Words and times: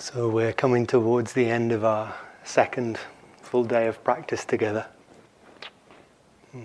So 0.00 0.28
we're 0.28 0.52
coming 0.52 0.86
towards 0.86 1.32
the 1.32 1.46
end 1.50 1.72
of 1.72 1.84
our 1.84 2.14
second 2.44 3.00
full 3.42 3.64
day 3.64 3.88
of 3.88 4.02
practice 4.04 4.44
together. 4.44 4.86
Hmm. 6.52 6.62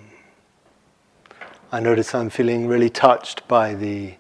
I 1.72 1.80
notice 1.80 2.14
I'm 2.14 2.30
feeling 2.30 2.68
really 2.68 2.92
touched 2.92 3.48
by 3.48 3.74
the, 3.74 4.14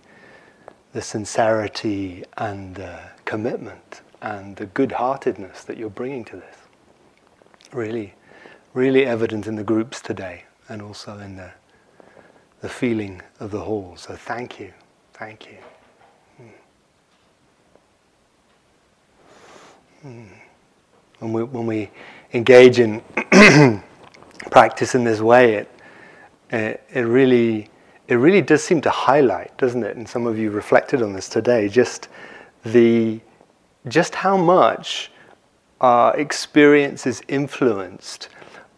the 0.94 1.04
sincerity 1.04 2.24
and 2.38 2.74
the 2.74 3.02
commitment 3.24 4.02
and 4.24 4.56
the 4.56 4.66
good 4.66 4.94
heartedness 4.94 5.64
that 5.66 5.78
you're 5.78 5.92
bringing 5.92 6.26
to 6.26 6.36
this. 6.36 6.56
Really, 7.72 8.16
really 8.74 9.06
evident 9.06 9.46
in 9.46 9.56
the 9.56 9.64
groups 9.64 10.02
today 10.02 10.46
and 10.68 10.82
also 10.82 11.20
in 11.20 11.36
the, 11.36 11.52
the 12.62 12.70
feeling 12.70 13.22
of 13.40 13.52
the 13.52 13.62
hall. 13.62 13.94
So 13.96 14.16
thank 14.16 14.60
you, 14.60 14.74
thank 15.14 15.46
you. 15.46 15.58
When 20.04 21.32
we, 21.32 21.44
when 21.44 21.66
we 21.66 21.90
engage 22.34 22.80
in 22.80 23.02
practice 24.52 24.96
in 24.96 25.06
this 25.06 25.22
way, 25.22 25.66
it, 26.52 26.84
it, 26.94 27.02
really, 27.02 27.70
it 28.10 28.16
really 28.16 28.42
does 28.42 28.62
seem 28.62 28.82
to 28.82 28.90
highlight, 28.90 29.58
doesn't 29.58 29.82
it? 29.82 29.96
And 29.96 30.08
some 30.08 30.28
of 30.28 30.38
you 30.38 30.52
reflected 30.52 31.02
on 31.02 31.14
this 31.14 31.30
today, 31.30 31.70
just 31.70 32.10
the, 32.66 33.22
just 33.88 34.14
how 34.14 34.36
much 34.36 35.10
our 35.80 36.16
experience 36.18 37.08
is 37.08 37.22
influenced 37.30 38.28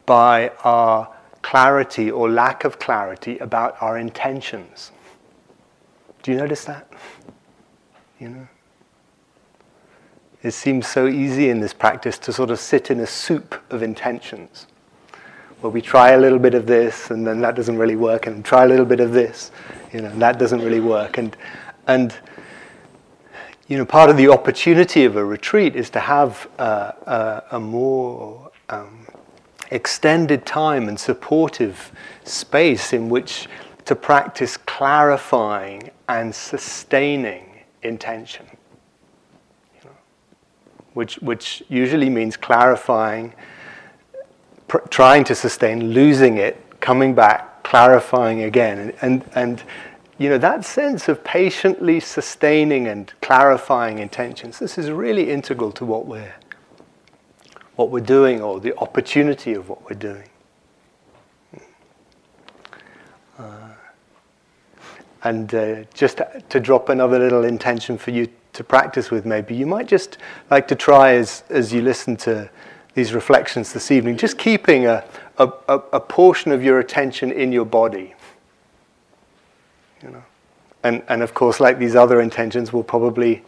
by 0.05 0.49
our 0.63 1.11
clarity 1.41 2.11
or 2.11 2.29
lack 2.29 2.63
of 2.63 2.77
clarity 2.77 3.39
about 3.39 3.75
our 3.81 3.97
intentions. 3.97 4.91
Do 6.21 6.31
you 6.31 6.37
notice 6.37 6.65
that? 6.65 6.91
You 8.19 8.29
know? 8.29 8.47
It 10.45 10.53
seems 10.53 10.85
so 10.85 11.07
easy 11.07 11.49
in 11.49 11.59
this 11.59 11.73
practice 11.73 12.19
to 12.19 12.31
sort 12.31 12.51
of 12.51 12.59
sit 12.59 12.91
in 12.91 12.99
a 12.99 13.07
soup 13.07 13.59
of 13.71 13.81
intentions 13.81 14.67
where 15.59 15.71
we 15.71 15.81
try 15.81 16.11
a 16.11 16.19
little 16.19 16.37
bit 16.37 16.53
of 16.53 16.67
this 16.67 17.09
and 17.09 17.25
then 17.25 17.41
that 17.41 17.55
doesn't 17.55 17.79
really 17.79 17.95
work 17.95 18.27
and 18.27 18.45
try 18.45 18.63
a 18.63 18.67
little 18.67 18.85
bit 18.85 18.99
of 18.99 19.11
this, 19.11 19.49
you 19.91 20.01
know, 20.01 20.09
and 20.09 20.21
that 20.21 20.37
doesn't 20.37 20.61
really 20.61 20.81
work. 20.81 21.17
And, 21.17 21.35
and 21.87 22.15
you 23.67 23.79
know, 23.79 23.85
part 23.85 24.11
of 24.11 24.17
the 24.17 24.27
opportunity 24.27 25.03
of 25.03 25.15
a 25.15 25.25
retreat 25.25 25.75
is 25.75 25.89
to 25.89 25.99
have 25.99 26.47
a, 26.59 27.41
a, 27.49 27.59
more 27.59 28.51
um, 28.69 29.07
extended 29.71 30.45
time 30.45 30.87
and 30.89 30.99
supportive 30.99 31.91
space 32.23 32.93
in 32.93 33.09
which 33.09 33.47
to 33.85 33.95
practice 33.95 34.57
clarifying 34.57 35.89
and 36.07 36.35
sustaining 36.35 37.63
intention 37.81 38.45
which, 40.95 41.15
which 41.15 41.61
usually 41.67 42.09
means 42.09 42.37
clarifying, 42.37 43.33
pr- 44.67 44.77
trying 44.89 45.25
to 45.25 45.35
sustain, 45.35 45.91
losing 45.91 46.37
it, 46.37 46.79
coming 46.79 47.13
back, 47.13 47.63
clarifying 47.63 48.43
again. 48.43 48.79
And, 48.79 48.93
and, 49.01 49.31
and 49.35 49.63
you 50.17 50.29
know, 50.29 50.37
that 50.37 50.63
sense 50.63 51.09
of 51.09 51.21
patiently 51.23 51.99
sustaining 51.99 52.87
and 52.87 53.11
clarifying 53.21 53.99
intentions, 53.99 54.57
this 54.57 54.77
is 54.77 54.89
really 54.89 55.29
integral 55.29 55.73
to 55.73 55.85
what 55.85 56.05
we're, 56.05 56.33
what 57.75 57.91
we're 57.91 57.99
doing 57.99 58.41
or 58.41 58.61
the 58.61 58.75
opportunity 58.77 59.53
of 59.53 59.67
what 59.67 59.83
we're 59.89 59.99
doing. 59.99 60.29
Uh, 63.37 63.67
and 65.23 65.53
uh, 65.53 65.83
just 65.93 66.21
to 66.47 66.59
drop 66.61 66.87
another 66.87 67.19
little 67.19 67.43
intention 67.43 67.97
for 67.97 68.11
you 68.11 68.29
to 68.55 68.63
practice 68.63 69.11
with 69.11 69.25
maybe. 69.25 69.55
You 69.55 69.65
might 69.65 69.87
just 69.87 70.17
like 70.49 70.67
to 70.69 70.75
try 70.75 71.13
as, 71.13 71.43
as 71.49 71.71
you 71.71 71.81
listen 71.81 72.17
to 72.17 72.49
these 72.95 73.13
reflections 73.13 73.73
this 73.73 73.91
evening 73.91 74.17
just 74.17 74.37
keeping 74.37 74.87
a, 74.87 75.03
a, 75.37 75.47
a 75.67 75.99
portion 75.99 76.51
of 76.51 76.63
your 76.63 76.79
attention 76.79 77.31
in 77.31 77.51
your 77.51 77.65
body 77.65 78.15
you 80.01 80.09
know. 80.09 80.23
And, 80.83 81.03
and 81.09 81.21
of 81.21 81.33
course 81.33 81.59
like 81.59 81.77
these 81.77 81.95
other 81.95 82.21
intentions 82.21 82.73
we'll 82.73 82.83
probably 82.83 83.43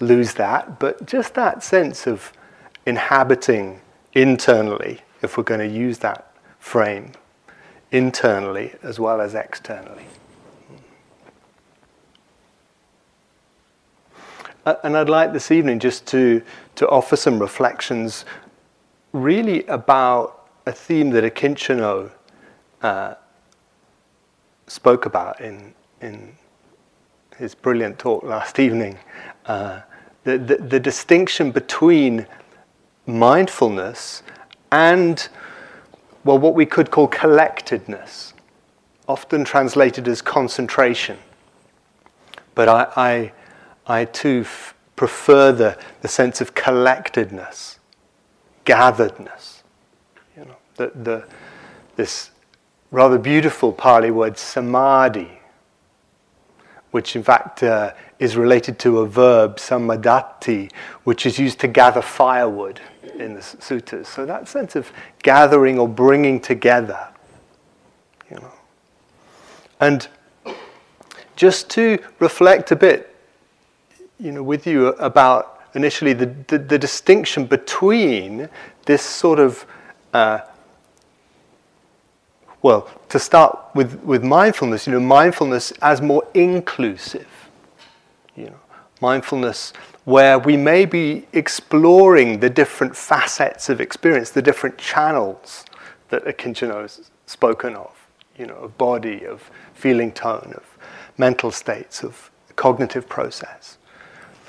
lose 0.00 0.34
that 0.34 0.80
but 0.80 1.06
just 1.06 1.34
that 1.34 1.62
sense 1.62 2.06
of 2.06 2.32
inhabiting 2.86 3.80
internally 4.14 5.02
if 5.22 5.36
we're 5.36 5.44
going 5.44 5.60
to 5.60 5.68
use 5.68 5.98
that 5.98 6.32
frame 6.58 7.12
internally 7.92 8.74
as 8.82 8.98
well 8.98 9.20
as 9.20 9.34
externally 9.34 10.06
and 14.66 14.96
I'd 14.96 15.08
like 15.08 15.32
this 15.32 15.50
evening 15.50 15.78
just 15.78 16.06
to, 16.08 16.42
to 16.74 16.88
offer 16.88 17.16
some 17.16 17.38
reflections 17.38 18.24
really 19.12 19.64
about 19.66 20.48
a 20.66 20.72
theme 20.72 21.10
that 21.10 21.22
Akincano 21.22 22.10
uh, 22.82 23.14
spoke 24.66 25.06
about 25.06 25.40
in, 25.40 25.72
in 26.00 26.36
his 27.36 27.54
brilliant 27.54 27.98
talk 27.98 28.22
last 28.24 28.58
evening. 28.58 28.98
Uh, 29.46 29.80
the, 30.24 30.36
the, 30.38 30.56
the 30.56 30.80
distinction 30.80 31.52
between 31.52 32.26
mindfulness 33.06 34.24
and, 34.72 35.28
well, 36.24 36.38
what 36.38 36.54
we 36.54 36.66
could 36.66 36.90
call 36.90 37.06
collectedness, 37.06 38.34
often 39.06 39.44
translated 39.44 40.08
as 40.08 40.20
concentration. 40.20 41.16
But 42.56 42.68
I, 42.68 42.88
I 42.96 43.32
I 43.86 44.04
too 44.04 44.42
f- 44.44 44.74
prefer 44.96 45.52
the, 45.52 45.78
the 46.00 46.08
sense 46.08 46.40
of 46.40 46.54
collectedness, 46.54 47.78
gatheredness. 48.64 49.62
You 50.36 50.46
know, 50.46 50.56
the, 50.76 50.92
the, 50.94 51.24
this 51.96 52.30
rather 52.90 53.18
beautiful 53.18 53.72
Pali 53.72 54.10
word 54.10 54.38
samadhi, 54.38 55.40
which 56.90 57.14
in 57.14 57.22
fact 57.22 57.62
uh, 57.62 57.92
is 58.18 58.36
related 58.36 58.78
to 58.80 59.00
a 59.00 59.06
verb, 59.06 59.56
samadati, 59.56 60.72
which 61.04 61.26
is 61.26 61.38
used 61.38 61.60
to 61.60 61.68
gather 61.68 62.02
firewood 62.02 62.80
in 63.18 63.34
the 63.34 63.40
suttas. 63.40 64.06
So 64.06 64.26
that 64.26 64.48
sense 64.48 64.76
of 64.76 64.90
gathering 65.22 65.78
or 65.78 65.88
bringing 65.88 66.40
together, 66.40 67.08
you 68.30 68.36
know. 68.36 68.52
And 69.78 70.08
just 71.36 71.68
to 71.70 71.98
reflect 72.18 72.70
a 72.70 72.76
bit 72.76 73.15
you 74.18 74.32
know, 74.32 74.42
with 74.42 74.66
you 74.66 74.88
about 74.88 75.60
initially 75.74 76.12
the, 76.12 76.26
the, 76.48 76.58
the 76.58 76.78
distinction 76.78 77.44
between 77.44 78.48
this 78.86 79.02
sort 79.02 79.38
of, 79.38 79.66
uh, 80.14 80.40
well, 82.62 82.88
to 83.10 83.18
start 83.18 83.58
with, 83.74 84.02
with 84.02 84.24
mindfulness, 84.24 84.86
you 84.86 84.92
know, 84.92 85.00
mindfulness 85.00 85.72
as 85.82 86.00
more 86.00 86.26
inclusive. 86.34 87.28
You 88.34 88.46
know, 88.46 88.60
mindfulness 89.00 89.72
where 90.04 90.38
we 90.38 90.56
may 90.56 90.84
be 90.84 91.26
exploring 91.32 92.40
the 92.40 92.48
different 92.48 92.96
facets 92.96 93.68
of 93.68 93.80
experience, 93.80 94.30
the 94.30 94.42
different 94.42 94.78
channels 94.78 95.64
that 96.08 96.24
Akincano 96.24 96.82
has 96.82 97.10
spoken 97.26 97.74
of, 97.74 97.92
you 98.38 98.46
know, 98.46 98.54
of 98.54 98.78
body, 98.78 99.26
of 99.26 99.50
feeling 99.74 100.12
tone, 100.12 100.54
of 100.56 100.64
mental 101.18 101.50
states, 101.50 102.02
of 102.02 102.30
cognitive 102.54 103.08
process. 103.08 103.78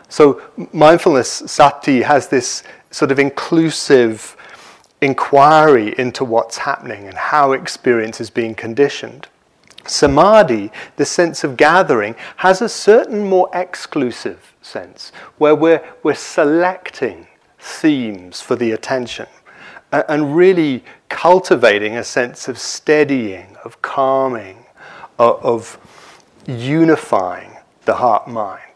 So 0.09 0.41
mindfulness, 0.73 1.29
sati, 1.29 2.01
has 2.01 2.28
this 2.28 2.63
sort 2.91 3.12
of 3.12 3.19
inclusive 3.19 4.35
inquiry 5.01 5.94
into 5.97 6.23
what's 6.23 6.57
happening 6.57 7.07
and 7.07 7.16
how 7.16 7.51
experience 7.51 8.19
is 8.22 8.29
being 8.29 8.56
conditioned. 8.56 9.28
Samadhi, 9.85 10.72
the 10.96 11.06
sense 11.06 11.44
of 11.44 11.56
gathering, 11.56 12.16
has 12.38 12.62
a 12.62 12.69
certain 12.69 13.23
more 13.25 13.50
exclusive 13.53 14.56
sense 14.62 15.12
where 15.37 15.55
we're, 15.55 15.84
we're 16.03 16.16
selecting 16.16 17.28
themes 17.59 18.41
for 18.41 18.55
the 18.55 18.72
attention 18.72 19.28
and 19.91 20.35
really 20.35 20.84
cultivating 21.08 21.96
a 21.96 22.03
sense 22.03 22.49
of 22.49 22.58
steadying, 22.58 23.55
of 23.64 23.81
calming, 23.81 24.66
of 25.17 25.78
unifying 26.46 27.52
the 27.85 27.96
heart 27.96 28.28
mind 28.28 28.66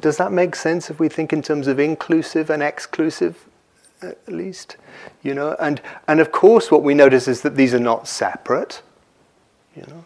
does 0.00 0.16
that 0.16 0.32
make 0.32 0.54
sense 0.56 0.90
if 0.90 0.98
we 0.98 1.08
think 1.08 1.32
in 1.32 1.42
terms 1.42 1.66
of 1.66 1.78
inclusive 1.78 2.50
and 2.50 2.62
exclusive, 2.62 3.46
at 4.02 4.16
least? 4.28 4.76
You 5.22 5.34
know, 5.34 5.56
and, 5.60 5.80
and 6.08 6.20
of 6.20 6.32
course, 6.32 6.70
what 6.70 6.82
we 6.82 6.94
notice 6.94 7.28
is 7.28 7.42
that 7.42 7.56
these 7.56 7.74
are 7.74 7.80
not 7.80 8.08
separate. 8.08 8.82
You 9.76 9.82
know, 9.88 10.04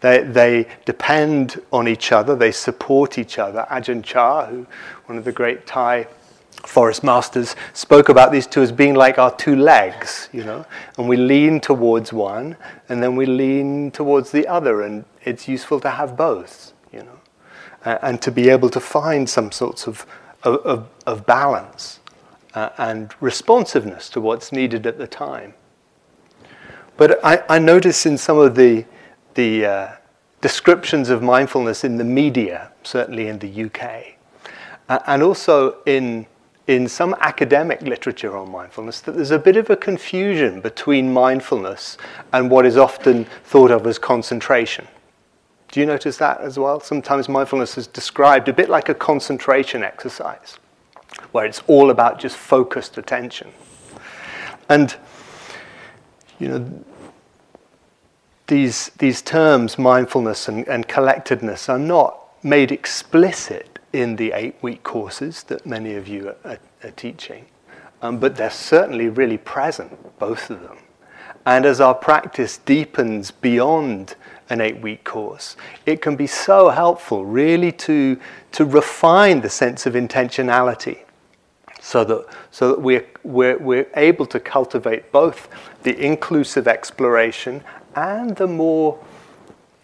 they, 0.00 0.22
they 0.22 0.68
depend 0.84 1.60
on 1.72 1.88
each 1.88 2.12
other, 2.12 2.34
they 2.34 2.52
support 2.52 3.18
each 3.18 3.38
other. 3.38 3.66
Ajahn 3.70 4.02
Chah, 4.02 4.46
who, 4.46 4.66
one 5.06 5.18
of 5.18 5.24
the 5.24 5.32
great 5.32 5.66
Thai 5.66 6.06
forest 6.64 7.02
masters, 7.02 7.56
spoke 7.72 8.08
about 8.08 8.32
these 8.32 8.46
two 8.46 8.62
as 8.62 8.72
being 8.72 8.94
like 8.94 9.18
our 9.18 9.34
two 9.36 9.56
legs, 9.56 10.28
you 10.32 10.44
know, 10.44 10.64
and 10.96 11.08
we 11.08 11.16
lean 11.16 11.60
towards 11.60 12.12
one 12.12 12.56
and 12.88 13.02
then 13.02 13.16
we 13.16 13.26
lean 13.26 13.90
towards 13.90 14.30
the 14.32 14.46
other, 14.46 14.82
and 14.82 15.04
it's 15.24 15.48
useful 15.48 15.80
to 15.80 15.90
have 15.90 16.16
both 16.16 16.71
uh, 17.84 17.98
and 18.02 18.20
to 18.22 18.30
be 18.30 18.48
able 18.48 18.70
to 18.70 18.80
find 18.80 19.28
some 19.28 19.52
sorts 19.52 19.86
of 19.86 20.06
of, 20.44 20.88
of, 21.06 21.26
balance 21.26 22.00
uh, 22.54 22.70
and 22.78 23.12
responsiveness 23.20 24.08
to 24.10 24.20
what's 24.20 24.52
needed 24.52 24.86
at 24.86 24.98
the 24.98 25.06
time. 25.06 25.54
But 26.96 27.24
I, 27.24 27.42
I 27.48 27.58
notice 27.58 28.06
in 28.06 28.18
some 28.18 28.38
of 28.38 28.54
the, 28.54 28.84
the 29.34 29.66
uh, 29.66 29.92
descriptions 30.40 31.08
of 31.08 31.22
mindfulness 31.22 31.84
in 31.84 31.96
the 31.96 32.04
media, 32.04 32.70
certainly 32.82 33.28
in 33.28 33.38
the 33.38 33.64
UK, 33.64 34.16
uh, 34.88 34.98
and 35.06 35.22
also 35.22 35.76
in, 35.86 36.26
in 36.66 36.88
some 36.88 37.14
academic 37.20 37.80
literature 37.82 38.36
on 38.36 38.50
mindfulness, 38.50 39.00
that 39.00 39.12
there's 39.12 39.30
a 39.30 39.38
bit 39.38 39.56
of 39.56 39.70
a 39.70 39.76
confusion 39.76 40.60
between 40.60 41.12
mindfulness 41.12 41.96
and 42.32 42.50
what 42.50 42.66
is 42.66 42.76
often 42.76 43.24
thought 43.44 43.70
of 43.70 43.86
as 43.86 43.98
concentration. 43.98 44.86
Do 45.72 45.80
you 45.80 45.86
notice 45.86 46.18
that 46.18 46.40
as 46.42 46.58
well? 46.58 46.80
Sometimes 46.80 47.30
mindfulness 47.30 47.78
is 47.78 47.86
described 47.86 48.46
a 48.48 48.52
bit 48.52 48.68
like 48.68 48.90
a 48.90 48.94
concentration 48.94 49.82
exercise, 49.82 50.58
where 51.32 51.46
it's 51.46 51.62
all 51.66 51.88
about 51.88 52.20
just 52.20 52.36
focused 52.36 52.98
attention. 52.98 53.50
And, 54.68 54.94
you 56.38 56.48
know, 56.48 56.84
these, 58.48 58.90
these 58.98 59.22
terms, 59.22 59.78
mindfulness 59.78 60.46
and, 60.46 60.68
and 60.68 60.86
collectedness, 60.86 61.70
are 61.70 61.78
not 61.78 62.20
made 62.44 62.70
explicit 62.70 63.78
in 63.94 64.16
the 64.16 64.32
eight 64.32 64.56
week 64.60 64.82
courses 64.82 65.42
that 65.44 65.64
many 65.64 65.94
of 65.94 66.06
you 66.06 66.28
are, 66.28 66.36
are, 66.44 66.58
are 66.84 66.90
teaching, 66.90 67.46
um, 68.02 68.18
but 68.18 68.36
they're 68.36 68.50
certainly 68.50 69.08
really 69.08 69.38
present, 69.38 70.18
both 70.18 70.50
of 70.50 70.60
them. 70.60 70.76
And 71.46 71.64
as 71.64 71.80
our 71.80 71.94
practice 71.94 72.58
deepens 72.58 73.30
beyond 73.30 74.16
an 74.50 74.60
eight 74.60 74.78
week 74.80 75.04
course. 75.04 75.56
It 75.86 76.02
can 76.02 76.16
be 76.16 76.26
so 76.26 76.68
helpful, 76.68 77.24
really, 77.24 77.72
to, 77.72 78.18
to 78.52 78.64
refine 78.64 79.40
the 79.40 79.50
sense 79.50 79.86
of 79.86 79.94
intentionality 79.94 81.04
so 81.80 82.04
that, 82.04 82.26
so 82.50 82.68
that 82.68 82.80
we're, 82.80 83.06
we're, 83.24 83.58
we're 83.58 83.88
able 83.96 84.26
to 84.26 84.38
cultivate 84.38 85.10
both 85.10 85.48
the 85.82 85.98
inclusive 85.98 86.68
exploration 86.68 87.62
and 87.96 88.36
the 88.36 88.46
more, 88.46 89.02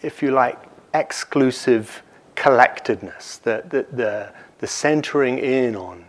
if 0.03 0.23
you 0.23 0.31
like, 0.31 0.59
exclusive 0.95 2.03
collectedness, 2.35 3.39
the, 3.39 3.65
the, 3.69 3.87
the, 3.95 4.33
the 4.59 4.67
centering 4.67 5.39
in 5.39 5.75
on, 5.77 6.05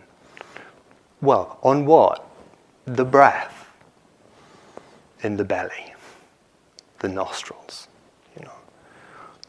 well, 1.20 1.58
on 1.62 1.84
what? 1.84 2.26
The 2.86 3.04
breath 3.04 3.68
in 5.22 5.36
the 5.36 5.44
belly, 5.44 5.94
the 7.00 7.08
nostrils 7.08 7.88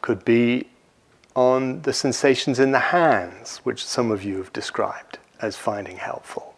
could 0.01 0.25
be 0.25 0.67
on 1.35 1.81
the 1.83 1.93
sensations 1.93 2.59
in 2.59 2.71
the 2.71 2.79
hands, 2.79 3.57
which 3.63 3.85
some 3.85 4.11
of 4.11 4.23
you 4.23 4.37
have 4.37 4.51
described 4.53 5.19
as 5.41 5.55
finding 5.55 5.97
helpful. 5.97 6.55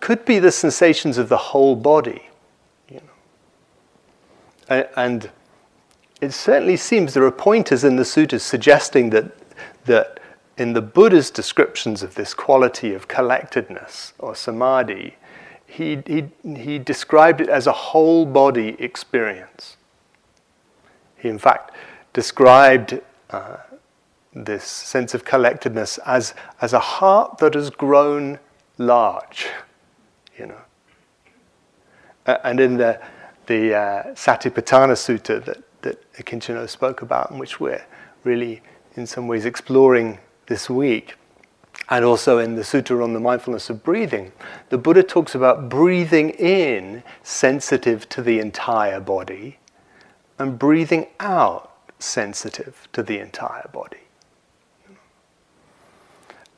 Could 0.00 0.24
be 0.24 0.38
the 0.38 0.52
sensations 0.52 1.18
of 1.18 1.28
the 1.28 1.36
whole 1.36 1.76
body, 1.76 2.30
you 2.88 3.00
know. 4.68 4.88
And 4.96 5.30
it 6.20 6.32
certainly 6.32 6.76
seems 6.76 7.14
there 7.14 7.24
are 7.24 7.30
pointers 7.30 7.84
in 7.84 7.96
the 7.96 8.04
sutras 8.04 8.42
suggesting 8.42 9.10
that, 9.10 9.32
that 9.84 10.20
in 10.56 10.72
the 10.72 10.82
Buddha's 10.82 11.30
descriptions 11.30 12.02
of 12.02 12.14
this 12.14 12.34
quality 12.34 12.94
of 12.94 13.08
collectedness 13.08 14.14
or 14.18 14.34
samadhi, 14.34 15.16
he, 15.66 16.02
he, 16.06 16.28
he 16.44 16.78
described 16.78 17.40
it 17.40 17.48
as 17.48 17.66
a 17.66 17.72
whole 17.72 18.26
body 18.26 18.76
experience. 18.78 19.76
He, 21.20 21.28
in 21.28 21.38
fact, 21.38 21.72
described 22.12 23.00
uh, 23.30 23.56
this 24.32 24.64
sense 24.64 25.14
of 25.14 25.24
collectedness 25.24 25.98
as, 26.06 26.34
as 26.60 26.72
a 26.72 26.78
heart 26.78 27.38
that 27.38 27.54
has 27.54 27.70
grown 27.70 28.38
large, 28.78 29.48
you 30.38 30.46
know. 30.46 30.60
Uh, 32.26 32.38
and 32.44 32.60
in 32.60 32.76
the, 32.76 33.00
the 33.46 33.74
uh, 33.74 34.02
Satipatthana 34.14 34.94
Sutta 34.94 35.44
that, 35.44 35.62
that 35.82 36.12
Akincano 36.14 36.68
spoke 36.68 37.02
about, 37.02 37.30
in 37.30 37.38
which 37.38 37.60
we're 37.60 37.84
really, 38.24 38.62
in 38.96 39.06
some 39.06 39.26
ways, 39.26 39.44
exploring 39.44 40.18
this 40.46 40.70
week, 40.70 41.14
and 41.88 42.04
also 42.04 42.38
in 42.38 42.54
the 42.54 42.62
Sutta 42.62 43.02
on 43.02 43.12
the 43.12 43.20
mindfulness 43.20 43.68
of 43.68 43.82
breathing, 43.82 44.32
the 44.68 44.78
Buddha 44.78 45.02
talks 45.02 45.34
about 45.34 45.68
breathing 45.68 46.30
in 46.30 47.02
sensitive 47.22 48.08
to 48.10 48.22
the 48.22 48.38
entire 48.38 49.00
body 49.00 49.58
and 50.40 50.58
breathing 50.58 51.06
out 51.20 51.70
sensitive 51.98 52.88
to 52.94 53.02
the 53.02 53.18
entire 53.18 53.68
body. 53.72 53.98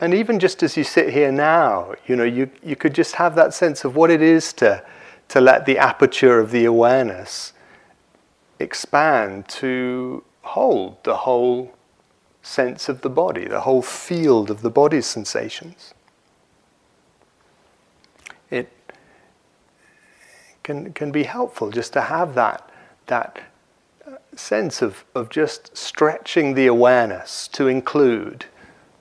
And 0.00 0.14
even 0.14 0.38
just 0.38 0.62
as 0.62 0.76
you 0.76 0.84
sit 0.84 1.12
here 1.12 1.32
now, 1.32 1.94
you 2.06 2.16
know, 2.16 2.24
you, 2.24 2.50
you 2.62 2.76
could 2.76 2.94
just 2.94 3.16
have 3.16 3.34
that 3.34 3.52
sense 3.52 3.84
of 3.84 3.94
what 3.96 4.10
it 4.10 4.22
is 4.22 4.52
to, 4.54 4.84
to 5.28 5.40
let 5.40 5.66
the 5.66 5.78
aperture 5.78 6.38
of 6.38 6.52
the 6.52 6.64
awareness 6.64 7.52
expand 8.58 9.48
to 9.48 10.24
hold 10.42 11.02
the 11.02 11.16
whole 11.18 11.74
sense 12.42 12.88
of 12.88 13.02
the 13.02 13.10
body, 13.10 13.46
the 13.46 13.60
whole 13.60 13.82
field 13.82 14.50
of 14.50 14.62
the 14.62 14.70
body's 14.70 15.06
sensations. 15.06 15.92
It 18.50 18.72
can, 20.62 20.92
can 20.92 21.10
be 21.10 21.24
helpful 21.24 21.70
just 21.70 21.92
to 21.94 22.02
have 22.02 22.34
that, 22.34 22.70
that 23.06 23.51
sense 24.34 24.82
of, 24.82 25.04
of 25.14 25.28
just 25.28 25.76
stretching 25.76 26.54
the 26.54 26.66
awareness 26.66 27.48
to 27.48 27.68
include 27.68 28.46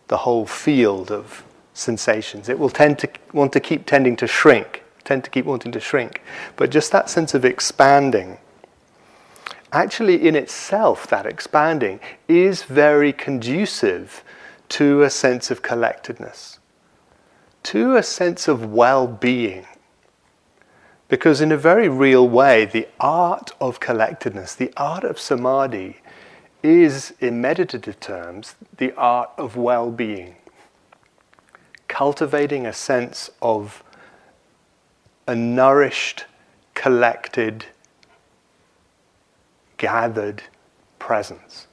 the 0.08 0.18
whole 0.18 0.46
field 0.46 1.12
of 1.12 1.44
sensations. 1.74 2.50
It 2.50 2.60
will 2.60 2.70
tend 2.70 3.00
to 3.00 3.10
want 3.34 3.54
to 3.54 3.60
keep 3.60 3.86
tending 3.86 4.16
to 4.18 4.28
shrink, 4.28 4.84
tend 5.04 5.24
to 5.24 5.30
keep 5.30 5.46
wanting 5.46 5.72
to 5.72 5.80
shrink. 5.80 6.22
But 6.56 6.70
just 6.70 6.92
that 6.92 7.10
sense 7.10 7.34
of 7.34 7.46
expanding, 7.46 8.38
actually 9.72 10.28
in 10.28 10.36
itself, 10.36 11.08
that 11.08 11.26
expanding 11.26 12.00
is 12.28 12.64
very 12.64 13.14
conducive 13.14 14.24
to 14.70 15.04
a 15.04 15.10
sense 15.10 15.52
of 15.52 15.62
collectedness, 15.62 16.60
to 17.64 17.96
a 17.96 18.04
sense 18.04 18.48
of 18.48 18.72
well 18.72 19.08
being. 19.08 19.66
Because, 21.12 21.42
in 21.42 21.52
a 21.52 21.58
very 21.58 21.90
real 21.90 22.26
way, 22.26 22.64
the 22.64 22.88
art 22.98 23.52
of 23.60 23.82
collectedness, 23.82 24.56
the 24.56 24.72
art 24.78 25.04
of 25.04 25.20
samadhi, 25.20 25.98
is, 26.64 27.14
in 27.20 27.42
meditative 27.42 28.00
terms, 28.00 28.56
the 28.78 28.94
art 28.94 29.30
of 29.38 29.58
well 29.58 29.92
being. 29.92 30.38
Cultivating 31.90 32.66
a 32.66 32.72
sense 32.72 33.30
of 33.42 33.84
a 35.28 35.36
nourished, 35.36 36.24
collected, 36.76 37.66
gathered 39.76 40.44
presence. 40.98 41.68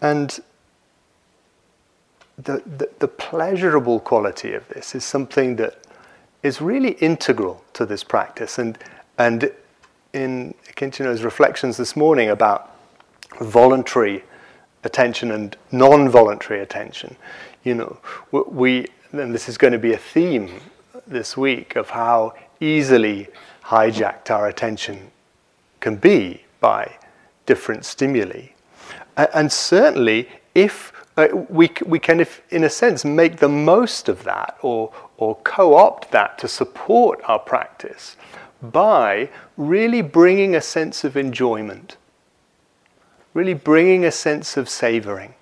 And 0.00 0.38
the, 2.38 2.62
the, 2.64 2.88
the, 3.00 3.08
pleasurable 3.08 3.98
quality 3.98 4.52
of 4.52 4.68
this 4.68 4.94
is 4.94 5.04
something 5.04 5.56
that 5.56 5.82
is 6.42 6.60
really 6.60 6.92
integral 6.92 7.64
to 7.74 7.86
this 7.86 8.02
practice. 8.02 8.58
And, 8.58 8.78
and 9.18 9.50
in 10.12 10.54
Akincano's 10.68 11.22
reflections 11.22 11.76
this 11.76 11.96
morning 11.96 12.30
about 12.30 12.76
voluntary 13.40 14.24
attention 14.84 15.30
and 15.30 15.56
non 15.70 16.08
voluntary 16.08 16.60
attention, 16.60 17.16
you 17.64 17.74
know, 17.74 17.98
we, 18.30 18.86
and 19.12 19.34
this 19.34 19.48
is 19.48 19.56
going 19.56 19.72
to 19.72 19.78
be 19.78 19.92
a 19.92 19.98
theme 19.98 20.60
this 21.06 21.36
week 21.36 21.76
of 21.76 21.90
how 21.90 22.34
easily 22.60 23.28
hijacked 23.64 24.30
our 24.30 24.48
attention 24.48 25.10
can 25.80 25.96
be 25.96 26.44
by 26.60 26.96
different 27.46 27.84
stimuli. 27.84 28.48
And 29.16 29.52
certainly, 29.52 30.28
if 30.54 30.92
uh, 31.16 31.28
we, 31.48 31.70
we 31.84 31.98
can, 31.98 32.20
if, 32.20 32.40
in 32.50 32.64
a 32.64 32.70
sense, 32.70 33.04
make 33.04 33.36
the 33.36 33.48
most 33.48 34.08
of 34.08 34.24
that 34.24 34.56
or, 34.62 34.92
or 35.16 35.36
co 35.44 35.74
opt 35.74 36.10
that 36.10 36.38
to 36.38 36.48
support 36.48 37.20
our 37.24 37.38
practice 37.38 38.16
by 38.62 39.28
really 39.56 40.02
bringing 40.02 40.54
a 40.54 40.60
sense 40.60 41.04
of 41.04 41.16
enjoyment, 41.16 41.96
really 43.34 43.54
bringing 43.54 44.04
a 44.04 44.12
sense 44.12 44.56
of 44.56 44.68
savoring, 44.68 45.34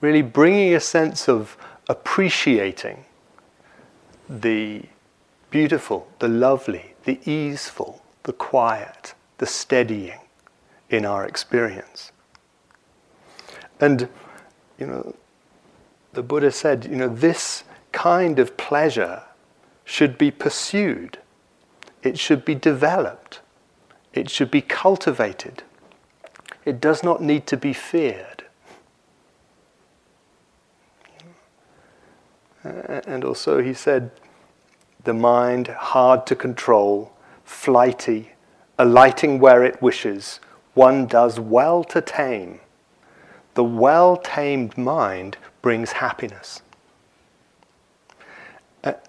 really 0.00 0.22
bringing 0.22 0.74
a 0.74 0.80
sense 0.80 1.28
of 1.28 1.56
appreciating 1.88 3.04
the 4.28 4.82
beautiful, 5.50 6.08
the 6.18 6.28
lovely, 6.28 6.94
the 7.04 7.18
easeful, 7.28 8.02
the 8.24 8.32
quiet, 8.32 9.14
the 9.38 9.46
steadying 9.46 10.20
in 10.90 11.04
our 11.04 11.26
experience. 11.26 12.12
And, 13.80 14.08
you 14.78 14.86
know, 14.86 15.14
the 16.12 16.22
Buddha 16.22 16.50
said, 16.50 16.84
you 16.84 16.96
know, 16.96 17.08
this 17.08 17.64
kind 17.92 18.38
of 18.38 18.56
pleasure 18.56 19.22
should 19.84 20.18
be 20.18 20.30
pursued, 20.30 21.18
it 22.02 22.18
should 22.18 22.44
be 22.44 22.54
developed, 22.54 23.40
it 24.12 24.30
should 24.30 24.50
be 24.50 24.60
cultivated. 24.60 25.62
It 26.64 26.80
does 26.80 27.02
not 27.02 27.22
need 27.22 27.46
to 27.46 27.56
be 27.56 27.72
feared. 27.72 28.44
And 32.62 33.24
also, 33.24 33.62
he 33.62 33.72
said, 33.72 34.10
the 35.04 35.14
mind 35.14 35.68
hard 35.68 36.26
to 36.26 36.36
control, 36.36 37.12
flighty, 37.44 38.32
alighting 38.78 39.38
where 39.38 39.64
it 39.64 39.80
wishes, 39.80 40.40
one 40.74 41.06
does 41.06 41.40
well 41.40 41.82
to 41.84 42.00
tame. 42.00 42.60
The 43.54 43.64
well 43.64 44.16
tamed 44.16 44.76
mind 44.76 45.38
brings 45.62 45.92
happiness. 45.92 46.62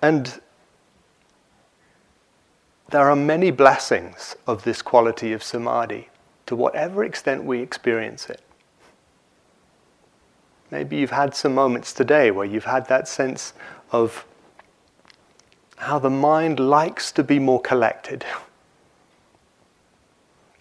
And 0.02 0.42
there 2.90 3.10
are 3.10 3.16
many 3.16 3.52
blessings 3.52 4.36
of 4.48 4.64
this 4.64 4.82
quality 4.82 5.32
of 5.34 5.44
samadhi 5.44 6.10
to 6.48 6.56
whatever 6.56 7.04
extent 7.04 7.44
we 7.44 7.62
experience 7.62 8.30
it. 8.30 8.42
Maybe 10.72 10.98
you've 10.98 11.12
had 11.12 11.36
some 11.36 11.54
moments 11.54 11.94
today 11.94 12.32
where 12.32 12.46
you've 12.46 12.66
had 12.66 12.88
that 12.88 13.08
sense 13.08 13.54
of 13.92 14.26
how 15.78 16.00
the 16.00 16.10
mind 16.10 16.60
likes 16.60 17.12
to 17.14 17.24
be 17.24 17.40
more 17.40 17.62
collected. 17.62 18.26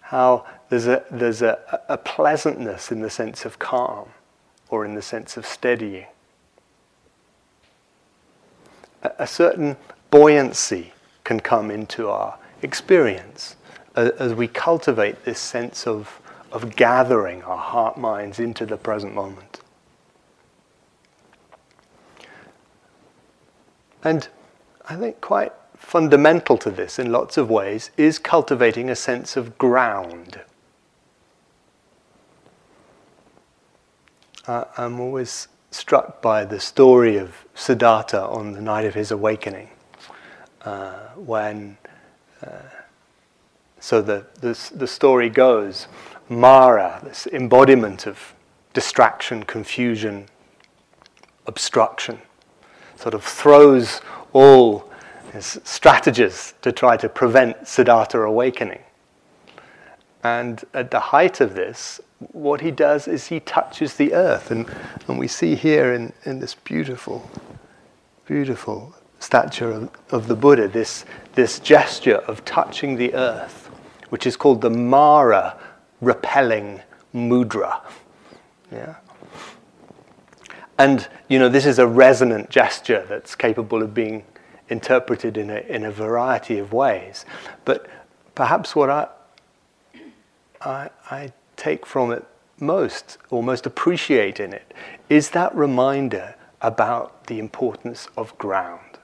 How 0.00 0.46
there's 0.70 0.86
a, 0.86 1.04
there's 1.10 1.42
a, 1.42 1.82
a 1.86 1.98
pleasantness 1.98 2.90
in 2.90 3.00
the 3.00 3.10
sense 3.10 3.44
of 3.44 3.58
calm 3.58 4.08
or 4.70 4.86
in 4.86 4.94
the 4.94 5.02
sense 5.02 5.36
of 5.36 5.44
steadying. 5.44 6.06
A, 9.02 9.10
a 9.20 9.26
certain 9.26 9.76
buoyancy 10.10 10.92
can 11.24 11.40
come 11.40 11.70
into 11.70 12.08
our 12.08 12.38
experience 12.62 13.56
as, 13.96 14.10
as 14.10 14.34
we 14.34 14.48
cultivate 14.48 15.24
this 15.24 15.38
sense 15.38 15.86
of, 15.86 16.20
of 16.52 16.76
gathering 16.76 17.42
our 17.42 17.58
heart 17.58 17.96
minds 17.98 18.38
into 18.38 18.64
the 18.66 18.76
present 18.76 19.14
moment. 19.14 19.60
And 24.04 24.28
I 24.88 24.96
think 24.96 25.20
quite 25.20 25.52
fundamental 25.76 26.56
to 26.58 26.70
this 26.70 26.98
in 26.98 27.12
lots 27.12 27.36
of 27.36 27.50
ways 27.50 27.90
is 27.96 28.18
cultivating 28.18 28.88
a 28.90 28.96
sense 28.96 29.36
of 29.36 29.58
ground. 29.58 30.40
uh, 34.48 34.64
I'm 34.76 34.98
always 34.98 35.46
struck 35.70 36.22
by 36.22 36.44
the 36.44 36.60
story 36.60 37.16
of 37.16 37.44
Siddhartha 37.54 38.22
on 38.22 38.52
the 38.52 38.60
night 38.60 38.84
of 38.84 38.94
his 38.94 39.10
awakening, 39.10 39.68
uh, 40.62 41.08
when. 41.16 41.76
Uh, 42.42 42.50
so 43.80 44.02
the, 44.02 44.26
the, 44.40 44.58
the 44.74 44.86
story 44.86 45.28
goes 45.28 45.86
Mara, 46.28 47.00
this 47.04 47.26
embodiment 47.28 48.06
of 48.06 48.34
distraction, 48.74 49.44
confusion, 49.44 50.26
obstruction, 51.46 52.18
sort 52.96 53.14
of 53.14 53.24
throws 53.24 54.00
all 54.32 54.90
his 55.32 55.60
strategies 55.64 56.54
to 56.62 56.72
try 56.72 56.96
to 56.96 57.08
prevent 57.08 57.66
Siddhartha 57.66 58.20
awakening. 58.20 58.80
And 60.22 60.64
at 60.74 60.90
the 60.90 61.00
height 61.00 61.40
of 61.40 61.54
this, 61.54 62.00
what 62.18 62.60
he 62.60 62.70
does 62.70 63.06
is 63.06 63.28
he 63.28 63.40
touches 63.40 63.94
the 63.94 64.12
earth. 64.12 64.50
And, 64.50 64.66
and 65.06 65.18
we 65.18 65.28
see 65.28 65.54
here 65.54 65.92
in, 65.92 66.12
in 66.24 66.40
this 66.40 66.54
beautiful, 66.54 67.30
beautiful 68.26 68.94
statue 69.20 69.68
of, 69.68 69.90
of 70.10 70.28
the 70.28 70.36
Buddha, 70.36 70.68
this, 70.68 71.04
this 71.34 71.58
gesture 71.58 72.16
of 72.16 72.44
touching 72.44 72.96
the 72.96 73.14
earth, 73.14 73.70
which 74.10 74.26
is 74.26 74.36
called 74.36 74.60
the 74.60 74.70
Mara 74.70 75.58
repelling 76.00 76.80
mudra. 77.14 77.80
Yeah? 78.72 78.96
And, 80.78 81.08
you 81.28 81.38
know, 81.38 81.48
this 81.48 81.66
is 81.66 81.78
a 81.78 81.86
resonant 81.86 82.50
gesture 82.50 83.04
that's 83.08 83.34
capable 83.34 83.82
of 83.82 83.94
being 83.94 84.24
interpreted 84.68 85.36
in 85.36 85.50
a, 85.50 85.58
in 85.60 85.84
a 85.84 85.90
variety 85.90 86.58
of 86.58 86.72
ways. 86.72 87.24
But 87.64 87.88
perhaps 88.34 88.76
what 88.76 88.90
I, 88.90 89.08
I, 90.60 90.90
I 91.10 91.32
take 91.58 91.84
from 91.84 92.10
it 92.10 92.24
most, 92.58 93.18
or 93.30 93.42
most 93.42 93.66
appreciate 93.66 94.40
in 94.40 94.52
it, 94.52 94.72
is 95.08 95.30
that 95.30 95.54
reminder 95.54 96.34
about 96.60 97.26
the 97.26 97.38
importance 97.38 98.08
of 98.16 98.36
ground. 98.38 98.98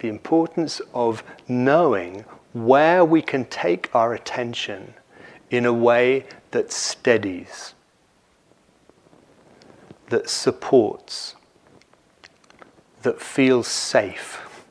The 0.00 0.08
importance 0.08 0.80
of 0.92 1.22
knowing 1.48 2.24
where 2.52 3.04
we 3.04 3.22
can 3.22 3.44
take 3.46 3.88
our 3.94 4.12
attention 4.12 4.94
in 5.50 5.64
a 5.64 5.72
way 5.72 6.26
that 6.50 6.72
steadies, 6.72 7.74
that 10.08 10.28
supports, 10.28 11.34
that 13.02 13.20
feels 13.20 13.68
safe, 13.68 14.66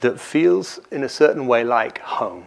that 0.00 0.20
feels 0.20 0.80
in 0.90 1.02
a 1.02 1.08
certain 1.08 1.46
way 1.46 1.64
like 1.64 1.98
home. 1.98 2.46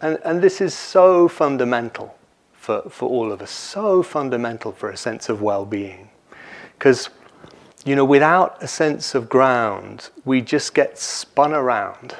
And, 0.00 0.18
and 0.24 0.42
this 0.42 0.60
is 0.60 0.74
so 0.74 1.28
fundamental 1.28 2.16
for, 2.52 2.82
for 2.88 3.08
all 3.08 3.32
of 3.32 3.42
us, 3.42 3.50
so 3.50 4.02
fundamental 4.02 4.72
for 4.72 4.90
a 4.90 4.96
sense 4.96 5.28
of 5.28 5.42
well 5.42 5.64
being. 5.64 6.10
Because, 6.78 7.10
you 7.84 7.94
know, 7.94 8.04
without 8.04 8.62
a 8.62 8.66
sense 8.66 9.14
of 9.14 9.28
ground, 9.28 10.10
we 10.24 10.40
just 10.40 10.74
get 10.74 10.98
spun 10.98 11.52
around 11.52 12.16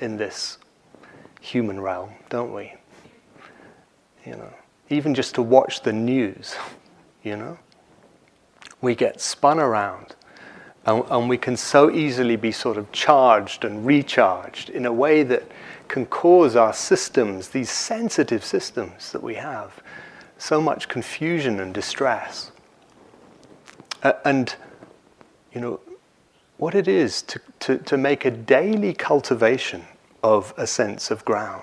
in 0.00 0.16
this 0.16 0.58
human 1.40 1.80
realm, 1.80 2.10
don't 2.28 2.52
we? 2.52 2.74
You 4.24 4.36
know, 4.36 4.54
even 4.88 5.14
just 5.14 5.34
to 5.34 5.42
watch 5.42 5.82
the 5.82 5.92
news, 5.92 6.56
you 7.22 7.36
know, 7.36 7.58
we 8.80 8.94
get 8.94 9.20
spun 9.20 9.58
around. 9.58 10.16
And, 10.84 11.04
and 11.10 11.28
we 11.28 11.38
can 11.38 11.56
so 11.56 11.90
easily 11.90 12.36
be 12.36 12.52
sort 12.52 12.76
of 12.76 12.90
charged 12.92 13.64
and 13.64 13.86
recharged 13.86 14.70
in 14.70 14.84
a 14.86 14.92
way 14.92 15.22
that 15.22 15.44
can 15.88 16.06
cause 16.06 16.56
our 16.56 16.72
systems, 16.72 17.48
these 17.48 17.70
sensitive 17.70 18.44
systems 18.44 19.12
that 19.12 19.22
we 19.22 19.34
have, 19.34 19.82
so 20.38 20.60
much 20.60 20.88
confusion 20.88 21.60
and 21.60 21.72
distress. 21.72 22.50
Uh, 24.02 24.14
and, 24.24 24.56
you 25.52 25.60
know, 25.60 25.80
what 26.56 26.74
it 26.74 26.88
is 26.88 27.22
to, 27.22 27.40
to, 27.60 27.78
to 27.78 27.96
make 27.96 28.24
a 28.24 28.30
daily 28.30 28.94
cultivation 28.94 29.84
of 30.22 30.52
a 30.56 30.66
sense 30.66 31.10
of 31.10 31.24
ground. 31.24 31.62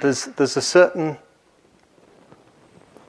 There's, 0.00 0.26
there's 0.26 0.56
a 0.56 0.62
certain 0.62 1.18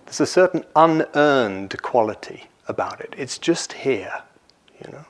there's 0.07 0.21
a 0.21 0.25
certain 0.25 0.63
unearned 0.73 1.81
quality 1.81 2.45
about 2.67 3.01
it. 3.01 3.13
It's 3.17 3.37
just 3.37 3.73
here, 3.73 4.23
you 4.81 4.89
know. 4.93 5.05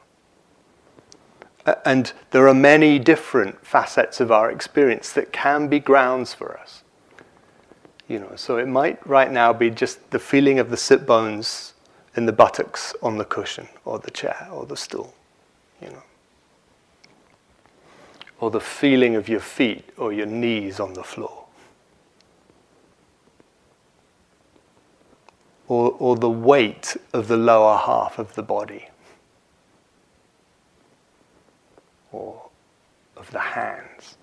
And 1.86 2.12
there 2.32 2.48
are 2.48 2.54
many 2.54 2.98
different 2.98 3.64
facets 3.64 4.20
of 4.20 4.32
our 4.32 4.50
experience 4.50 5.12
that 5.14 5.32
can 5.32 5.68
be 5.68 5.80
grounds 5.80 6.34
for 6.34 6.58
us. 6.58 6.84
You 8.08 8.20
know, 8.20 8.34
so 8.36 8.58
it 8.58 8.68
might 8.68 9.06
right 9.06 9.32
now 9.32 9.54
be 9.54 9.70
just 9.70 10.10
the 10.10 10.20
feeling 10.20 10.58
of 10.58 10.72
the 10.72 10.78
sit 10.78 11.06
bones 11.06 11.74
in 12.16 12.26
the 12.26 12.34
buttocks 12.34 12.96
on 13.04 13.20
the 13.20 13.26
cushion 13.26 13.68
or 13.86 14.00
the 14.00 14.10
chair 14.10 14.48
or 14.52 14.66
the 14.66 14.78
stool, 14.78 15.14
you 15.80 15.90
know. 15.90 16.04
Or 18.40 18.50
the 18.50 18.62
feeling 18.62 19.16
of 19.16 19.30
your 19.30 19.42
feet 19.42 19.90
or 19.96 20.12
your 20.12 20.26
knees 20.26 20.80
on 20.80 20.94
the 20.94 21.04
floor. 21.04 21.47
Or, 25.68 25.96
or 26.00 26.16
the 26.16 26.30
weight 26.30 26.96
of 27.14 27.28
the 27.28 27.38
lower 27.38 27.78
half 27.78 28.20
of 28.20 28.36
the 28.36 28.44
body. 28.44 28.90
or 32.12 32.50
of 33.16 33.32
the 33.32 33.40
hands, 33.40 34.18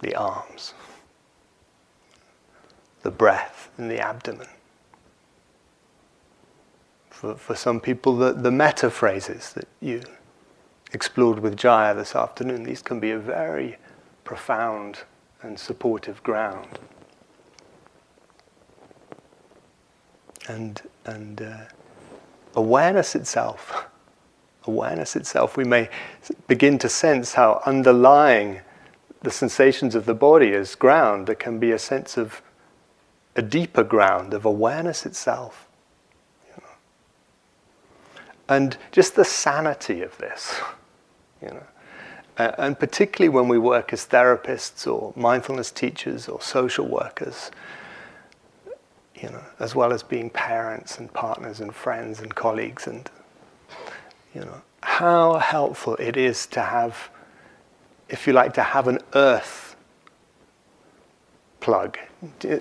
the 0.00 0.14
arms, 0.14 0.74
the 3.02 3.10
breath 3.10 3.70
in 3.78 3.88
the 3.88 3.98
abdomen. 3.98 4.48
For, 7.10 7.34
for 7.36 7.54
some 7.54 7.80
people, 7.80 8.16
the, 8.16 8.32
the 8.32 8.50
metta 8.50 8.90
phrases 8.90 9.52
that 9.52 9.68
you 9.80 10.02
explored 10.92 11.38
with 11.38 11.56
Jaya 11.56 11.94
this 11.94 12.14
afternoon, 12.14 12.64
these 12.64 12.82
can 12.82 13.00
be 13.00 13.10
a 13.10 13.18
very 13.18 13.76
profound 14.24 15.00
and 15.42 15.58
supportive 15.58 16.22
ground. 16.22 16.78
And, 20.48 20.82
and 21.04 21.42
uh, 21.42 21.56
awareness 22.54 23.14
itself 23.14 23.86
awareness 24.66 25.16
itself, 25.16 25.56
we 25.56 25.64
may 25.64 25.88
begin 26.46 26.78
to 26.78 26.88
sense 26.88 27.34
how 27.34 27.62
underlying 27.66 28.60
the 29.22 29.30
sensations 29.30 29.94
of 29.94 30.06
the 30.06 30.14
body 30.14 30.52
as 30.52 30.74
ground, 30.74 31.26
there 31.26 31.34
can 31.34 31.58
be 31.58 31.72
a 31.72 31.78
sense 31.78 32.16
of 32.16 32.42
a 33.36 33.42
deeper 33.42 33.82
ground 33.82 34.34
of 34.34 34.44
awareness 34.44 35.06
itself. 35.06 35.66
You 36.46 36.62
know. 36.62 36.68
And 38.48 38.76
just 38.92 39.16
the 39.16 39.24
sanity 39.24 40.02
of 40.02 40.16
this, 40.18 40.60
you 41.42 41.48
know. 41.48 41.64
Uh, 42.36 42.50
and 42.58 42.78
particularly 42.78 43.28
when 43.28 43.46
we 43.46 43.58
work 43.58 43.92
as 43.92 44.06
therapists 44.06 44.92
or 44.92 45.12
mindfulness 45.14 45.70
teachers 45.70 46.28
or 46.28 46.40
social 46.40 46.86
workers, 46.86 47.50
you 49.24 49.30
know, 49.30 49.42
as 49.58 49.74
well 49.74 49.90
as 49.90 50.02
being 50.02 50.28
parents 50.28 50.98
and 50.98 51.10
partners 51.14 51.60
and 51.60 51.74
friends 51.74 52.20
and 52.20 52.34
colleagues 52.34 52.86
and 52.86 53.10
you 54.34 54.42
know, 54.42 54.60
how 54.82 55.38
helpful 55.38 55.94
it 55.96 56.18
is 56.18 56.44
to 56.48 56.60
have, 56.60 57.08
if 58.10 58.26
you 58.26 58.34
like, 58.34 58.52
to 58.52 58.62
have 58.62 58.86
an 58.86 58.98
earth 59.14 59.76
plug. 61.60 61.96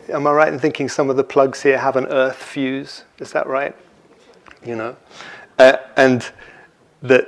Am 0.07 0.25
I 0.25 0.31
right 0.31 0.53
in 0.53 0.57
thinking 0.57 0.87
some 0.87 1.09
of 1.09 1.17
the 1.17 1.23
plugs 1.23 1.61
here 1.61 1.77
have 1.77 1.97
an 1.97 2.05
earth 2.05 2.37
fuse? 2.37 3.03
Is 3.19 3.33
that 3.33 3.45
right? 3.45 3.75
You 4.65 4.77
know, 4.77 4.95
uh, 5.59 5.77
and 5.97 6.25
that 7.01 7.27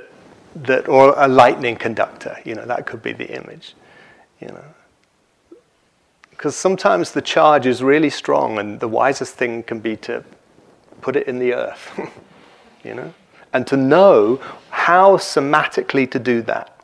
that 0.54 0.88
or 0.88 1.12
a 1.18 1.28
lightning 1.28 1.76
conductor. 1.76 2.38
You 2.46 2.54
know, 2.54 2.64
that 2.64 2.86
could 2.86 3.02
be 3.02 3.12
the 3.12 3.28
image. 3.36 3.74
You 4.40 4.48
know, 4.48 4.64
because 6.36 6.54
sometimes 6.54 7.12
the 7.12 7.22
charge 7.22 7.66
is 7.66 7.82
really 7.82 8.10
strong, 8.10 8.58
and 8.58 8.80
the 8.80 8.88
wisest 8.88 9.34
thing 9.34 9.62
can 9.62 9.80
be 9.80 9.96
to 9.96 10.22
put 11.00 11.16
it 11.16 11.26
in 11.26 11.38
the 11.38 11.54
earth. 11.54 11.98
you 12.84 12.94
know 12.94 13.12
and 13.56 13.66
to 13.66 13.76
know 13.76 14.38
how 14.68 15.16
somatically 15.16 16.08
to 16.10 16.18
do 16.18 16.42
that. 16.42 16.78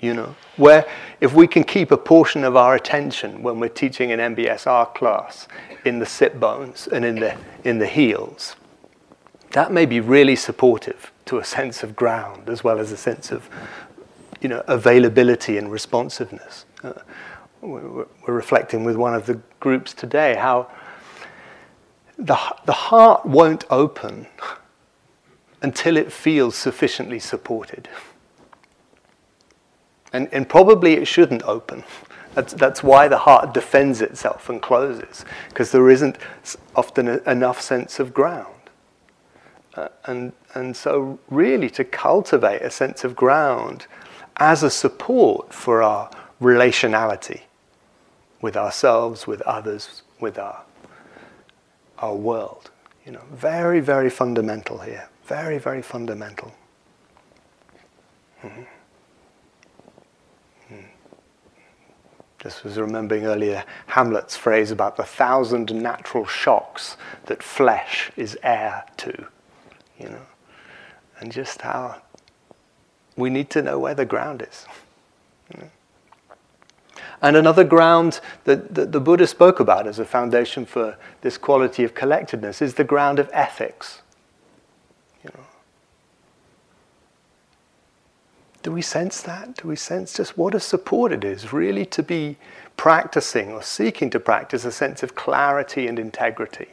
You 0.00 0.14
know, 0.14 0.34
where 0.56 0.86
if 1.20 1.34
we 1.34 1.46
can 1.46 1.64
keep 1.64 1.90
a 1.90 1.98
portion 1.98 2.44
of 2.44 2.56
our 2.56 2.74
attention 2.74 3.42
when 3.42 3.60
we're 3.60 3.68
teaching 3.68 4.10
an 4.10 4.34
MBSR 4.34 4.94
class 4.94 5.48
in 5.84 5.98
the 5.98 6.06
sit 6.06 6.40
bones 6.40 6.86
and 6.86 7.04
in 7.04 7.16
the, 7.16 7.36
in 7.64 7.78
the 7.78 7.86
heels, 7.86 8.56
that 9.52 9.70
may 9.70 9.84
be 9.84 10.00
really 10.00 10.36
supportive 10.36 11.12
to 11.26 11.38
a 11.38 11.44
sense 11.44 11.82
of 11.82 11.94
ground 11.94 12.48
as 12.48 12.64
well 12.64 12.78
as 12.78 12.90
a 12.90 12.96
sense 12.96 13.30
of 13.30 13.48
you 14.40 14.48
know, 14.48 14.62
availability 14.66 15.58
and 15.58 15.70
responsiveness. 15.70 16.64
Uh, 16.82 16.92
we're, 17.66 18.06
reflecting 18.26 18.84
with 18.84 18.96
one 18.96 19.14
of 19.14 19.26
the 19.26 19.40
groups 19.60 19.92
today 19.92 20.34
how 20.34 20.70
the, 22.18 22.38
the 22.64 22.72
heart 22.72 23.26
won't 23.26 23.64
open 23.70 24.26
until 25.62 25.96
it 25.96 26.12
feels 26.12 26.54
sufficiently 26.54 27.18
supported. 27.18 27.88
And, 30.12 30.28
and 30.32 30.48
probably 30.48 30.94
it 30.94 31.06
shouldn't 31.06 31.42
open. 31.42 31.84
That's, 32.34 32.52
that's 32.52 32.82
why 32.82 33.08
the 33.08 33.18
heart 33.18 33.54
defends 33.54 34.00
itself 34.00 34.48
and 34.48 34.60
closes, 34.60 35.24
because 35.48 35.72
there 35.72 35.90
isn't 35.90 36.18
often 36.74 37.08
a, 37.08 37.16
enough 37.30 37.60
sense 37.60 37.98
of 37.98 38.12
ground. 38.12 38.52
Uh, 39.74 39.88
and, 40.04 40.32
and 40.54 40.76
so, 40.76 41.18
really, 41.28 41.68
to 41.70 41.84
cultivate 41.84 42.62
a 42.62 42.70
sense 42.70 43.04
of 43.04 43.16
ground 43.16 43.86
as 44.36 44.62
a 44.62 44.70
support 44.70 45.52
for 45.52 45.82
our 45.82 46.10
relationality 46.40 47.42
with 48.46 48.56
ourselves, 48.56 49.26
with 49.26 49.42
others, 49.42 50.02
with 50.20 50.38
our, 50.38 50.62
our 51.98 52.14
world. 52.14 52.70
You 53.04 53.10
know, 53.10 53.24
very, 53.32 53.80
very 53.80 54.08
fundamental 54.08 54.78
here. 54.78 55.08
Very, 55.24 55.58
very 55.58 55.82
fundamental. 55.82 56.54
Mm-hmm. 58.44 58.62
Mm. 60.72 60.84
This 62.44 62.62
was 62.62 62.78
remembering 62.78 63.26
earlier 63.26 63.64
Hamlet's 63.88 64.36
phrase 64.36 64.70
about 64.70 64.96
the 64.96 65.02
thousand 65.02 65.74
natural 65.74 66.24
shocks 66.24 66.96
that 67.24 67.42
flesh 67.42 68.12
is 68.16 68.38
heir 68.44 68.84
to, 68.98 69.26
you 69.98 70.08
know, 70.08 70.26
and 71.18 71.32
just 71.32 71.62
how 71.62 72.00
we 73.16 73.28
need 73.28 73.50
to 73.50 73.60
know 73.60 73.80
where 73.80 73.96
the 73.96 74.06
ground 74.06 74.46
is. 74.48 74.66
You 75.52 75.62
know? 75.62 75.70
And 77.22 77.36
another 77.36 77.64
ground 77.64 78.20
that, 78.44 78.74
that 78.74 78.92
the 78.92 79.00
Buddha 79.00 79.26
spoke 79.26 79.60
about 79.60 79.86
as 79.86 79.98
a 79.98 80.04
foundation 80.04 80.66
for 80.66 80.96
this 81.22 81.38
quality 81.38 81.82
of 81.84 81.94
collectedness 81.94 82.60
is 82.60 82.74
the 82.74 82.84
ground 82.84 83.18
of 83.18 83.30
ethics. 83.32 84.02
You 85.24 85.30
know, 85.34 85.44
Do 88.62 88.72
we 88.72 88.82
sense 88.82 89.22
that? 89.22 89.56
Do 89.56 89.68
we 89.68 89.76
sense 89.76 90.12
just 90.12 90.36
what 90.36 90.54
a 90.54 90.60
support 90.60 91.12
it 91.12 91.24
is 91.24 91.52
really 91.52 91.86
to 91.86 92.02
be 92.02 92.36
practicing 92.76 93.52
or 93.52 93.62
seeking 93.62 94.10
to 94.10 94.20
practice 94.20 94.64
a 94.64 94.72
sense 94.72 95.02
of 95.02 95.14
clarity 95.14 95.86
and 95.86 95.98
integrity? 95.98 96.68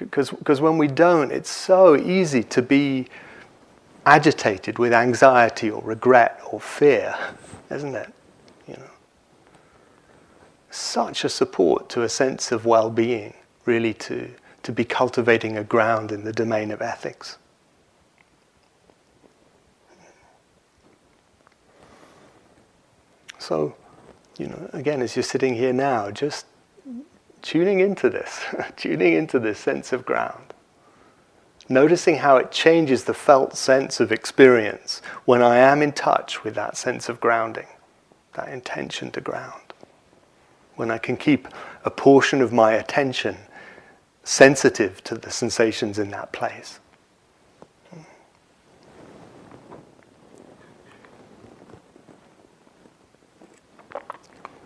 Because 0.00 0.60
when 0.60 0.78
we 0.78 0.88
don't, 0.88 1.30
it's 1.30 1.50
so 1.50 1.94
easy 1.94 2.42
to 2.44 2.62
be 2.62 3.06
agitated 4.10 4.78
with 4.80 4.92
anxiety 4.92 5.70
or 5.70 5.80
regret 5.82 6.40
or 6.50 6.60
fear, 6.60 7.16
isn't 7.70 7.94
it? 7.94 8.12
You 8.66 8.74
know, 8.74 8.90
such 10.70 11.24
a 11.24 11.28
support 11.28 11.88
to 11.90 12.02
a 12.02 12.08
sense 12.08 12.50
of 12.50 12.66
well-being, 12.66 13.34
really 13.64 13.94
to 13.94 14.30
to 14.62 14.72
be 14.72 14.84
cultivating 14.84 15.56
a 15.56 15.64
ground 15.64 16.12
in 16.12 16.24
the 16.24 16.32
domain 16.32 16.70
of 16.70 16.82
ethics. 16.82 17.38
So, 23.38 23.74
you 24.38 24.48
know, 24.48 24.68
again, 24.74 25.00
as 25.00 25.16
you're 25.16 25.22
sitting 25.22 25.54
here 25.54 25.72
now, 25.72 26.10
just 26.10 26.44
tuning 27.40 27.80
into 27.80 28.10
this, 28.10 28.44
tuning 28.76 29.14
into 29.14 29.38
this 29.38 29.58
sense 29.58 29.92
of 29.94 30.04
ground. 30.04 30.49
Noticing 31.70 32.16
how 32.16 32.36
it 32.36 32.50
changes 32.50 33.04
the 33.04 33.14
felt 33.14 33.56
sense 33.56 34.00
of 34.00 34.10
experience 34.10 35.00
when 35.24 35.40
I 35.40 35.58
am 35.58 35.82
in 35.82 35.92
touch 35.92 36.42
with 36.42 36.56
that 36.56 36.76
sense 36.76 37.08
of 37.08 37.20
grounding, 37.20 37.68
that 38.32 38.48
intention 38.48 39.12
to 39.12 39.20
ground. 39.20 39.72
When 40.74 40.90
I 40.90 40.98
can 40.98 41.16
keep 41.16 41.46
a 41.84 41.90
portion 41.90 42.42
of 42.42 42.52
my 42.52 42.72
attention 42.72 43.36
sensitive 44.24 45.04
to 45.04 45.14
the 45.14 45.30
sensations 45.30 45.96
in 45.96 46.10
that 46.10 46.32
place. 46.32 46.80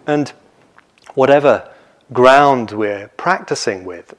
And 0.06 0.32
whatever 1.12 1.70
ground 2.14 2.70
we're 2.70 3.08
practicing 3.18 3.84
with, 3.84 4.14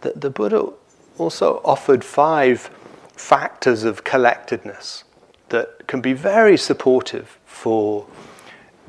the, 0.00 0.14
the 0.16 0.30
Buddha 0.30 0.72
also 1.18 1.60
offered 1.64 2.04
five 2.04 2.70
factors 3.16 3.84
of 3.84 4.04
collectedness 4.04 5.04
that 5.48 5.86
can 5.86 6.00
be 6.00 6.12
very 6.12 6.56
supportive 6.56 7.38
for 7.44 8.06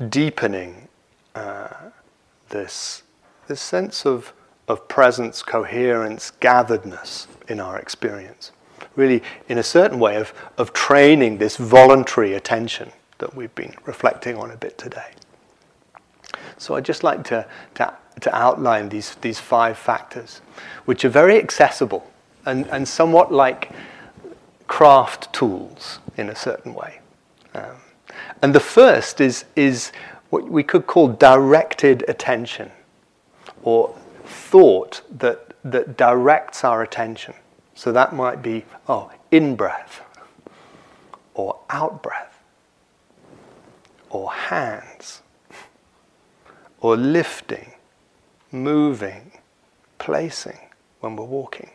deepening 0.08 0.88
uh, 1.34 1.68
this, 2.50 3.02
this 3.46 3.60
sense 3.60 4.04
of, 4.04 4.32
of 4.66 4.86
presence, 4.88 5.42
coherence, 5.42 6.32
gatheredness 6.40 7.26
in 7.48 7.60
our 7.60 7.78
experience. 7.78 8.52
Really, 8.96 9.22
in 9.48 9.58
a 9.58 9.62
certain 9.62 9.98
way, 9.98 10.16
of, 10.16 10.32
of 10.56 10.72
training 10.72 11.38
this 11.38 11.56
voluntary 11.56 12.34
attention 12.34 12.90
that 13.18 13.34
we've 13.34 13.54
been 13.54 13.74
reflecting 13.84 14.36
on 14.36 14.50
a 14.50 14.56
bit 14.56 14.76
today. 14.76 15.12
So 16.58 16.74
I'd 16.74 16.84
just 16.84 17.04
like 17.04 17.22
to, 17.24 17.46
to, 17.76 17.96
to 18.20 18.36
outline 18.36 18.88
these, 18.88 19.14
these 19.16 19.38
five 19.38 19.78
factors, 19.78 20.40
which 20.84 21.04
are 21.04 21.08
very 21.08 21.38
accessible 21.38 22.10
and, 22.48 22.66
and 22.68 22.88
somewhat 22.88 23.30
like 23.30 23.70
craft 24.66 25.32
tools 25.32 26.00
in 26.16 26.30
a 26.30 26.34
certain 26.34 26.74
way. 26.74 27.00
Um, 27.54 27.76
and 28.42 28.54
the 28.54 28.60
first 28.60 29.20
is, 29.20 29.44
is 29.54 29.92
what 30.30 30.48
we 30.48 30.62
could 30.62 30.86
call 30.86 31.08
directed 31.08 32.04
attention 32.08 32.70
or 33.62 33.94
thought 34.24 35.02
that, 35.18 35.54
that 35.62 35.96
directs 35.96 36.64
our 36.64 36.82
attention. 36.82 37.34
So 37.74 37.92
that 37.92 38.14
might 38.14 38.42
be, 38.42 38.64
oh, 38.88 39.10
in 39.30 39.54
breath 39.54 40.02
or 41.34 41.60
out 41.70 42.02
breath 42.02 42.42
or 44.10 44.32
hands 44.32 45.22
or 46.80 46.96
lifting, 46.96 47.72
moving, 48.50 49.32
placing 49.98 50.58
when 51.00 51.14
we're 51.16 51.24
walking. 51.24 51.70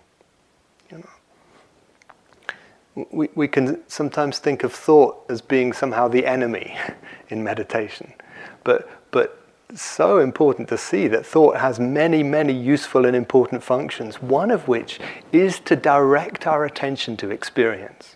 We, 2.95 3.29
we 3.34 3.47
can 3.47 3.82
sometimes 3.88 4.39
think 4.39 4.63
of 4.63 4.71
thought 4.71 5.25
as 5.29 5.41
being 5.41 5.73
somehow 5.73 6.08
the 6.08 6.25
enemy 6.25 6.77
in 7.29 7.43
meditation, 7.43 8.13
but, 8.63 8.89
but 9.12 9.39
so 9.73 10.19
important 10.19 10.67
to 10.69 10.77
see 10.77 11.08
that 11.08 11.25
thought 11.25 11.58
has 11.58 11.79
many, 11.79 12.21
many 12.21 12.53
useful 12.53 13.06
and 13.06 13.15
important 13.15 13.63
functions, 13.63 14.21
one 14.21 14.51
of 14.51 14.67
which 14.67 14.99
is 15.32 15.60
to 15.62 15.75
direct 15.75 16.45
our 16.45 16.65
attention 16.65 17.17
to 17.17 17.32
experience 17.32 18.15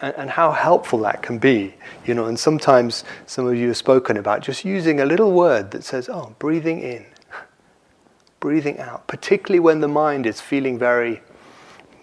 and, 0.00 0.30
how 0.30 0.52
helpful 0.52 0.98
that 1.00 1.22
can 1.22 1.38
be, 1.38 1.74
you 2.04 2.14
know. 2.14 2.26
And 2.26 2.38
sometimes 2.38 3.04
some 3.26 3.46
of 3.46 3.56
you 3.56 3.68
have 3.68 3.76
spoken 3.76 4.16
about 4.16 4.40
just 4.40 4.64
using 4.64 5.00
a 5.00 5.06
little 5.06 5.32
word 5.32 5.70
that 5.70 5.84
says, 5.84 6.08
"Oh, 6.08 6.34
breathing 6.38 6.80
in, 6.80 7.06
breathing 8.40 8.78
out," 8.78 9.06
particularly 9.06 9.60
when 9.60 9.80
the 9.80 9.88
mind 9.88 10.26
is 10.26 10.40
feeling 10.40 10.78
very, 10.78 11.22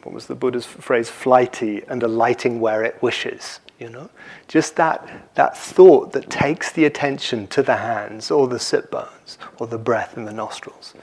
what 0.06 0.14
was 0.14 0.28
the 0.28 0.36
Buddha's 0.36 0.68
phrase, 0.68 1.10
flighty 1.10 1.82
and 1.88 2.04
alighting 2.04 2.60
where 2.60 2.84
it 2.84 3.02
wishes. 3.02 3.60
You 3.80 3.90
know, 3.90 4.10
just 4.48 4.78
that 4.78 5.34
that 5.36 5.58
thought 5.58 6.14
that 6.14 6.30
takes 6.30 6.72
the 6.72 6.86
attention 6.86 7.48
to 7.48 7.62
the 7.62 7.76
hands 7.76 8.32
or 8.32 8.48
the 8.48 8.60
sit 8.60 8.90
bones 8.90 9.38
or 9.60 9.68
the 9.68 9.78
breath 9.78 10.16
in 10.16 10.24
the 10.24 10.32
nostrils. 10.32 10.94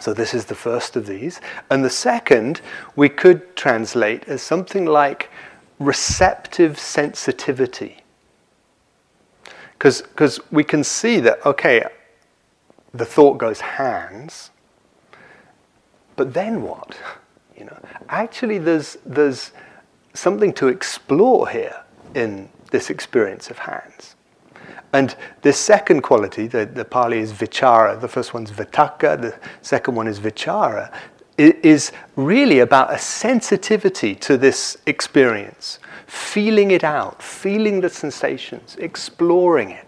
So 0.00 0.12
this 0.12 0.34
is 0.34 0.46
the 0.46 0.56
first 0.56 0.96
of 0.96 1.06
these, 1.06 1.40
and 1.70 1.84
the 1.84 1.90
second 1.90 2.62
we 2.96 3.08
could 3.08 3.54
translate 3.54 4.24
as 4.24 4.42
something 4.42 4.86
like 4.86 5.30
receptive 5.78 6.80
sensitivity. 6.80 7.98
Because 9.78 10.40
we 10.50 10.64
can 10.64 10.82
see 10.82 11.20
that, 11.20 11.44
okay, 11.46 11.84
the 12.92 13.04
thought 13.04 13.38
goes 13.38 13.60
hands, 13.60 14.50
but 16.16 16.34
then 16.34 16.62
what? 16.62 16.96
You 17.56 17.66
know, 17.66 17.78
actually, 18.08 18.58
there's, 18.58 18.98
there's 19.04 19.52
something 20.12 20.52
to 20.54 20.68
explore 20.68 21.48
here 21.48 21.82
in 22.14 22.48
this 22.70 22.90
experience 22.90 23.50
of 23.50 23.58
hands. 23.58 24.16
And 24.92 25.16
this 25.42 25.58
second 25.58 26.02
quality, 26.02 26.46
the, 26.46 26.66
the 26.66 26.84
Pali 26.84 27.18
is 27.18 27.32
vichara, 27.32 28.00
the 28.00 28.08
first 28.08 28.32
one's 28.32 28.52
vitakka, 28.52 29.20
the 29.20 29.34
second 29.60 29.96
one 29.96 30.06
is 30.06 30.20
vichara, 30.20 30.92
is 31.36 31.90
really 32.14 32.60
about 32.60 32.92
a 32.92 32.98
sensitivity 32.98 34.14
to 34.14 34.36
this 34.36 34.76
experience, 34.86 35.80
feeling 36.06 36.70
it 36.70 36.84
out, 36.84 37.20
feeling 37.20 37.80
the 37.80 37.88
sensations, 37.88 38.76
exploring 38.78 39.70
it. 39.70 39.86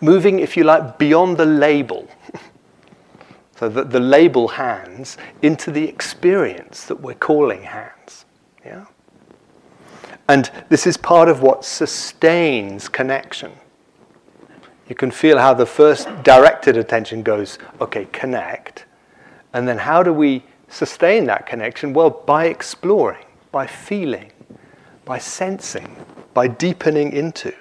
Moving, 0.00 0.38
if 0.38 0.56
you 0.56 0.62
like, 0.62 0.98
beyond 0.98 1.36
the 1.36 1.46
label. 1.46 2.08
so 3.62 3.68
that 3.68 3.90
the 3.90 4.00
label 4.00 4.48
hands 4.48 5.16
into 5.40 5.70
the 5.70 5.84
experience 5.84 6.84
that 6.86 7.00
we're 7.00 7.14
calling 7.14 7.62
hands. 7.62 8.24
Yeah? 8.64 8.86
And 10.28 10.50
this 10.68 10.84
is 10.84 10.96
part 10.96 11.28
of 11.28 11.42
what 11.42 11.64
sustains 11.64 12.88
connection. 12.88 13.52
You 14.88 14.96
can 14.96 15.12
feel 15.12 15.38
how 15.38 15.54
the 15.54 15.64
first 15.64 16.08
directed 16.24 16.76
attention 16.76 17.22
goes, 17.22 17.60
okay, 17.80 18.06
connect. 18.06 18.84
And 19.52 19.68
then 19.68 19.78
how 19.78 20.02
do 20.02 20.12
we 20.12 20.42
sustain 20.66 21.26
that 21.26 21.46
connection? 21.46 21.92
Well, 21.92 22.10
by 22.10 22.46
exploring, 22.46 23.26
by 23.52 23.68
feeling, 23.68 24.32
by 25.04 25.18
sensing, 25.18 26.04
by 26.34 26.48
deepening 26.48 27.12
into. 27.12 27.54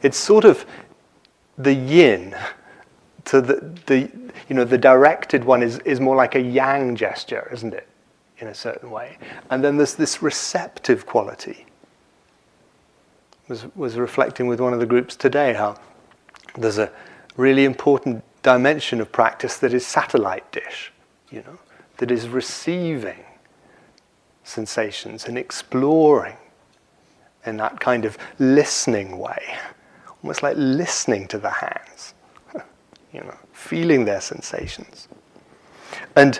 It's 0.00 0.16
sort 0.16 0.46
of 0.46 0.64
the 1.58 1.74
yin 1.74 2.34
to 3.26 3.40
the, 3.40 3.74
the 3.86 4.10
you 4.48 4.54
know, 4.54 4.64
the 4.64 4.78
directed 4.78 5.44
one 5.44 5.62
is, 5.62 5.78
is 5.80 6.00
more 6.00 6.16
like 6.16 6.34
a 6.34 6.40
yang 6.40 6.96
gesture, 6.96 7.48
isn't 7.52 7.74
it? 7.74 7.86
In 8.38 8.48
a 8.48 8.54
certain 8.54 8.90
way. 8.90 9.18
And 9.50 9.62
then 9.62 9.76
there's 9.76 9.94
this 9.94 10.22
receptive 10.22 11.06
quality. 11.06 11.66
Was, 13.48 13.66
was 13.74 13.96
reflecting 13.96 14.46
with 14.46 14.60
one 14.60 14.72
of 14.72 14.80
the 14.80 14.86
groups 14.86 15.14
today 15.16 15.54
how 15.54 15.78
there's 16.56 16.78
a 16.78 16.90
really 17.36 17.64
important 17.64 18.24
dimension 18.42 19.00
of 19.00 19.10
practice 19.12 19.58
that 19.58 19.72
is 19.72 19.86
satellite 19.86 20.50
dish, 20.52 20.92
you 21.30 21.42
know, 21.46 21.58
that 21.98 22.10
is 22.10 22.28
receiving 22.28 23.24
sensations 24.44 25.26
and 25.26 25.36
exploring 25.36 26.36
in 27.44 27.56
that 27.56 27.80
kind 27.80 28.04
of 28.04 28.18
listening 28.38 29.18
way, 29.18 29.56
almost 30.22 30.42
like 30.42 30.56
listening 30.56 31.26
to 31.28 31.38
the 31.38 31.50
hands, 31.50 32.14
you 33.16 33.22
know, 33.22 33.34
feeling 33.52 34.04
their 34.04 34.20
sensations. 34.20 35.08
And 36.14 36.38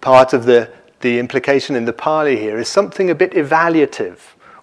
part 0.00 0.32
of 0.32 0.44
the, 0.44 0.70
the 1.00 1.18
implication 1.18 1.74
in 1.74 1.84
the 1.84 1.92
Pali 1.92 2.36
here 2.38 2.58
is 2.58 2.68
something 2.68 3.10
a 3.10 3.14
bit 3.14 3.32
evaluative, 3.32 4.18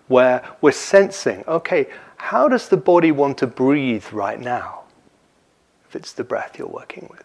where 0.07 0.43
we're 0.61 0.71
sensing, 0.71 1.43
okay, 1.47 1.87
how 2.17 2.47
does 2.47 2.69
the 2.69 2.77
body 2.77 3.11
want 3.11 3.37
to 3.39 3.47
breathe 3.47 4.05
right 4.11 4.39
now? 4.39 4.83
If 5.87 5.95
it's 5.95 6.13
the 6.13 6.23
breath 6.23 6.57
you're 6.57 6.67
working 6.67 7.07
with. 7.11 7.23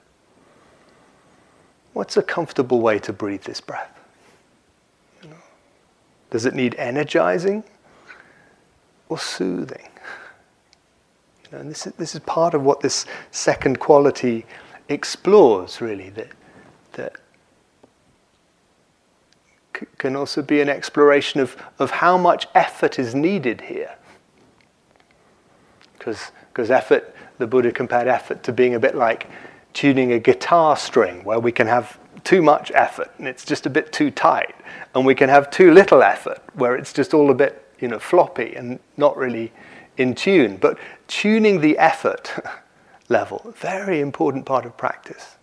What's 1.93 2.17
a 2.17 2.23
comfortable 2.23 2.81
way 2.81 2.99
to 3.01 3.12
breathe 3.12 3.43
this 3.43 3.61
breath? 3.61 3.93
Does 6.31 6.45
it 6.45 6.55
need 6.55 6.75
energizing 6.77 7.62
or 9.09 9.19
soothing? 9.19 9.89
And 11.53 11.71
this 11.71 11.87
is, 11.87 11.93
this 11.95 12.15
is 12.15 12.21
part 12.21 12.55
of 12.55 12.63
what 12.63 12.81
this 12.81 13.07
second 13.31 13.79
quality 13.79 14.47
explores, 14.89 15.81
really, 15.81 16.11
that, 16.11 16.29
that 16.93 17.13
c- 19.79 19.87
can 19.99 20.17
also 20.17 20.43
be 20.43 20.61
an 20.61 20.69
exploration 20.69 21.41
of, 21.41 21.57
of 21.79 21.91
how 21.91 22.17
much 22.17 22.47
effort 22.55 22.99
is 22.99 23.15
needed 23.15 23.63
here. 23.63 23.95
Because 25.99 26.71
effort, 26.71 27.15
the 27.39 27.47
Buddha 27.47 27.73
compared 27.73 28.07
effort 28.07 28.43
to 28.45 28.53
being 28.53 28.75
a 28.75 28.81
bit 28.81 28.95
like 28.95 29.29
tuning 29.73 30.13
a 30.13 30.19
guitar 30.19 30.77
string, 30.77 31.25
where 31.25 31.41
we 31.41 31.53
can 31.53 31.67
have 31.67 31.99
too 32.25 32.43
much 32.43 32.73
effort 32.75 33.11
and 33.19 33.29
it's 33.29 33.45
just 33.45 33.67
a 33.67 33.71
bit 33.71 33.93
too 33.93 34.11
tight, 34.11 34.55
and 34.95 35.05
we 35.05 35.15
can 35.15 35.29
have 35.29 35.51
too 35.51 35.71
little 35.71 36.03
effort 36.03 36.41
where 36.55 36.75
it's 36.75 36.93
just 36.93 37.13
all 37.15 37.31
a 37.31 37.35
bit 37.35 37.63
you 37.79 37.89
know 37.89 37.99
floppy 37.99 38.55
and 38.57 38.79
not 38.97 39.17
really 39.17 39.53
in 39.97 40.15
tune. 40.15 40.57
But 40.57 40.79
tuning 41.09 41.61
the 41.61 41.79
effort 41.79 42.33
level, 43.09 43.55
very 43.57 44.01
important 44.01 44.47
part 44.47 44.67
of 44.67 44.77
practice. 44.77 45.37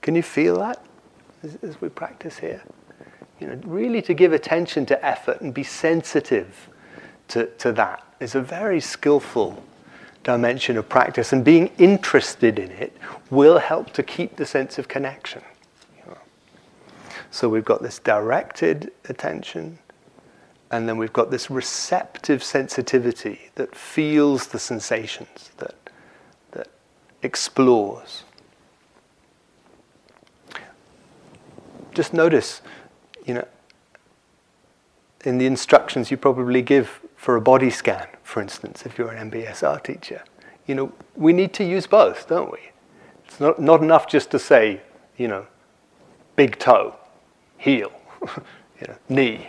Can 0.00 0.14
you 0.14 0.22
feel 0.22 0.58
that 0.58 0.84
as, 1.42 1.56
as 1.62 1.80
we 1.80 1.88
practice 1.88 2.38
here? 2.38 2.62
You 3.40 3.48
know, 3.48 3.60
really 3.64 4.02
to 4.02 4.14
give 4.14 4.32
attention 4.32 4.86
to 4.86 5.04
effort 5.04 5.40
and 5.40 5.52
be 5.52 5.64
sensitive 5.64 6.68
to, 7.28 7.46
to 7.46 7.72
that 7.72 8.04
is 8.20 8.34
a 8.34 8.40
very 8.40 8.80
skillful 8.80 9.62
dimension 10.22 10.76
of 10.76 10.88
practice, 10.88 11.32
and 11.32 11.44
being 11.44 11.70
interested 11.78 12.58
in 12.58 12.70
it 12.70 12.96
will 13.30 13.58
help 13.58 13.92
to 13.92 14.02
keep 14.02 14.36
the 14.36 14.46
sense 14.46 14.78
of 14.78 14.86
connection. 14.86 15.42
So 17.30 17.48
we've 17.48 17.64
got 17.64 17.82
this 17.82 17.98
directed 17.98 18.92
attention, 19.08 19.78
and 20.72 20.88
then 20.88 20.96
we've 20.96 21.12
got 21.12 21.30
this 21.30 21.50
receptive 21.50 22.42
sensitivity 22.42 23.50
that 23.56 23.76
feels 23.76 24.48
the 24.48 24.58
sensations, 24.58 25.50
that, 25.58 25.74
that 26.52 26.68
explores. 27.22 28.24
Just 31.92 32.14
notice, 32.14 32.62
you 33.26 33.34
know, 33.34 33.46
in 35.24 35.36
the 35.36 35.44
instructions 35.44 36.10
you 36.10 36.16
probably 36.16 36.62
give 36.62 37.00
for 37.16 37.36
a 37.36 37.40
body 37.40 37.70
scan, 37.70 38.08
for 38.22 38.40
instance, 38.40 38.86
if 38.86 38.96
you're 38.96 39.12
an 39.12 39.30
MBSR 39.30 39.84
teacher, 39.84 40.24
you 40.66 40.74
know, 40.74 40.90
we 41.14 41.34
need 41.34 41.52
to 41.52 41.64
use 41.64 41.86
both, 41.86 42.28
don't 42.28 42.50
we? 42.50 42.58
It's 43.26 43.38
not, 43.38 43.60
not 43.60 43.82
enough 43.82 44.08
just 44.08 44.30
to 44.30 44.38
say, 44.38 44.80
you 45.18 45.28
know, 45.28 45.46
big 46.34 46.58
toe 46.58 46.96
heel, 47.58 47.92
you 48.80 48.86
know, 48.88 48.96
knee. 49.10 49.46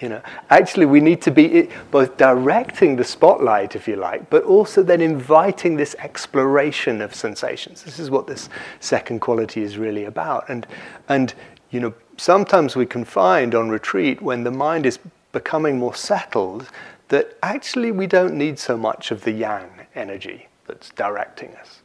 You 0.00 0.10
know, 0.10 0.22
actually, 0.50 0.84
we 0.84 1.00
need 1.00 1.22
to 1.22 1.30
be 1.30 1.62
eh, 1.62 1.66
both 1.90 2.18
directing 2.18 2.96
the 2.96 3.04
spotlight, 3.04 3.74
if 3.74 3.88
you 3.88 3.96
like, 3.96 4.28
but 4.28 4.44
also 4.44 4.82
then 4.82 5.00
inviting 5.00 5.76
this 5.76 5.96
exploration 5.98 7.00
of 7.00 7.14
sensations. 7.14 7.82
This 7.82 7.98
is 7.98 8.10
what 8.10 8.26
this 8.26 8.50
second 8.80 9.20
quality 9.20 9.62
is 9.62 9.78
really 9.78 10.04
about. 10.04 10.48
And, 10.50 10.66
and 11.08 11.32
you 11.70 11.80
know, 11.80 11.94
sometimes 12.18 12.76
we 12.76 12.84
can 12.84 13.04
find 13.04 13.54
on 13.54 13.70
retreat 13.70 14.20
when 14.20 14.44
the 14.44 14.50
mind 14.50 14.84
is 14.84 14.98
becoming 15.32 15.78
more 15.78 15.94
settled 15.94 16.68
that 17.08 17.36
actually 17.42 17.90
we 17.90 18.06
don't 18.06 18.34
need 18.34 18.58
so 18.58 18.76
much 18.76 19.10
of 19.10 19.22
the 19.24 19.32
yang 19.32 19.86
energy 19.94 20.48
that's 20.66 20.90
directing 20.90 21.54
us. 21.56 21.80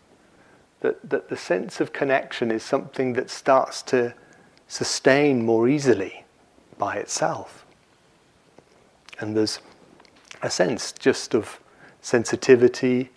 That, 0.82 1.10
that 1.10 1.30
the 1.30 1.38
sense 1.38 1.80
of 1.80 1.93
connection 1.93 2.52
is 2.52 2.63
something 2.63 3.13
that 3.13 3.30
starts 3.30 3.82
to 3.84 4.13
sustain 4.67 5.45
more 5.45 5.69
easily 5.69 6.26
by 6.78 6.95
itself. 6.95 7.65
And 9.21 9.38
there's 9.38 9.60
a 10.41 10.49
sense 10.49 10.91
just 10.91 11.34
of 11.34 11.60
sensitivity 12.01 13.12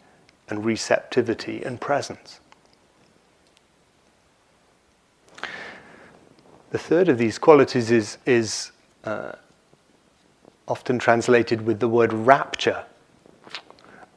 and 0.48 0.64
receptivity 0.64 1.64
and 1.64 1.80
presence. 1.80 2.40
The 6.70 6.78
third 6.78 7.08
of 7.08 7.18
these 7.18 7.38
qualities 7.38 7.90
is, 7.90 8.18
is 8.26 8.72
uh, 9.04 9.32
often 10.68 10.98
translated 10.98 11.64
with 11.64 11.80
the 11.80 11.88
word 11.88 12.12
rapture, 12.12 12.84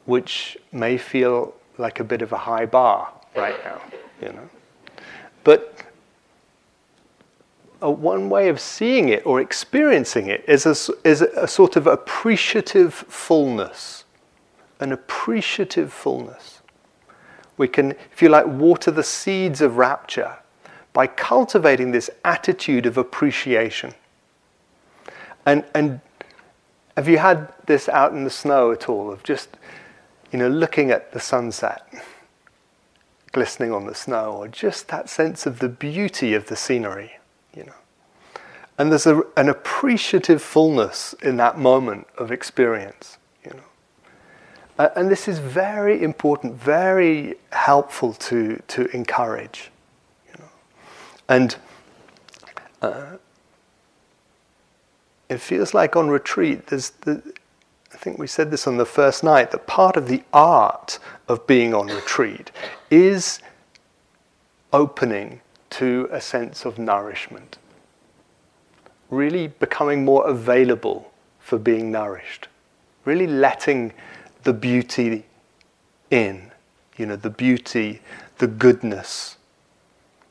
which 0.05 0.57
may 0.71 0.97
feel 0.97 1.53
like 1.77 1.99
a 1.99 2.03
bit 2.03 2.21
of 2.21 2.33
a 2.33 2.37
high 2.37 2.65
bar 2.65 3.13
right 3.35 3.63
now, 3.63 3.81
you 4.21 4.33
know. 4.33 4.49
But 5.43 5.76
a, 7.81 7.91
one 7.91 8.29
way 8.29 8.49
of 8.49 8.59
seeing 8.59 9.09
it 9.09 9.25
or 9.25 9.39
experiencing 9.39 10.27
it 10.27 10.43
is 10.47 10.65
a, 10.65 10.93
is 11.07 11.21
a 11.21 11.47
sort 11.47 11.75
of 11.75 11.87
appreciative 11.87 12.93
fullness, 12.93 14.05
an 14.79 14.91
appreciative 14.91 15.91
fullness. 15.91 16.61
We 17.57 17.67
can, 17.67 17.91
if 17.91 18.21
you 18.21 18.29
like, 18.29 18.45
water 18.45 18.91
the 18.91 19.03
seeds 19.03 19.61
of 19.61 19.77
rapture 19.77 20.37
by 20.93 21.07
cultivating 21.07 21.91
this 21.91 22.09
attitude 22.23 22.85
of 22.85 22.97
appreciation. 22.97 23.93
And, 25.45 25.63
and 25.73 26.01
have 26.95 27.07
you 27.07 27.19
had 27.19 27.53
this 27.65 27.87
out 27.89 28.11
in 28.11 28.23
the 28.23 28.29
snow 28.29 28.71
at 28.71 28.89
all, 28.89 29.11
of 29.11 29.23
just, 29.23 29.57
you 30.31 30.39
know, 30.39 30.49
looking 30.49 30.91
at 30.91 31.13
the 31.13 31.19
sunset, 31.19 31.87
glistening 33.31 33.71
on 33.71 33.85
the 33.85 33.95
snow, 33.95 34.33
or 34.33 34.47
just 34.47 34.87
that 34.87 35.09
sense 35.09 35.45
of 35.45 35.59
the 35.59 35.69
beauty 35.69 36.33
of 36.33 36.47
the 36.47 36.55
scenery? 36.55 37.17
And 38.77 38.91
there's 38.91 39.07
a, 39.07 39.23
an 39.35 39.49
appreciative 39.49 40.41
fullness 40.41 41.13
in 41.21 41.37
that 41.37 41.57
moment 41.57 42.07
of 42.17 42.31
experience, 42.31 43.17
you 43.43 43.51
know. 43.51 43.63
Uh, 44.77 44.89
and 44.95 45.09
this 45.09 45.27
is 45.27 45.39
very 45.39 46.03
important, 46.03 46.53
very 46.53 47.35
helpful 47.51 48.13
to, 48.13 48.61
to 48.67 48.85
encourage, 48.95 49.71
you 50.27 50.33
know. 50.39 50.49
And 51.27 51.55
uh, 52.83 53.17
it 55.29 55.39
feels 55.39 55.73
like 55.73 55.95
on 55.95 56.09
retreat, 56.09 56.67
there's 56.67 56.91
the, 57.01 57.21
I 57.91 57.97
think 57.97 58.19
we 58.19 58.27
said 58.27 58.51
this 58.51 58.67
on 58.67 58.77
the 58.77 58.85
first 58.85 59.23
night, 59.23 59.49
that 59.51 59.65
part 59.65 59.97
of 59.97 60.07
the 60.07 60.21
art 60.31 60.99
of 61.27 61.47
being 61.47 61.73
on 61.73 61.87
retreat 61.87 62.51
is 62.91 63.39
opening 64.71 65.41
to 65.71 66.07
a 66.11 66.21
sense 66.21 66.63
of 66.63 66.77
nourishment 66.77 67.57
really 69.09 69.47
becoming 69.47 70.03
more 70.03 70.27
available 70.27 71.11
for 71.39 71.57
being 71.57 71.91
nourished, 71.91 72.47
really 73.05 73.27
letting 73.27 73.93
the 74.43 74.53
beauty 74.53 75.25
in, 76.11 76.51
you 76.97 77.05
know, 77.05 77.15
the 77.15 77.29
beauty, 77.29 78.01
the 78.37 78.47
goodness, 78.47 79.37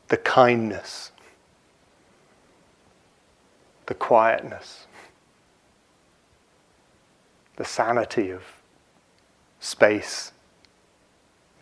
the 0.09 0.17
kindness, 0.17 1.13
the 3.87 3.95
quietness, 3.95 4.87
the 7.57 7.65
sanity 7.65 8.31
of 8.31 8.43
space, 9.61 10.33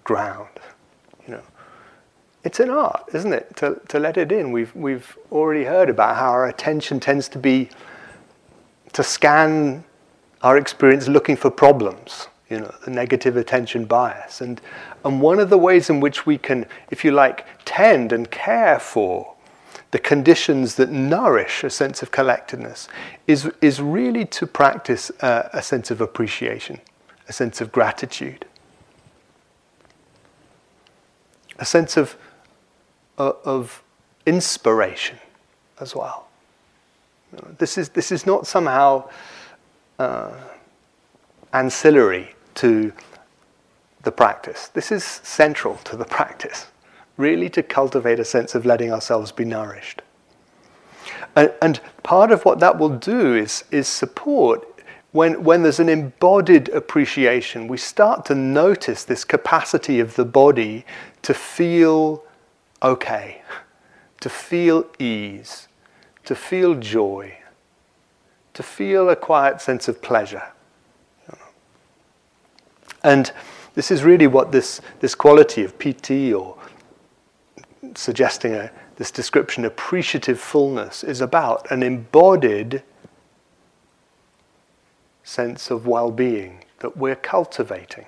ground, 0.02 0.48
it's 2.44 2.60
an 2.60 2.70
art, 2.70 3.04
isn't 3.14 3.32
it? 3.32 3.56
To, 3.56 3.80
to 3.88 3.98
let 3.98 4.16
it 4.18 4.30
in. 4.30 4.52
We've, 4.52 4.74
we've 4.76 5.16
already 5.32 5.64
heard 5.64 5.88
about 5.88 6.16
how 6.16 6.30
our 6.30 6.46
attention 6.46 7.00
tends 7.00 7.28
to 7.30 7.38
be 7.38 7.70
to 8.92 9.02
scan 9.02 9.82
our 10.42 10.56
experience 10.58 11.08
looking 11.08 11.36
for 11.36 11.50
problems, 11.50 12.28
you 12.50 12.60
know, 12.60 12.72
the 12.84 12.90
negative 12.90 13.36
attention 13.36 13.86
bias. 13.86 14.40
And, 14.42 14.60
and 15.04 15.20
one 15.20 15.40
of 15.40 15.48
the 15.50 15.58
ways 15.58 15.88
in 15.88 16.00
which 16.00 16.26
we 16.26 16.38
can, 16.38 16.66
if 16.90 17.02
you 17.04 17.10
like, 17.10 17.46
tend 17.64 18.12
and 18.12 18.30
care 18.30 18.78
for 18.78 19.34
the 19.90 19.98
conditions 19.98 20.74
that 20.74 20.90
nourish 20.90 21.64
a 21.64 21.70
sense 21.70 22.02
of 22.02 22.10
collectedness 22.10 22.88
is, 23.26 23.50
is 23.62 23.80
really 23.80 24.26
to 24.26 24.46
practice 24.46 25.10
a, 25.20 25.48
a 25.54 25.62
sense 25.62 25.90
of 25.90 26.00
appreciation, 26.00 26.78
a 27.28 27.32
sense 27.32 27.60
of 27.60 27.72
gratitude, 27.72 28.44
a 31.58 31.64
sense 31.64 31.96
of 31.96 32.16
of 33.18 33.82
inspiration 34.26 35.18
as 35.80 35.94
well. 35.94 36.28
This 37.58 37.78
is, 37.78 37.88
this 37.90 38.12
is 38.12 38.26
not 38.26 38.46
somehow 38.46 39.08
uh, 39.98 40.32
ancillary 41.52 42.34
to 42.56 42.92
the 44.02 44.12
practice. 44.12 44.68
This 44.68 44.92
is 44.92 45.04
central 45.04 45.76
to 45.84 45.96
the 45.96 46.04
practice, 46.04 46.66
really 47.16 47.48
to 47.50 47.62
cultivate 47.62 48.20
a 48.20 48.24
sense 48.24 48.54
of 48.54 48.64
letting 48.64 48.92
ourselves 48.92 49.32
be 49.32 49.44
nourished. 49.44 50.02
And, 51.36 51.52
and 51.60 51.80
part 52.02 52.30
of 52.30 52.44
what 52.44 52.60
that 52.60 52.78
will 52.78 52.96
do 52.96 53.34
is, 53.34 53.64
is 53.70 53.88
support 53.88 54.68
when, 55.12 55.44
when 55.44 55.62
there's 55.62 55.78
an 55.78 55.88
embodied 55.88 56.68
appreciation, 56.70 57.68
we 57.68 57.76
start 57.76 58.24
to 58.26 58.34
notice 58.34 59.04
this 59.04 59.24
capacity 59.24 60.00
of 60.00 60.16
the 60.16 60.24
body 60.24 60.84
to 61.22 61.32
feel 61.32 62.23
okay, 62.84 63.42
to 64.20 64.28
feel 64.28 64.86
ease, 64.98 65.68
to 66.24 66.34
feel 66.34 66.74
joy, 66.74 67.38
to 68.52 68.62
feel 68.62 69.08
a 69.08 69.16
quiet 69.16 69.60
sense 69.60 69.88
of 69.88 70.00
pleasure. 70.02 70.44
And 73.02 73.32
this 73.74 73.90
is 73.90 74.04
really 74.04 74.26
what 74.26 74.52
this, 74.52 74.80
this 75.00 75.14
quality 75.14 75.64
of 75.64 75.78
piti 75.78 76.32
or 76.32 76.56
suggesting 77.94 78.54
a, 78.54 78.70
this 78.96 79.10
description, 79.10 79.64
appreciative 79.64 80.38
fullness, 80.38 81.02
is 81.02 81.20
about 81.20 81.70
an 81.70 81.82
embodied 81.82 82.82
sense 85.22 85.70
of 85.70 85.86
well 85.86 86.10
being 86.10 86.64
that 86.78 86.96
we're 86.96 87.16
cultivating. 87.16 88.06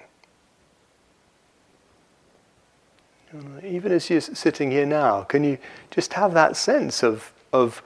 Even 3.65 3.93
as 3.93 4.11
you're 4.11 4.21
sitting 4.21 4.71
here 4.71 4.87
now, 4.87 5.23
can 5.23 5.45
you 5.45 5.59
just 5.91 6.13
have 6.15 6.35
that 6.35 6.57
sense 6.57 7.03
of, 7.03 7.33
of 7.53 7.83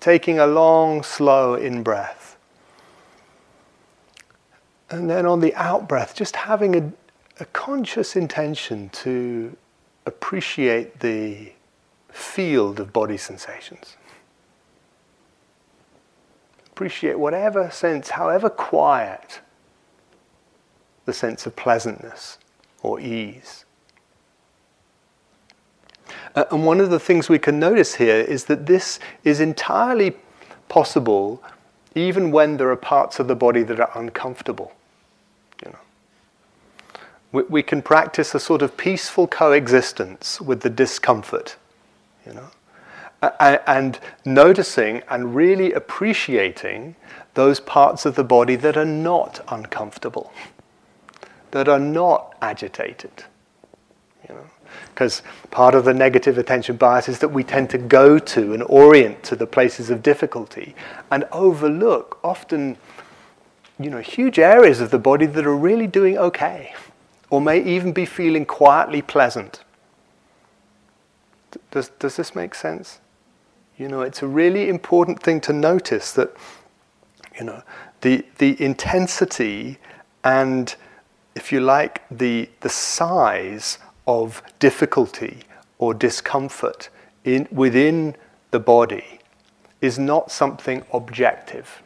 taking 0.00 0.38
a 0.38 0.46
long, 0.46 1.02
slow 1.02 1.54
in 1.54 1.82
breath? 1.82 2.36
And 4.90 5.10
then 5.10 5.26
on 5.26 5.40
the 5.40 5.54
out 5.54 5.88
breath, 5.88 6.14
just 6.14 6.36
having 6.36 6.76
a, 6.76 6.92
a 7.42 7.44
conscious 7.46 8.16
intention 8.16 8.88
to 8.90 9.56
appreciate 10.06 11.00
the 11.00 11.52
field 12.08 12.80
of 12.80 12.92
body 12.92 13.16
sensations. 13.16 13.96
Appreciate 16.66 17.18
whatever 17.18 17.70
sense, 17.70 18.10
however 18.10 18.48
quiet, 18.48 19.40
the 21.04 21.12
sense 21.12 21.46
of 21.46 21.56
pleasantness 21.56 22.38
or 22.82 23.00
ease. 23.00 23.65
Uh, 26.34 26.44
and 26.50 26.64
one 26.64 26.80
of 26.80 26.90
the 26.90 27.00
things 27.00 27.28
we 27.28 27.38
can 27.38 27.58
notice 27.58 27.94
here 27.94 28.16
is 28.16 28.44
that 28.44 28.66
this 28.66 28.98
is 29.24 29.40
entirely 29.40 30.16
possible 30.68 31.42
even 31.94 32.30
when 32.30 32.58
there 32.58 32.70
are 32.70 32.76
parts 32.76 33.18
of 33.18 33.26
the 33.26 33.34
body 33.34 33.62
that 33.62 33.80
are 33.80 33.90
uncomfortable. 33.94 34.72
You 35.64 35.72
know. 35.72 35.78
we, 37.32 37.42
we 37.44 37.62
can 37.62 37.80
practice 37.80 38.34
a 38.34 38.40
sort 38.40 38.62
of 38.62 38.76
peaceful 38.76 39.26
coexistence 39.26 40.40
with 40.40 40.60
the 40.60 40.70
discomfort. 40.70 41.56
You 42.26 42.34
know. 42.34 42.50
And 43.66 43.98
noticing 44.26 45.02
and 45.08 45.34
really 45.34 45.72
appreciating 45.72 46.96
those 47.32 47.60
parts 47.60 48.04
of 48.04 48.14
the 48.14 48.24
body 48.24 48.56
that 48.56 48.76
are 48.76 48.84
not 48.84 49.42
uncomfortable, 49.48 50.32
that 51.52 51.66
are 51.66 51.78
not 51.78 52.36
agitated. 52.42 53.24
Because 54.96 55.20
part 55.50 55.74
of 55.74 55.84
the 55.84 55.92
negative 55.92 56.38
attention 56.38 56.76
bias 56.78 57.06
is 57.06 57.18
that 57.18 57.28
we 57.28 57.44
tend 57.44 57.68
to 57.68 57.76
go 57.76 58.18
to 58.18 58.54
and 58.54 58.62
orient 58.62 59.22
to 59.24 59.36
the 59.36 59.46
places 59.46 59.90
of 59.90 60.02
difficulty 60.02 60.74
and 61.10 61.24
overlook 61.32 62.18
often 62.24 62.78
you 63.78 63.90
know, 63.90 63.98
huge 63.98 64.38
areas 64.38 64.80
of 64.80 64.90
the 64.90 64.98
body 64.98 65.26
that 65.26 65.46
are 65.46 65.54
really 65.54 65.86
doing 65.86 66.16
okay 66.16 66.74
or 67.28 67.42
may 67.42 67.62
even 67.62 67.92
be 67.92 68.06
feeling 68.06 68.46
quietly 68.46 69.02
pleasant. 69.02 69.62
Does, 71.72 71.90
does 71.98 72.16
this 72.16 72.34
make 72.34 72.54
sense? 72.54 73.00
You 73.76 73.88
know, 73.88 74.00
it's 74.00 74.22
a 74.22 74.26
really 74.26 74.70
important 74.70 75.22
thing 75.22 75.42
to 75.42 75.52
notice 75.52 76.10
that, 76.12 76.34
you 77.38 77.44
know, 77.44 77.62
the, 78.00 78.24
the 78.38 78.58
intensity 78.64 79.76
and, 80.24 80.74
if 81.34 81.52
you 81.52 81.60
like, 81.60 82.00
the, 82.10 82.48
the 82.60 82.70
size 82.70 83.76
of 84.06 84.42
difficulty 84.58 85.40
or 85.78 85.94
discomfort 85.94 86.88
in, 87.24 87.48
within 87.50 88.14
the 88.50 88.60
body 88.60 89.20
is 89.80 89.98
not 89.98 90.30
something 90.30 90.84
objective. 90.92 91.82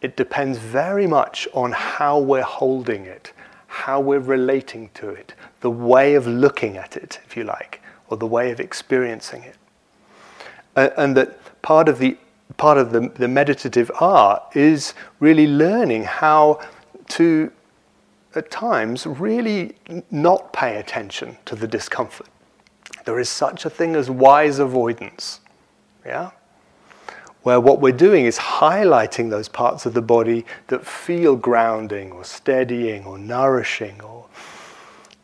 It 0.00 0.16
depends 0.16 0.58
very 0.58 1.06
much 1.06 1.46
on 1.52 1.72
how 1.72 2.18
we're 2.18 2.42
holding 2.42 3.04
it, 3.04 3.32
how 3.66 4.00
we're 4.00 4.18
relating 4.18 4.90
to 4.94 5.10
it, 5.10 5.34
the 5.60 5.70
way 5.70 6.14
of 6.14 6.26
looking 6.26 6.76
at 6.76 6.96
it, 6.96 7.20
if 7.24 7.36
you 7.36 7.44
like, 7.44 7.80
or 8.08 8.16
the 8.16 8.26
way 8.26 8.50
of 8.50 8.60
experiencing 8.60 9.42
it. 9.42 9.56
Uh, 10.74 10.90
and 10.96 11.16
that 11.16 11.38
part 11.62 11.88
of 11.88 11.98
the 11.98 12.16
part 12.56 12.76
of 12.76 12.92
the, 12.92 13.08
the 13.14 13.28
meditative 13.28 13.90
art 13.98 14.42
is 14.54 14.92
really 15.20 15.46
learning 15.46 16.04
how 16.04 16.60
to 17.08 17.50
at 18.36 18.50
times 18.50 19.06
really 19.06 19.76
not 20.10 20.52
pay 20.52 20.78
attention 20.78 21.36
to 21.44 21.56
the 21.56 21.66
discomfort. 21.66 22.28
There 23.04 23.18
is 23.18 23.28
such 23.28 23.64
a 23.64 23.70
thing 23.70 23.96
as 23.96 24.10
wise 24.10 24.58
avoidance. 24.58 25.40
Yeah? 26.06 26.30
Where 27.42 27.60
what 27.60 27.80
we're 27.80 27.92
doing 27.92 28.24
is 28.24 28.38
highlighting 28.38 29.30
those 29.30 29.48
parts 29.48 29.86
of 29.86 29.94
the 29.94 30.02
body 30.02 30.44
that 30.68 30.86
feel 30.86 31.34
grounding 31.34 32.12
or 32.12 32.24
steadying 32.24 33.04
or 33.04 33.18
nourishing 33.18 34.00
or 34.00 34.26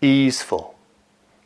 easeful. 0.03 0.77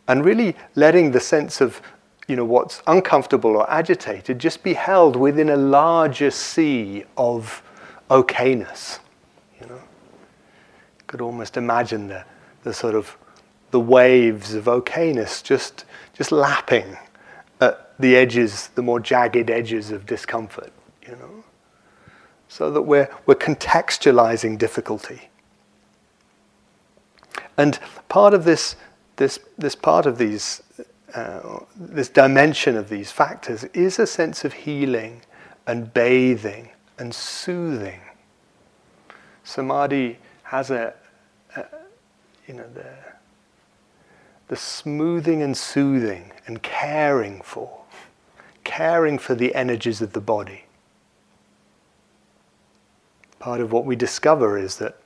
And 0.09 0.25
really 0.25 0.57
letting 0.75 1.13
the 1.13 1.21
sense 1.21 1.61
of 1.61 1.83
you 2.29 2.37
know, 2.37 2.45
what's 2.45 2.83
uncomfortable 2.87 3.57
or 3.57 3.71
agitated 3.71 4.39
just 4.39 4.63
be 4.63 4.75
held 4.75 5.17
within 5.17 5.51
a 5.51 5.57
larger 5.57 6.31
sea 6.31 7.05
of 7.17 7.63
okayness. 8.09 9.01
Could 11.13 11.21
almost 11.21 11.59
imagine 11.59 12.09
the, 12.09 12.25
the 12.63 12.73
sort 12.73 12.95
of 12.95 13.19
the 13.71 13.79
waves 13.79 14.55
of 14.55 14.65
okayness 14.65 15.43
just 15.43 15.85
just 16.15 16.33
lapping 16.33 16.97
at 17.61 17.93
the 17.99 18.17
edges, 18.17 18.69
the 18.69 18.83
more 18.83 18.99
jagged 18.99 19.51
edges 19.51 19.91
of 19.91 20.07
discomfort. 20.07 20.73
You 21.07 21.17
know, 21.17 21.45
so 22.49 22.71
that 22.71 22.81
we're 22.81 23.11
we're 23.27 23.35
contextualizing 23.35 24.57
difficulty. 24.57 25.29
And 27.59 27.79
part 28.09 28.33
of 28.33 28.45
this 28.45 28.77
this 29.17 29.39
this 29.59 29.75
part 29.75 30.07
of 30.07 30.17
these 30.17 30.63
uh, 31.15 31.59
this 31.77 32.09
dimension 32.09 32.75
of 32.75 32.89
these 32.89 33.11
factors 33.11 33.65
is 33.75 33.99
a 33.99 34.07
sense 34.07 34.47
of 34.47 34.55
healing 34.55 35.21
and 35.67 35.93
bathing 35.93 36.71
and 36.99 37.15
soothing. 37.15 38.01
Samadhi 39.45 40.19
has 40.45 40.71
a 40.71 40.95
you 42.47 42.55
know, 42.55 42.67
the, 42.75 42.95
the 44.49 44.57
smoothing 44.57 45.43
and 45.43 45.57
soothing 45.57 46.33
and 46.47 46.63
caring 46.63 47.41
for, 47.43 47.83
caring 48.65 49.19
for 49.19 49.35
the 49.35 49.55
energies 49.55 50.03
of 50.03 50.13
the 50.13 50.21
body. 50.21 50.65
Part 53.39 53.61
of 53.61 53.73
what 53.73 53.85
we 53.85 53.97
discover 53.97 54.59
is 54.59 54.77
that 54.77 54.97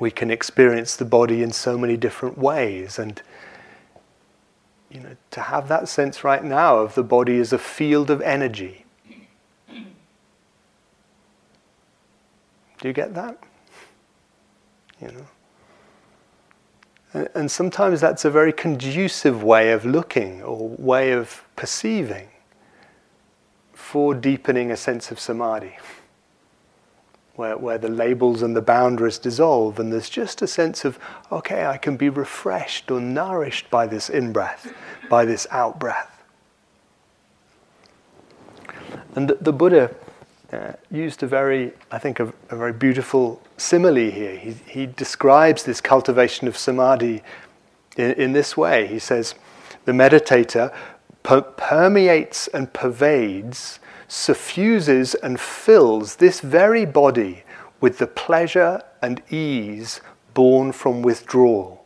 we 0.00 0.10
can 0.10 0.30
experience 0.30 0.96
the 0.96 1.04
body 1.04 1.42
in 1.42 1.52
so 1.52 1.76
many 1.76 1.96
different 1.96 2.38
ways 2.38 2.98
and 2.98 3.20
you 4.90 5.00
know, 5.00 5.16
to 5.32 5.40
have 5.40 5.68
that 5.68 5.88
sense 5.88 6.24
right 6.24 6.42
now 6.42 6.78
of 6.78 6.94
the 6.94 7.02
body 7.02 7.38
as 7.38 7.52
a 7.52 7.58
field 7.58 8.10
of 8.10 8.22
energy. 8.22 8.84
Do 12.80 12.86
you 12.86 12.92
get 12.92 13.14
that? 13.14 13.38
You 15.00 15.08
know? 15.08 15.26
And, 17.14 17.50
sometimes 17.50 18.00
that's 18.00 18.24
a 18.24 18.30
very 18.30 18.52
conducive 18.52 19.42
way 19.42 19.72
of 19.72 19.86
looking 19.86 20.42
or 20.42 20.68
way 20.68 21.12
of 21.12 21.44
perceiving 21.56 22.28
for 23.72 24.14
deepening 24.14 24.70
a 24.70 24.76
sense 24.76 25.10
of 25.10 25.18
samadhi 25.18 25.78
where, 27.38 27.56
where 27.56 27.78
the 27.78 27.88
labels 27.88 28.42
and 28.42 28.56
the 28.56 28.60
boundaries 28.60 29.16
dissolve, 29.16 29.78
and 29.78 29.92
there's 29.92 30.10
just 30.10 30.42
a 30.42 30.46
sense 30.48 30.84
of, 30.84 30.98
okay, 31.30 31.66
I 31.66 31.76
can 31.76 31.96
be 31.96 32.08
refreshed 32.08 32.90
or 32.90 33.00
nourished 33.00 33.70
by 33.70 33.86
this 33.86 34.10
in 34.10 34.32
breath, 34.32 34.74
by 35.08 35.24
this 35.24 35.46
out 35.52 35.78
breath. 35.78 36.20
And 39.14 39.28
the, 39.28 39.36
the 39.40 39.52
Buddha 39.52 39.94
uh, 40.52 40.72
used 40.90 41.22
a 41.22 41.26
very, 41.26 41.72
I 41.90 41.98
think, 41.98 42.20
a, 42.20 42.32
a, 42.50 42.56
very 42.56 42.72
beautiful 42.72 43.42
simile 43.56 44.10
here. 44.10 44.36
He, 44.36 44.52
he 44.66 44.86
describes 44.86 45.64
this 45.64 45.80
cultivation 45.80 46.48
of 46.48 46.56
samadhi 46.56 47.22
in, 47.96 48.12
in 48.12 48.32
this 48.32 48.56
way. 48.56 48.86
He 48.86 48.98
says, 48.98 49.34
the 49.84 49.92
meditator 49.92 50.74
per- 51.22 51.42
permeates 51.42 52.48
and 52.48 52.72
pervades 52.72 53.78
suffuses 54.08 55.14
and 55.16 55.38
fills 55.38 56.16
this 56.16 56.40
very 56.40 56.86
body 56.86 57.44
with 57.80 57.98
the 57.98 58.06
pleasure 58.06 58.82
and 59.02 59.22
ease 59.30 60.00
born 60.32 60.72
from 60.72 61.02
withdrawal. 61.02 61.84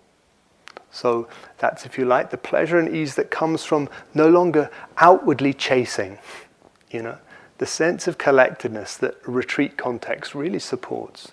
So 0.93 1.27
that's, 1.59 1.85
if 1.85 1.99
you 1.99 2.05
like, 2.05 2.31
the 2.31 2.37
pleasure 2.37 2.79
and 2.79 2.95
ease 2.95 3.15
that 3.17 3.31
comes 3.31 3.65
from 3.65 3.89
no 4.15 4.29
longer 4.29 4.71
outwardly 4.99 5.55
chasing, 5.55 6.19
you 6.91 7.03
know, 7.03 7.19
the 7.63 7.67
sense 7.67 8.09
of 8.09 8.19
collectedness 8.19 8.97
that 8.97 9.17
retreat 9.25 9.77
context 9.77 10.35
really 10.35 10.59
supports. 10.59 11.31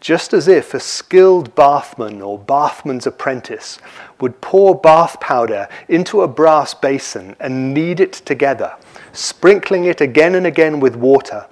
Just 0.00 0.32
as 0.32 0.46
if 0.46 0.74
a 0.74 0.78
skilled 0.78 1.56
bathman 1.56 2.22
or 2.22 2.38
bathman's 2.38 3.04
apprentice 3.04 3.80
would 4.20 4.40
pour 4.40 4.76
bath 4.76 5.18
powder 5.18 5.68
into 5.88 6.20
a 6.20 6.28
brass 6.28 6.72
basin 6.72 7.34
and 7.40 7.74
knead 7.74 7.98
it 7.98 8.12
together 8.12 8.76
sprinkling 9.12 9.86
it 9.86 10.00
again 10.00 10.36
and 10.36 10.46
again 10.46 10.78
with 10.78 10.94
water, 10.94 11.46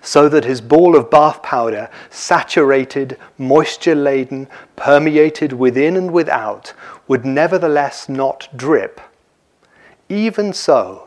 so 0.00 0.26
that 0.30 0.46
his 0.46 0.62
ball 0.62 0.96
of 0.96 1.10
bath 1.10 1.42
powder, 1.42 1.90
saturated, 2.08 3.18
moisture 3.36 3.94
laden, 3.94 4.48
permeated 4.74 5.52
within 5.52 5.98
and 5.98 6.14
without, 6.14 6.72
would 7.06 7.26
nevertheless 7.26 8.08
not 8.08 8.48
drip. 8.56 9.02
Even 10.08 10.54
so, 10.54 11.03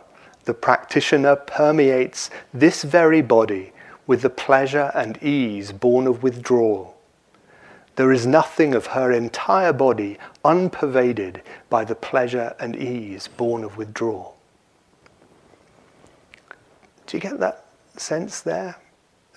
the 0.47 0.53
practitioner 0.53 1.35
permeates 1.35 2.29
this 2.53 2.83
very 2.83 3.21
body 3.21 3.73
with 4.07 4.21
the 4.21 4.29
pleasure 4.29 4.91
and 4.95 5.21
ease 5.21 5.73
born 5.73 6.07
of 6.07 6.23
withdrawal. 6.23 6.97
There 7.97 8.13
is 8.13 8.25
nothing 8.25 8.73
of 8.73 8.87
her 8.87 9.11
entire 9.11 9.73
body 9.73 10.17
unpervaded 10.45 11.41
by 11.69 11.83
the 11.83 11.95
pleasure 11.95 12.55
and 12.59 12.77
ease 12.77 13.27
born 13.27 13.65
of 13.65 13.75
withdrawal. 13.75 14.37
Do 17.07 17.17
you 17.17 17.21
get 17.21 17.39
that 17.39 17.65
sense 17.97 18.39
there? 18.39 18.77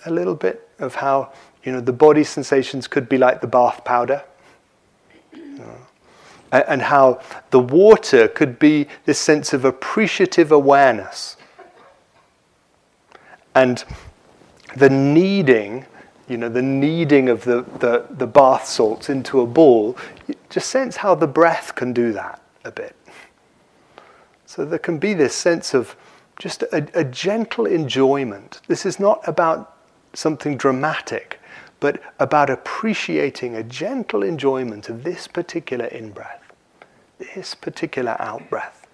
A 0.05 0.11
little 0.11 0.35
bit 0.35 0.69
of 0.79 0.95
how, 0.95 1.33
you 1.63 1.73
know, 1.73 1.81
the 1.81 1.91
body 1.91 2.23
sensations 2.23 2.87
could 2.87 3.09
be 3.09 3.17
like 3.17 3.41
the 3.41 3.47
bath 3.47 3.83
powder. 3.83 4.23
And 6.51 6.81
how 6.81 7.21
the 7.51 7.59
water 7.59 8.27
could 8.27 8.59
be 8.59 8.87
this 9.05 9.19
sense 9.19 9.53
of 9.53 9.65
appreciative 9.65 10.51
awareness. 10.51 11.37
And 13.55 13.83
the 14.75 14.89
kneading, 14.89 15.85
you 16.27 16.37
know, 16.37 16.49
the 16.49 16.61
kneading 16.61 17.29
of 17.29 17.43
the, 17.43 17.65
the, 17.79 18.05
the 18.09 18.27
bath 18.27 18.65
salts 18.67 19.09
into 19.09 19.41
a 19.41 19.45
ball, 19.45 19.97
just 20.49 20.69
sense 20.69 20.97
how 20.97 21.15
the 21.15 21.27
breath 21.27 21.75
can 21.75 21.93
do 21.93 22.11
that 22.13 22.41
a 22.63 22.71
bit. 22.71 22.95
So 24.45 24.65
there 24.65 24.79
can 24.79 24.97
be 24.97 25.13
this 25.13 25.33
sense 25.33 25.73
of 25.73 25.95
just 26.37 26.63
a, 26.63 26.87
a 26.93 27.03
gentle 27.03 27.65
enjoyment. 27.65 28.61
This 28.67 28.85
is 28.85 28.99
not 28.99 29.25
about 29.27 29.77
something 30.13 30.57
dramatic, 30.57 31.39
but 31.79 32.01
about 32.19 32.49
appreciating 32.49 33.55
a 33.55 33.63
gentle 33.63 34.23
enjoyment 34.23 34.89
of 34.89 35.03
this 35.03 35.27
particular 35.27 35.85
in 35.85 36.11
breath, 36.11 36.40
this 37.35 37.55
particular 37.55 38.15
out 38.19 38.49
breath. 38.49 38.87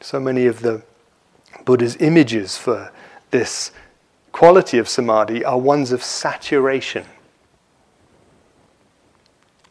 So 0.00 0.18
many 0.18 0.46
of 0.46 0.60
the 0.60 0.82
Buddha's 1.64 1.96
images 2.00 2.56
for 2.56 2.90
this 3.30 3.70
quality 4.32 4.78
of 4.78 4.88
samadhi 4.88 5.44
are 5.44 5.58
ones 5.58 5.92
of 5.92 6.02
saturation. 6.02 7.04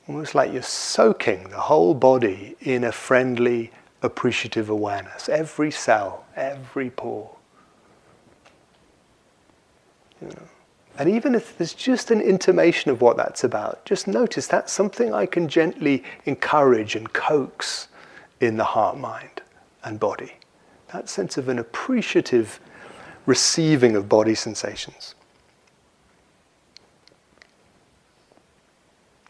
Almost 0.08 0.36
like 0.36 0.52
you're 0.54 0.62
soaking 0.62 1.50
the 1.50 1.60
whole 1.60 1.94
body 1.94 2.56
in 2.62 2.84
a 2.84 2.92
friendly, 2.92 3.72
appreciative 4.02 4.70
awareness. 4.70 5.30
Every 5.30 5.72
cell, 5.72 6.26
every 6.36 6.90
pore. 6.90 7.36
You 10.22 10.28
know. 10.28 10.59
And 11.00 11.10
even 11.10 11.34
if 11.34 11.58
there's 11.58 11.74
just 11.74 12.12
an 12.12 12.20
intimation 12.20 12.92
of 12.92 13.02
what 13.02 13.16
that's 13.16 13.46
about, 13.46 13.86
just 13.86 14.06
notice 14.06 14.48
that's 14.48 14.74
something 14.74 15.14
I 15.14 15.26
can 15.26 15.48
gently 15.48 16.04
encourage 16.26 16.96
and 16.96 17.12
coax 17.14 17.88
in 18.42 18.58
the 18.58 18.66
heart, 18.66 18.98
mind, 18.98 19.42
and 19.84 19.98
body. 19.98 20.34
That 20.92 21.08
sense 21.08 21.38
of 21.38 21.48
an 21.48 21.58
appreciative 21.58 22.60
receiving 23.26 23.96
of 23.96 24.10
body 24.10 24.36
sensations. 24.36 25.16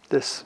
This 0.10 0.44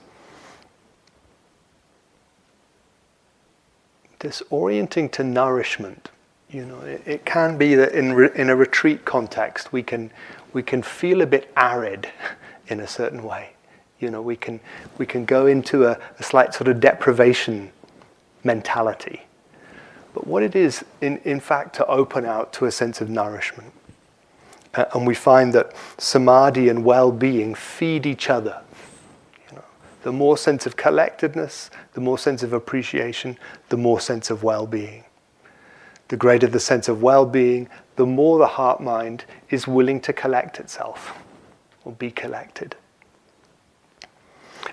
this 4.24 4.42
orienting 4.50 5.10
to 5.10 5.24
nourishment. 5.24 6.10
You 6.50 6.66
know, 6.66 6.80
it, 6.80 7.04
it 7.06 7.26
can 7.26 7.58
be 7.58 7.76
that 7.76 7.92
in, 7.92 8.14
re, 8.14 8.30
in 8.36 8.50
a 8.50 8.56
retreat 8.56 9.04
context, 9.06 9.74
we 9.74 9.84
can, 9.84 10.12
we 10.54 10.64
can 10.64 10.82
feel 10.82 11.22
a 11.22 11.26
bit 11.26 11.52
arid 11.58 12.10
in 12.68 12.80
a 12.80 12.88
certain 12.88 13.24
way. 13.24 13.52
You 14.00 14.10
know, 14.12 14.22
we 14.22 14.36
can, 14.36 14.60
we 14.98 15.06
can 15.06 15.26
go 15.26 15.48
into 15.48 15.86
a, 15.86 16.00
a 16.20 16.24
slight 16.24 16.54
sort 16.54 16.68
of 16.68 16.80
deprivation 16.80 17.72
mentality. 18.44 19.24
But 20.14 20.28
what 20.28 20.44
it 20.44 20.56
is, 20.56 20.84
in, 21.02 21.18
in 21.20 21.40
fact, 21.40 21.76
to 21.78 21.86
open 21.88 22.26
out 22.26 22.54
to 22.54 22.66
a 22.66 22.72
sense 22.72 23.02
of 23.02 23.10
nourishment. 23.10 23.72
Uh, 24.76 24.86
and 24.94 25.08
we 25.08 25.16
find 25.16 25.54
that 25.54 25.74
samadhi 25.98 26.70
and 26.70 26.84
well 26.84 27.12
being 27.12 27.54
feed 27.54 28.06
each 28.06 28.30
other 28.30 28.62
You 29.50 29.58
know, 29.58 29.64
the 30.02 30.12
more 30.12 30.36
sense 30.36 30.66
of 30.66 30.76
collectedness, 30.76 31.70
the 31.94 32.02
more 32.02 32.18
sense 32.18 32.44
of 32.44 32.54
appreciation, 32.54 33.38
the 33.70 33.78
more 33.78 34.00
sense 34.00 34.30
of 34.30 34.44
well 34.44 34.66
being. 34.66 35.04
The 36.14 36.18
greater 36.18 36.46
the 36.46 36.60
sense 36.60 36.88
of 36.90 37.02
well 37.02 37.26
being, 37.26 37.68
the 37.96 38.06
more 38.06 38.38
the 38.38 38.46
heart 38.46 38.80
mind 38.80 39.26
is 39.50 39.68
willing 39.68 40.00
to 40.02 40.14
collect 40.14 40.60
itself 40.60 41.18
or 41.84 41.92
be 41.94 42.12
collected. 42.12 42.76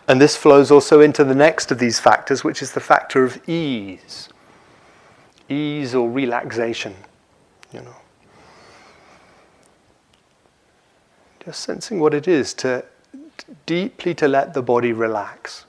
And 0.07 0.20
this 0.20 0.36
flows 0.36 0.70
also 0.70 1.01
into 1.01 1.24
the 1.24 1.34
next 1.34 1.72
of 1.72 1.78
these 1.78 1.99
factors, 1.99 2.45
which 2.45 2.61
is 2.61 2.72
the 2.72 2.80
factor 2.80 3.24
of 3.24 3.41
ease. 3.49 4.28
Ease 5.49 5.95
or 5.95 6.11
relaxation, 6.11 6.95
you 7.72 7.80
know. 7.80 7.97
Just 11.43 11.61
sensing 11.61 12.01
what 12.01 12.12
it 12.12 12.28
is 12.28 12.53
to 12.53 12.84
deeply 13.64 14.14
to 14.16 14.28
let 14.28 14.53
the 14.53 14.61
body 14.61 14.93
relax. 14.93 15.64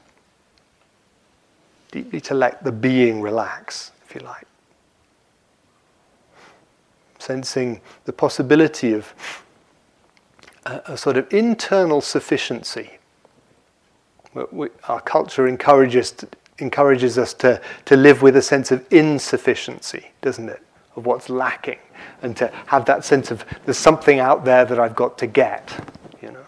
Deeply 1.91 2.19
to 2.19 2.34
let 2.34 2.61
the 2.61 2.74
being 2.74 3.22
relax, 3.22 3.93
if 4.05 4.13
you 4.13 4.19
like. 4.19 4.47
Sensing 7.22 7.82
the 8.05 8.13
possibility 8.13 8.93
of 8.93 9.13
a, 10.65 10.82
a 10.88 10.97
sort 10.97 11.17
of 11.17 11.32
internal 11.34 12.01
sufficiency 12.01 12.99
we, 14.34 14.69
our 14.88 15.01
culture 15.01 15.47
encourages, 15.47 16.13
encourages 16.59 17.17
us 17.17 17.34
to, 17.36 17.61
to 17.86 17.95
live 17.95 18.22
with 18.22 18.36
a 18.38 18.41
sense 18.41 18.72
of 18.72 18.86
insufficiency, 18.91 20.11
doesn't 20.22 20.49
it? 20.49 20.61
Of 20.95 21.05
what's 21.05 21.30
lacking. 21.30 21.80
And 22.22 22.36
to 22.38 22.47
have 22.67 22.86
that 22.86 23.05
sense 23.05 23.32
of 23.32 23.45
there's 23.65 23.78
something 23.78 24.19
out 24.19 24.45
there 24.45 24.65
that 24.65 24.80
I've 24.80 24.95
got 24.95 25.17
to 25.19 25.28
get, 25.28 25.74
you 26.22 26.32
know. 26.32 26.45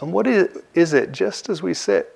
And 0.00 0.12
what 0.12 0.26
is, 0.26 0.62
is 0.74 0.92
it, 0.92 1.12
just 1.12 1.48
as 1.48 1.62
we 1.62 1.74
sit 1.74 2.10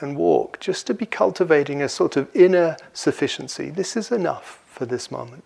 and 0.00 0.16
walk, 0.16 0.60
just 0.60 0.86
to 0.86 0.94
be 0.94 1.06
cultivating 1.06 1.82
a 1.82 1.88
sort 1.88 2.16
of 2.16 2.34
inner 2.34 2.76
sufficiency? 2.92 3.70
This 3.70 3.96
is 3.96 4.10
enough 4.10 4.62
for 4.66 4.86
this 4.86 5.10
moment. 5.10 5.44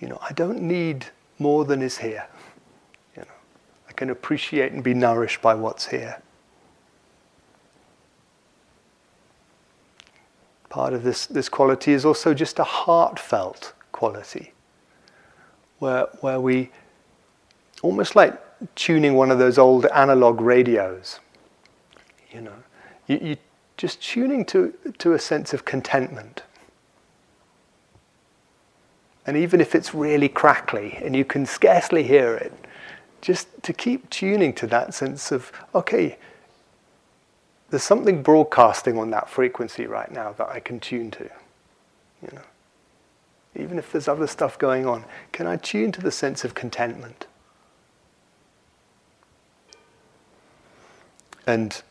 You 0.00 0.08
know, 0.08 0.18
I 0.22 0.32
don't 0.32 0.62
need 0.62 1.06
more 1.38 1.64
than 1.64 1.82
is 1.82 1.98
here. 1.98 2.26
You 3.16 3.22
know, 3.22 3.34
I 3.88 3.92
can 3.92 4.10
appreciate 4.10 4.72
and 4.72 4.82
be 4.82 4.94
nourished 4.94 5.42
by 5.42 5.54
what's 5.54 5.88
here. 5.88 6.20
Part 10.68 10.92
of 10.92 11.02
this, 11.02 11.26
this 11.26 11.48
quality 11.48 11.92
is 11.92 12.04
also 12.04 12.34
just 12.34 12.58
a 12.58 12.64
heartfelt 12.64 13.72
quality, 13.90 14.52
where, 15.78 16.06
where 16.20 16.40
we, 16.40 16.70
almost 17.82 18.14
like 18.14 18.38
tuning 18.74 19.14
one 19.14 19.30
of 19.30 19.38
those 19.38 19.58
old 19.58 19.86
analog 19.86 20.40
radios, 20.40 21.20
you 22.30 22.42
know, 22.42 22.52
you, 23.06 23.18
you 23.22 23.36
just 23.76 24.02
tuning 24.02 24.44
to, 24.44 24.74
to 24.98 25.14
a 25.14 25.18
sense 25.18 25.54
of 25.54 25.64
contentment. 25.64 26.42
And 29.28 29.36
even 29.36 29.60
if 29.60 29.74
it's 29.74 29.92
really 29.92 30.30
crackly 30.30 30.98
and 31.02 31.14
you 31.14 31.22
can 31.22 31.44
scarcely 31.44 32.02
hear 32.02 32.34
it, 32.34 32.50
just 33.20 33.46
to 33.62 33.74
keep 33.74 34.08
tuning 34.08 34.54
to 34.54 34.66
that 34.68 34.94
sense 34.94 35.30
of, 35.30 35.52
okay, 35.74 36.16
there's 37.68 37.82
something 37.82 38.22
broadcasting 38.22 38.96
on 38.96 39.10
that 39.10 39.28
frequency 39.28 39.84
right 39.84 40.10
now 40.10 40.32
that 40.32 40.48
I 40.48 40.60
can 40.60 40.80
tune 40.80 41.10
to. 41.10 41.24
You 42.22 42.28
know, 42.32 42.42
even 43.54 43.78
if 43.78 43.92
there's 43.92 44.08
other 44.08 44.26
stuff 44.26 44.58
going 44.58 44.86
on, 44.86 45.04
can 45.30 45.46
I 45.46 45.56
tune 45.56 45.92
to 45.92 46.00
the 46.00 46.10
sense 46.10 46.42
of 46.42 46.54
contentment? 46.54 47.26
And 51.46 51.82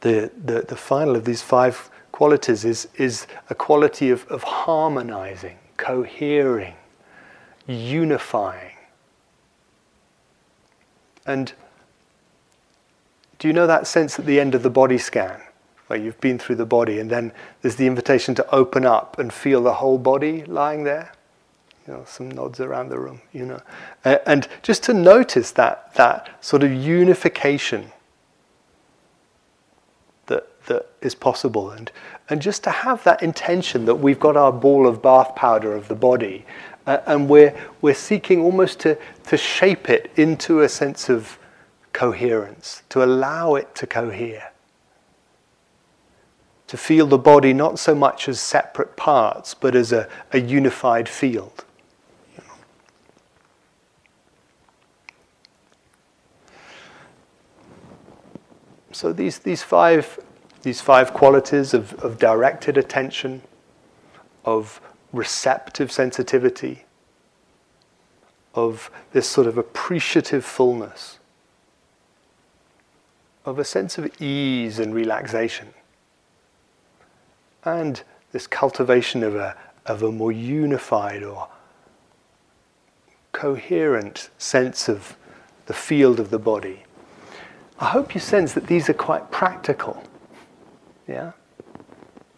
the, 0.00 0.32
the, 0.36 0.62
the 0.62 0.76
final 0.76 1.14
of 1.14 1.24
these 1.24 1.42
five 1.42 1.92
qualities 2.10 2.64
is, 2.64 2.88
is 2.96 3.28
a 3.50 3.54
quality 3.54 4.10
of, 4.10 4.26
of 4.26 4.42
harmonizing, 4.42 5.58
cohering, 5.82 6.74
unifying. 7.66 8.76
And 11.26 11.52
do 13.38 13.48
you 13.48 13.52
know 13.52 13.66
that 13.66 13.88
sense 13.88 14.18
at 14.18 14.26
the 14.26 14.38
end 14.38 14.54
of 14.54 14.62
the 14.62 14.70
body 14.70 14.98
scan, 14.98 15.40
where 15.88 15.98
you've 15.98 16.20
been 16.20 16.38
through 16.38 16.56
the 16.56 16.66
body 16.66 17.00
and 17.00 17.10
then 17.10 17.32
there's 17.60 17.76
the 17.76 17.88
invitation 17.88 18.34
to 18.36 18.54
open 18.54 18.86
up 18.86 19.18
and 19.18 19.32
feel 19.32 19.60
the 19.62 19.74
whole 19.74 19.98
body 19.98 20.44
lying 20.44 20.84
there? 20.84 21.12
You 21.86 21.94
know, 21.94 22.04
some 22.06 22.30
nods 22.30 22.60
around 22.60 22.90
the 22.90 22.98
room, 23.00 23.20
you 23.32 23.44
know. 23.44 23.60
And 24.04 24.46
just 24.62 24.84
to 24.84 24.94
notice 24.94 25.50
that, 25.52 25.92
that 25.94 26.30
sort 26.40 26.62
of 26.62 26.72
unification 26.72 27.90
that, 30.66 30.86
is 31.00 31.14
possible 31.14 31.70
and, 31.70 31.90
and 32.28 32.40
just 32.40 32.62
to 32.64 32.70
have 32.70 33.02
that 33.04 33.22
intention 33.22 33.84
that 33.84 33.96
we've 33.96 34.20
got 34.20 34.36
our 34.36 34.52
ball 34.52 34.86
of 34.86 35.02
bath 35.02 35.34
powder 35.34 35.74
of 35.74 35.88
the 35.88 35.94
body 35.94 36.44
uh, 36.86 36.98
and 37.06 37.28
we're, 37.28 37.54
we're 37.80 37.94
seeking 37.94 38.40
almost 38.40 38.80
to, 38.80 38.98
to 39.26 39.36
shape 39.36 39.88
it 39.88 40.10
into 40.16 40.60
a 40.60 40.68
sense 40.68 41.08
of 41.08 41.38
coherence, 41.92 42.82
to 42.88 43.04
allow 43.04 43.54
it 43.54 43.74
to 43.76 43.86
cohere. 43.86 44.52
To 46.68 46.76
feel 46.76 47.06
the 47.06 47.18
body 47.18 47.52
not 47.52 47.78
so 47.78 47.94
much 47.94 48.28
as 48.28 48.40
separate 48.40 48.96
parts, 48.96 49.54
but 49.54 49.76
as 49.76 49.92
a, 49.92 50.08
a 50.32 50.40
unified 50.40 51.08
field. 51.08 51.64
So 58.90 59.12
these, 59.12 59.38
these, 59.38 59.62
five, 59.62 60.18
these 60.62 60.80
five 60.80 61.12
qualities 61.12 61.74
of, 61.74 61.92
of 62.04 62.18
directed 62.18 62.78
attention, 62.78 63.42
of 64.44 64.80
receptive 65.12 65.90
sensitivity, 65.90 66.84
of 68.54 68.90
this 69.12 69.28
sort 69.28 69.46
of 69.46 69.58
appreciative 69.58 70.44
fullness, 70.44 71.18
of 73.44 73.58
a 73.58 73.64
sense 73.64 73.98
of 73.98 74.10
ease 74.20 74.78
and 74.78 74.94
relaxation. 74.94 75.68
And 77.64 78.02
this 78.32 78.46
cultivation 78.46 79.22
of 79.22 79.34
a, 79.34 79.56
of 79.86 80.02
a 80.02 80.12
more 80.12 80.32
unified 80.32 81.22
or 81.22 81.48
coherent 83.32 84.30
sense 84.38 84.88
of 84.88 85.16
the 85.66 85.74
field 85.74 86.20
of 86.20 86.30
the 86.30 86.38
body. 86.38 86.84
I 87.78 87.86
hope 87.86 88.14
you 88.14 88.20
sense 88.20 88.52
that 88.52 88.66
these 88.66 88.88
are 88.88 88.94
quite 88.94 89.30
practical. 89.30 90.04
Yeah? 91.08 91.32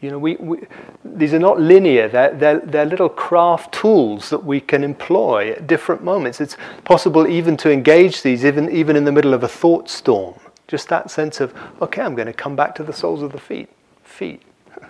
You 0.01 0.11
know, 0.11 0.19
we, 0.19 0.37
we, 0.37 0.59
these 1.03 1.33
are 1.33 1.39
not 1.39 1.59
linear, 1.59 2.09
they're, 2.09 2.35
they're, 2.35 2.61
they're 2.61 2.85
little 2.85 3.09
craft 3.09 3.73
tools 3.73 4.29
that 4.29 4.45
we 4.45 4.61
can 4.61 4.85
employ 4.85 5.53
at 5.53 5.67
different 5.67 6.05
moments. 6.05 6.43
It's 6.43 6.59
possible 6.85 7.27
even 7.27 7.57
to 7.59 7.71
engage 7.71 8.21
these 8.21 8.45
even, 8.45 8.71
even 8.71 8.97
in 8.97 9.05
the 9.05 9.12
middle 9.12 9.33
of 9.33 9.43
a 9.45 9.49
thought 9.49 9.89
storm. 9.89 10.35
Just 10.69 10.89
that 10.91 11.11
sense 11.11 11.41
of, 11.41 11.55
okay, 11.81 12.03
I'm 12.03 12.15
going 12.15 12.27
to 12.27 12.35
come 12.35 12.55
back 12.55 12.75
to 12.75 12.83
the 12.83 12.93
soles 12.93 13.23
of 13.23 13.33
the 13.33 13.39
feet. 13.39 13.71
Feet. 14.03 14.43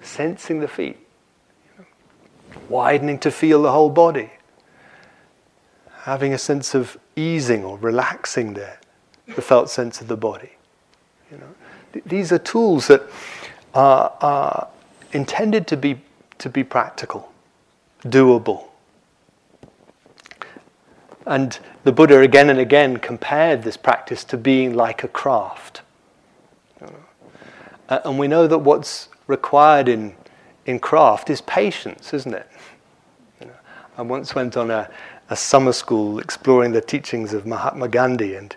Sensing 0.00 0.60
the 0.60 0.68
feet. 0.68 0.96
Widening 2.70 3.18
to 3.18 3.30
feel 3.30 3.62
the 3.62 3.72
whole 3.72 3.90
body. 3.90 4.30
Having 6.04 6.32
a 6.32 6.38
sense 6.38 6.74
of 6.74 6.96
easing 7.16 7.64
or 7.64 7.76
relaxing 7.78 8.54
there, 8.54 8.80
the 9.34 9.42
felt 9.42 9.68
sense 9.68 10.00
of 10.00 10.08
the 10.08 10.16
body. 10.16 10.52
You 11.30 11.38
know, 11.38 11.54
Th- 11.96 12.04
these 12.04 12.30
are 12.30 12.38
tools 12.38 12.88
that 12.88 13.02
are, 13.74 14.12
are 14.20 14.68
intended 15.12 15.66
to 15.68 15.78
be, 15.78 15.98
to 16.38 16.50
be 16.50 16.62
practical, 16.62 17.32
doable. 18.04 18.64
And 21.24 21.58
the 21.84 21.92
Buddha 21.92 22.20
again 22.20 22.50
and 22.50 22.58
again 22.58 22.98
compared 22.98 23.62
this 23.62 23.78
practice 23.78 24.24
to 24.24 24.36
being 24.36 24.74
like 24.74 25.04
a 25.04 25.08
craft. 25.08 25.80
Uh, 27.88 28.00
and 28.04 28.18
we 28.18 28.28
know 28.28 28.46
that 28.46 28.58
what's 28.58 29.08
required 29.26 29.88
in, 29.88 30.14
in 30.66 30.78
craft 30.78 31.30
is 31.30 31.40
patience, 31.40 32.12
isn't 32.12 32.34
it? 32.34 32.46
You 33.40 33.46
know, 33.46 33.54
I 33.96 34.02
once 34.02 34.34
went 34.34 34.56
on 34.56 34.70
a, 34.70 34.90
a 35.30 35.36
summer 35.36 35.72
school 35.72 36.18
exploring 36.18 36.72
the 36.72 36.80
teachings 36.82 37.32
of 37.32 37.46
Mahatma 37.46 37.88
Gandhi 37.88 38.34
and 38.34 38.54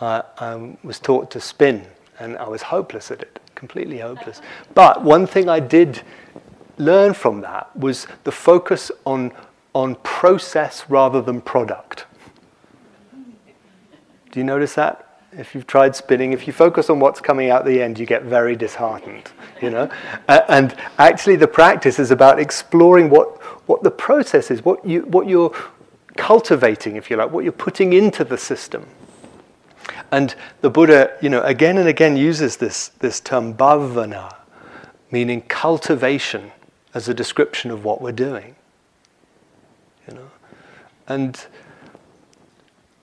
uh, 0.00 0.22
I 0.38 0.76
was 0.82 0.98
taught 0.98 1.30
to 1.30 1.40
spin 1.40 1.86
and 2.22 2.38
I 2.38 2.48
was 2.48 2.62
hopeless 2.62 3.10
at 3.10 3.20
it, 3.20 3.40
completely 3.54 3.98
hopeless. 3.98 4.40
But 4.74 5.02
one 5.02 5.26
thing 5.26 5.48
I 5.48 5.58
did 5.58 6.02
learn 6.78 7.14
from 7.14 7.40
that 7.40 7.76
was 7.76 8.06
the 8.24 8.32
focus 8.32 8.92
on, 9.04 9.32
on 9.74 9.96
process 9.96 10.84
rather 10.88 11.20
than 11.20 11.40
product. 11.40 12.06
Do 14.30 14.40
you 14.40 14.44
notice 14.44 14.74
that? 14.74 15.08
If 15.32 15.54
you've 15.54 15.66
tried 15.66 15.96
spinning, 15.96 16.32
if 16.32 16.46
you 16.46 16.52
focus 16.52 16.90
on 16.90 17.00
what's 17.00 17.20
coming 17.20 17.50
out 17.50 17.64
the 17.64 17.82
end, 17.82 17.98
you 17.98 18.06
get 18.06 18.22
very 18.22 18.54
disheartened, 18.54 19.30
you 19.60 19.70
know? 19.70 19.90
and 20.28 20.76
actually 20.98 21.36
the 21.36 21.48
practice 21.48 21.98
is 21.98 22.10
about 22.10 22.38
exploring 22.38 23.10
what, 23.10 23.40
what 23.68 23.82
the 23.82 23.90
process 23.90 24.50
is, 24.50 24.64
what, 24.64 24.84
you, 24.86 25.00
what 25.02 25.26
you're 25.26 25.54
cultivating, 26.16 26.96
if 26.96 27.10
you 27.10 27.16
like, 27.16 27.32
what 27.32 27.44
you're 27.44 27.52
putting 27.52 27.94
into 27.94 28.24
the 28.24 28.38
system. 28.38 28.86
And 30.12 30.34
the 30.60 30.70
Buddha, 30.70 31.16
you 31.22 31.30
know, 31.30 31.42
again 31.42 31.78
and 31.78 31.88
again 31.88 32.16
uses 32.16 32.58
this, 32.58 32.88
this 33.00 33.18
term 33.18 33.54
bhavana, 33.54 34.36
meaning 35.10 35.40
cultivation 35.42 36.52
as 36.94 37.08
a 37.08 37.14
description 37.14 37.70
of 37.70 37.84
what 37.84 38.02
we're 38.02 38.12
doing. 38.12 38.54
You 40.06 40.14
know? 40.14 40.30
And 41.08 41.44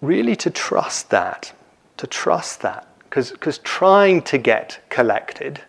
really 0.02 0.36
to 0.38 0.52
trust 0.52 1.10
that, 1.10 1.52
to 1.98 2.08
trust 2.08 2.62
that 2.62 2.88
Because 3.10 3.58
trying 3.64 4.22
to 4.24 4.38
get 4.38 4.80
collected, 4.90 5.62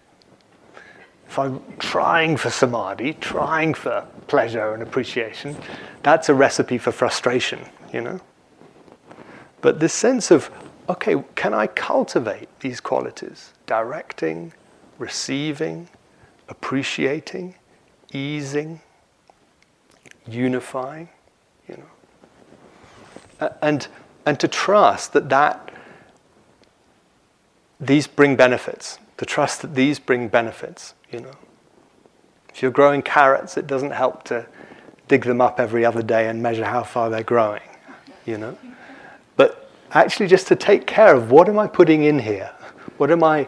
if 1.26 1.38
I'm 1.38 1.62
trying 1.78 2.36
for 2.36 2.50
samadhi, 2.50 3.14
trying 3.14 3.72
for 3.72 4.06
pleasure 4.26 4.74
and 4.74 4.82
appreciation, 4.82 5.56
that's 6.02 6.28
a 6.28 6.34
recipe 6.34 6.76
for 6.76 6.92
frustration, 6.92 7.60
you 7.94 8.02
know? 8.02 8.20
But 9.62 9.80
this 9.80 9.94
sense 9.94 10.30
of, 10.30 10.50
okay, 10.90 11.22
can 11.36 11.54
I 11.54 11.66
cultivate 11.68 12.48
these 12.60 12.80
qualities? 12.80 13.52
Directing, 13.66 14.52
receiving, 14.98 15.88
appreciating, 16.48 17.54
easing, 18.12 18.80
unifying, 20.26 21.08
you 21.68 21.76
know. 21.76 23.50
And, 23.62 23.86
and 24.26 24.40
to 24.40 24.48
trust 24.48 25.12
that, 25.12 25.28
that 25.28 25.70
these 27.78 28.06
bring 28.06 28.36
benefits, 28.36 28.98
to 29.16 29.24
trust 29.24 29.62
that 29.62 29.74
these 29.74 29.98
bring 29.98 30.28
benefits, 30.28 30.94
you 31.10 31.20
know. 31.20 31.36
If 32.52 32.62
you're 32.62 32.72
growing 32.72 33.00
carrots, 33.00 33.56
it 33.56 33.66
doesn't 33.68 33.92
help 33.92 34.24
to 34.24 34.46
dig 35.06 35.24
them 35.24 35.40
up 35.40 35.60
every 35.60 35.84
other 35.84 36.02
day 36.02 36.28
and 36.28 36.42
measure 36.42 36.64
how 36.64 36.82
far 36.82 37.10
they're 37.10 37.22
growing, 37.22 37.62
you 38.26 38.36
know. 38.36 38.58
But 39.36 39.69
actually 39.92 40.26
just 40.26 40.46
to 40.48 40.56
take 40.56 40.86
care 40.86 41.14
of 41.14 41.30
what 41.30 41.48
am 41.48 41.58
I 41.58 41.66
putting 41.66 42.04
in 42.04 42.18
here? 42.18 42.52
What 42.96 43.10
am 43.10 43.24
I 43.24 43.46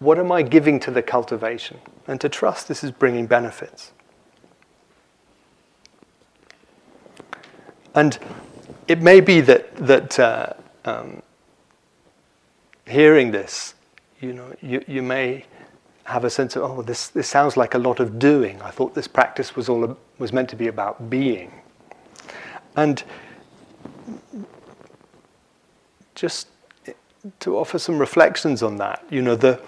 what 0.00 0.18
am 0.18 0.32
I 0.32 0.42
giving 0.42 0.80
to 0.80 0.90
the 0.90 1.02
cultivation? 1.02 1.78
And 2.08 2.20
to 2.22 2.28
trust 2.28 2.68
this 2.68 2.82
is 2.82 2.90
bringing 2.90 3.26
benefits. 3.26 3.92
And 7.94 8.18
it 8.88 9.02
may 9.02 9.20
be 9.20 9.40
that, 9.42 9.76
that 9.76 10.18
uh, 10.18 10.52
um, 10.84 11.22
hearing 12.86 13.30
this, 13.30 13.74
you 14.20 14.32
know, 14.32 14.54
you, 14.62 14.82
you 14.86 15.02
may 15.02 15.44
have 16.04 16.24
a 16.24 16.30
sense 16.30 16.56
of, 16.56 16.62
oh, 16.62 16.82
this, 16.82 17.08
this 17.08 17.28
sounds 17.28 17.56
like 17.56 17.74
a 17.74 17.78
lot 17.78 18.00
of 18.00 18.18
doing. 18.18 18.60
I 18.62 18.70
thought 18.70 18.94
this 18.94 19.08
practice 19.08 19.54
was, 19.54 19.68
all, 19.68 19.96
was 20.18 20.32
meant 20.32 20.48
to 20.50 20.56
be 20.56 20.68
about 20.68 21.10
being. 21.10 21.52
And 22.76 23.02
just 26.20 26.48
to 27.38 27.56
offer 27.56 27.78
some 27.78 27.98
reflections 27.98 28.62
on 28.62 28.76
that, 28.76 29.02
you 29.08 29.22
know, 29.22 29.34
the, 29.34 29.58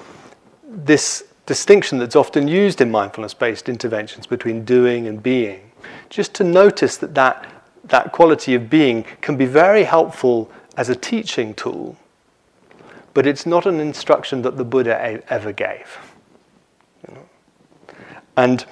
this 0.69 1.25
distinction 1.47 1.97
that's 1.99 2.15
often 2.15 2.47
used 2.47 2.83
in 2.83 2.91
mindfulness 2.91 3.33
based 3.33 3.71
interventions 3.71 4.27
between 4.27 4.63
doing 4.63 5.07
and 5.07 5.23
being, 5.23 5.73
just 6.11 6.35
to 6.35 6.45
notice 6.45 6.99
that, 6.99 7.15
that 7.15 7.47
that 7.85 8.13
quality 8.13 8.55
of 8.55 8.69
being 8.69 9.05
can 9.23 9.39
be 9.39 9.47
very 9.47 9.85
helpful 9.85 10.51
as 10.77 10.91
a 10.91 10.95
teaching 10.95 11.55
tool, 11.55 11.97
but 13.15 13.27
it's 13.27 13.47
not 13.47 13.65
an 13.65 13.81
instruction 13.81 14.43
that 14.43 14.59
the 14.59 14.65
Buddha 14.65 15.23
ever 15.29 15.53
gave. 15.53 15.99
And 18.37 18.65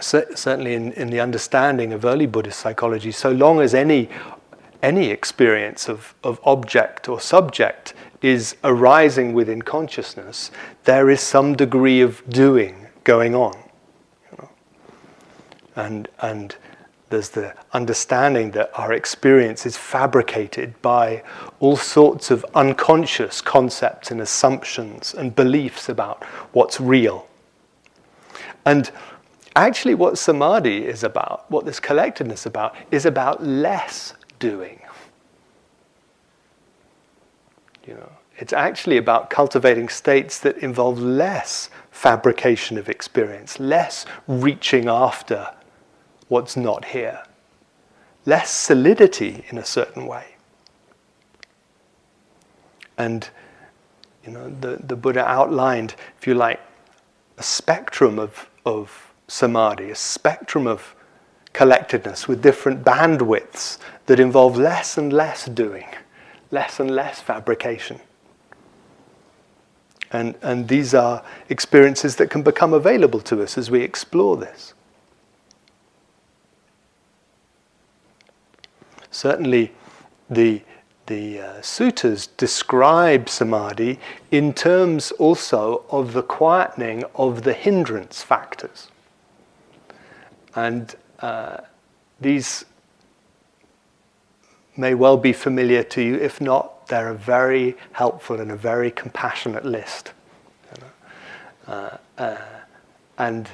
certainly 0.00 0.74
in, 0.74 0.92
in 0.92 1.10
the 1.10 1.20
understanding 1.20 1.92
of 1.92 2.04
early 2.04 2.26
Buddhist 2.26 2.58
psychology, 2.58 3.12
so 3.12 3.30
long 3.30 3.60
as 3.60 3.72
any, 3.72 4.08
any 4.82 5.10
experience 5.10 5.88
of, 5.88 6.14
of 6.22 6.40
object 6.44 7.08
or 7.08 7.20
subject 7.20 7.94
is 8.22 8.56
arising 8.64 9.32
within 9.32 9.62
consciousness, 9.62 10.50
there 10.84 11.10
is 11.10 11.20
some 11.20 11.54
degree 11.54 12.00
of 12.00 12.22
doing 12.28 12.86
going 13.04 13.34
on. 13.34 13.56
And, 15.76 16.08
and 16.20 16.56
there's 17.10 17.30
the 17.30 17.54
understanding 17.72 18.50
that 18.50 18.70
our 18.74 18.92
experience 18.92 19.64
is 19.64 19.76
fabricated 19.76 20.80
by 20.82 21.22
all 21.60 21.76
sorts 21.76 22.30
of 22.30 22.44
unconscious 22.54 23.40
concepts 23.40 24.10
and 24.10 24.20
assumptions 24.20 25.14
and 25.14 25.34
beliefs 25.34 25.88
about 25.88 26.24
what's 26.52 26.80
real. 26.80 27.28
And 28.66 28.90
actually, 29.56 29.94
what 29.94 30.18
samadhi 30.18 30.84
is 30.84 31.02
about, 31.04 31.50
what 31.50 31.64
this 31.64 31.80
collectedness 31.80 32.40
is 32.40 32.46
about, 32.46 32.74
is 32.90 33.06
about 33.06 33.42
less 33.42 34.14
doing. 34.38 34.80
You 37.86 37.94
know, 37.94 38.12
it's 38.36 38.52
actually 38.52 38.98
about 38.98 39.30
cultivating 39.30 39.88
states 39.88 40.38
that 40.40 40.58
involve 40.58 40.98
less 40.98 41.70
fabrication 41.90 42.78
of 42.78 42.88
experience, 42.88 43.58
less 43.58 44.06
reaching 44.26 44.88
after 44.88 45.48
what's 46.28 46.56
not 46.56 46.84
here, 46.86 47.22
less 48.26 48.50
solidity 48.50 49.44
in 49.48 49.58
a 49.58 49.64
certain 49.64 50.06
way. 50.06 50.36
And 52.96 53.28
you 54.24 54.32
know, 54.32 54.50
the, 54.50 54.76
the 54.84 54.96
Buddha 54.96 55.26
outlined, 55.26 55.94
if 56.18 56.26
you 56.26 56.34
like, 56.34 56.60
a 57.38 57.42
spectrum 57.42 58.18
of, 58.18 58.50
of 58.66 59.14
samadhi, 59.26 59.90
a 59.90 59.94
spectrum 59.94 60.66
of 60.66 60.94
collectedness 61.58 62.28
with 62.28 62.40
different 62.40 62.84
bandwidths 62.84 63.78
that 64.06 64.20
involve 64.20 64.56
less 64.56 64.96
and 64.96 65.12
less 65.12 65.46
doing, 65.46 65.88
less 66.52 66.78
and 66.78 66.88
less 66.88 67.20
fabrication. 67.20 67.98
And, 70.12 70.36
and 70.40 70.68
these 70.68 70.94
are 70.94 71.24
experiences 71.48 72.14
that 72.16 72.30
can 72.30 72.44
become 72.44 72.72
available 72.72 73.20
to 73.22 73.42
us 73.42 73.58
as 73.58 73.72
we 73.72 73.82
explore 73.82 74.36
this. 74.36 74.72
Certainly, 79.10 79.72
the, 80.30 80.62
the 81.06 81.40
uh, 81.40 81.52
suttas 81.60 82.28
describe 82.36 83.28
samadhi 83.28 83.98
in 84.30 84.54
terms 84.54 85.10
also 85.18 85.82
of 85.90 86.12
the 86.12 86.22
quietening 86.22 87.02
of 87.16 87.42
the 87.42 87.52
hindrance 87.52 88.22
factors. 88.22 88.92
And 90.54 90.94
uh, 91.20 91.58
these 92.20 92.64
may 94.76 94.94
well 94.94 95.16
be 95.16 95.32
familiar 95.32 95.82
to 95.82 96.02
you. 96.02 96.14
If 96.14 96.40
not, 96.40 96.86
they're 96.86 97.10
a 97.10 97.14
very 97.14 97.76
helpful 97.92 98.40
and 98.40 98.50
a 98.50 98.56
very 98.56 98.90
compassionate 98.90 99.64
list. 99.64 100.12
Uh, 101.66 101.96
uh, 102.16 102.36
and 103.18 103.48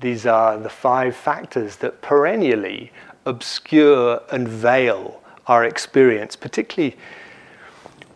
these 0.00 0.26
are 0.26 0.58
the 0.58 0.68
five 0.68 1.16
factors 1.16 1.76
that 1.76 2.02
perennially 2.02 2.92
obscure 3.26 4.20
and 4.30 4.46
veil 4.46 5.20
our 5.46 5.64
experience, 5.64 6.36
particularly 6.36 6.96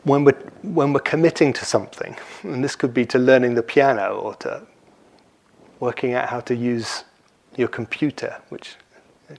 when 0.05 0.25
we're, 0.25 0.39
when 0.63 0.93
we're 0.93 1.01
committing 1.01 1.53
to 1.55 1.65
something. 1.65 2.17
And 2.43 2.63
this 2.63 2.77
could 2.77 2.95
be 2.95 3.05
to 3.07 3.19
learning 3.19 3.55
the 3.55 3.63
piano 3.63 4.19
or 4.19 4.35
to 4.37 4.63
working 5.81 6.15
out 6.15 6.29
how 6.29 6.41
to 6.41 6.55
use 6.55 7.05
your 7.59 7.69
computer, 7.69 8.41
which 8.49 8.77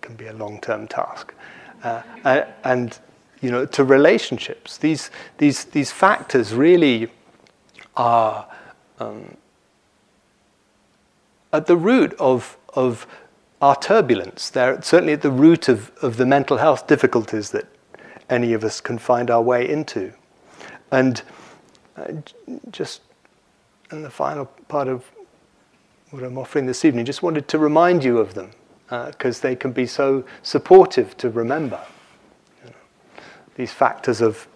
can 0.01 0.15
be 0.15 0.27
a 0.27 0.33
long 0.33 0.59
term 0.61 0.87
task. 0.87 1.33
Uh, 1.83 2.01
and 2.63 2.99
you 3.41 3.49
know, 3.49 3.65
to 3.65 3.83
relationships. 3.83 4.77
These, 4.77 5.11
these, 5.37 5.65
these 5.65 5.91
factors 5.91 6.53
really 6.53 7.09
are 7.95 8.45
um, 8.99 9.37
at 11.53 11.65
the 11.67 11.77
root 11.77 12.13
of, 12.19 12.57
of 12.73 13.07
our 13.61 13.75
turbulence. 13.75 14.49
They're 14.49 14.81
certainly 14.81 15.13
at 15.13 15.21
the 15.21 15.31
root 15.31 15.69
of, 15.69 15.91
of 16.01 16.17
the 16.17 16.25
mental 16.25 16.57
health 16.57 16.87
difficulties 16.87 17.51
that 17.51 17.65
any 18.29 18.53
of 18.53 18.63
us 18.63 18.81
can 18.81 18.97
find 18.97 19.31
our 19.31 19.41
way 19.41 19.67
into. 19.67 20.13
And 20.91 21.21
uh, 21.95 22.13
just 22.71 23.01
in 23.91 24.03
the 24.03 24.09
final 24.09 24.45
part 24.67 24.87
of 24.87 25.09
what 26.11 26.23
I'm 26.23 26.37
offering 26.37 26.65
this 26.65 26.85
evening, 26.85 27.05
just 27.05 27.21
wanted 27.21 27.47
to 27.49 27.59
remind 27.59 28.03
you 28.03 28.17
of 28.17 28.33
them 28.33 28.51
because 28.89 29.39
uh, 29.39 29.43
they 29.43 29.55
can 29.55 29.71
be 29.71 29.85
so 29.85 30.23
supportive 30.41 31.15
to 31.17 31.29
remember. 31.29 31.79
You 32.63 32.71
know, 32.71 32.75
these 33.55 33.71
factors 33.71 34.21
of 34.21 34.47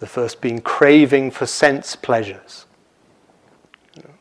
the 0.00 0.06
first 0.06 0.40
being 0.42 0.60
craving 0.60 1.30
for 1.30 1.46
sense 1.46 1.96
pleasures. 1.96 2.66
You 3.96 4.02
know. 4.02 4.14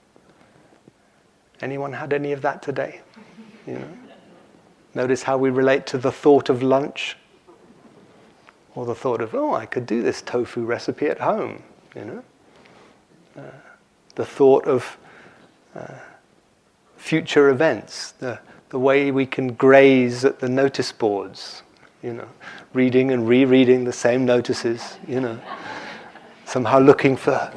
Anyone 1.62 1.94
had 1.94 2.14
any 2.14 2.32
of 2.32 2.42
that 2.42 2.62
today? 2.62 3.02
You 3.68 3.74
know? 3.74 3.98
Notice 4.96 5.24
how 5.24 5.38
we 5.38 5.50
relate 5.50 5.86
to 5.88 5.98
the 5.98 6.12
thought 6.12 6.50
of 6.50 6.64
lunch 6.64 7.18
or 8.76 8.86
the 8.86 8.96
thought 8.96 9.22
of, 9.22 9.36
oh, 9.36 9.54
I 9.54 9.66
could 9.66 9.86
do 9.86 10.02
this 10.02 10.22
tofu 10.22 10.64
recipe 10.64 11.08
at 11.08 11.20
home, 11.20 11.64
you 11.96 12.06
know? 12.06 12.24
Uh, 13.38 13.42
the 14.16 14.26
thought 14.26 14.66
of 14.66 14.98
uh, 15.76 15.96
future 17.04 17.50
events, 17.50 18.12
the, 18.14 18.40
the 18.70 18.80
way 18.80 19.12
we 19.12 19.26
can 19.26 19.54
graze 19.54 20.26
at 20.26 20.40
the 20.40 20.50
notice 20.50 20.92
boards, 20.92 21.64
you 22.02 22.14
know, 22.14 22.28
reading 22.74 23.12
and 23.12 23.28
rereading 23.28 23.84
the 23.84 23.94
same 23.94 24.26
notices, 24.26 24.98
you 25.08 25.20
know, 25.20 25.40
somehow 26.46 26.80
looking 26.80 27.16
for 27.16 27.52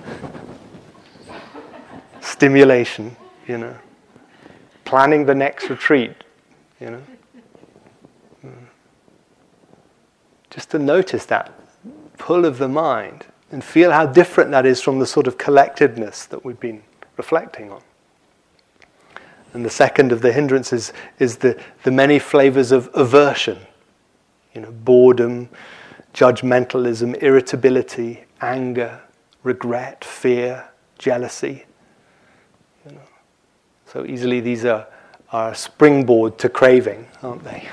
stimulation, 2.21 3.17
you 3.47 3.59
know 3.59 3.77
planning 4.87 5.27
the 5.27 5.35
next 5.35 5.69
retreat, 5.69 6.15
you 6.81 6.91
know. 6.91 7.03
Hmm. 8.41 8.65
Just 10.49 10.71
to 10.71 10.79
notice 10.79 11.27
that 11.27 11.53
pull 12.17 12.47
of 12.47 12.57
the 12.57 12.69
mind, 12.69 13.27
and 13.53 13.63
feel 13.63 13.93
how 13.93 14.07
different 14.07 14.51
that 14.53 14.65
is 14.65 14.81
from 14.81 14.99
the 14.99 15.07
sort 15.07 15.27
of 15.27 15.37
collectedness 15.37 16.25
that 16.27 16.45
we've 16.45 16.59
been 16.59 16.83
reflecting 17.19 17.71
on. 17.71 17.83
And 19.57 19.65
the 19.65 19.71
second 19.71 20.13
of 20.13 20.21
the 20.21 20.33
hindrances 20.33 20.93
is 21.19 21.39
the, 21.39 21.59
the 21.83 21.91
many 21.91 22.19
flavors 22.19 22.73
of 22.73 22.91
aversion, 22.93 23.57
you 24.53 24.61
know, 24.61 24.71
boredom, 24.71 25.49
judgmentalism, 26.13 27.23
irritability, 27.23 28.25
anger, 28.43 29.01
regret, 29.45 30.05
fear, 30.05 30.69
jealousy. 30.99 31.65
You 32.85 32.97
know. 32.97 33.01
So 33.87 34.05
easily 34.05 34.41
these 34.41 34.67
are, 34.67 34.89
are 35.33 35.53
a 35.53 35.55
springboard 35.55 36.37
to 36.37 36.51
craving, 36.51 37.09
aren't 37.23 37.43
they? 37.43 37.67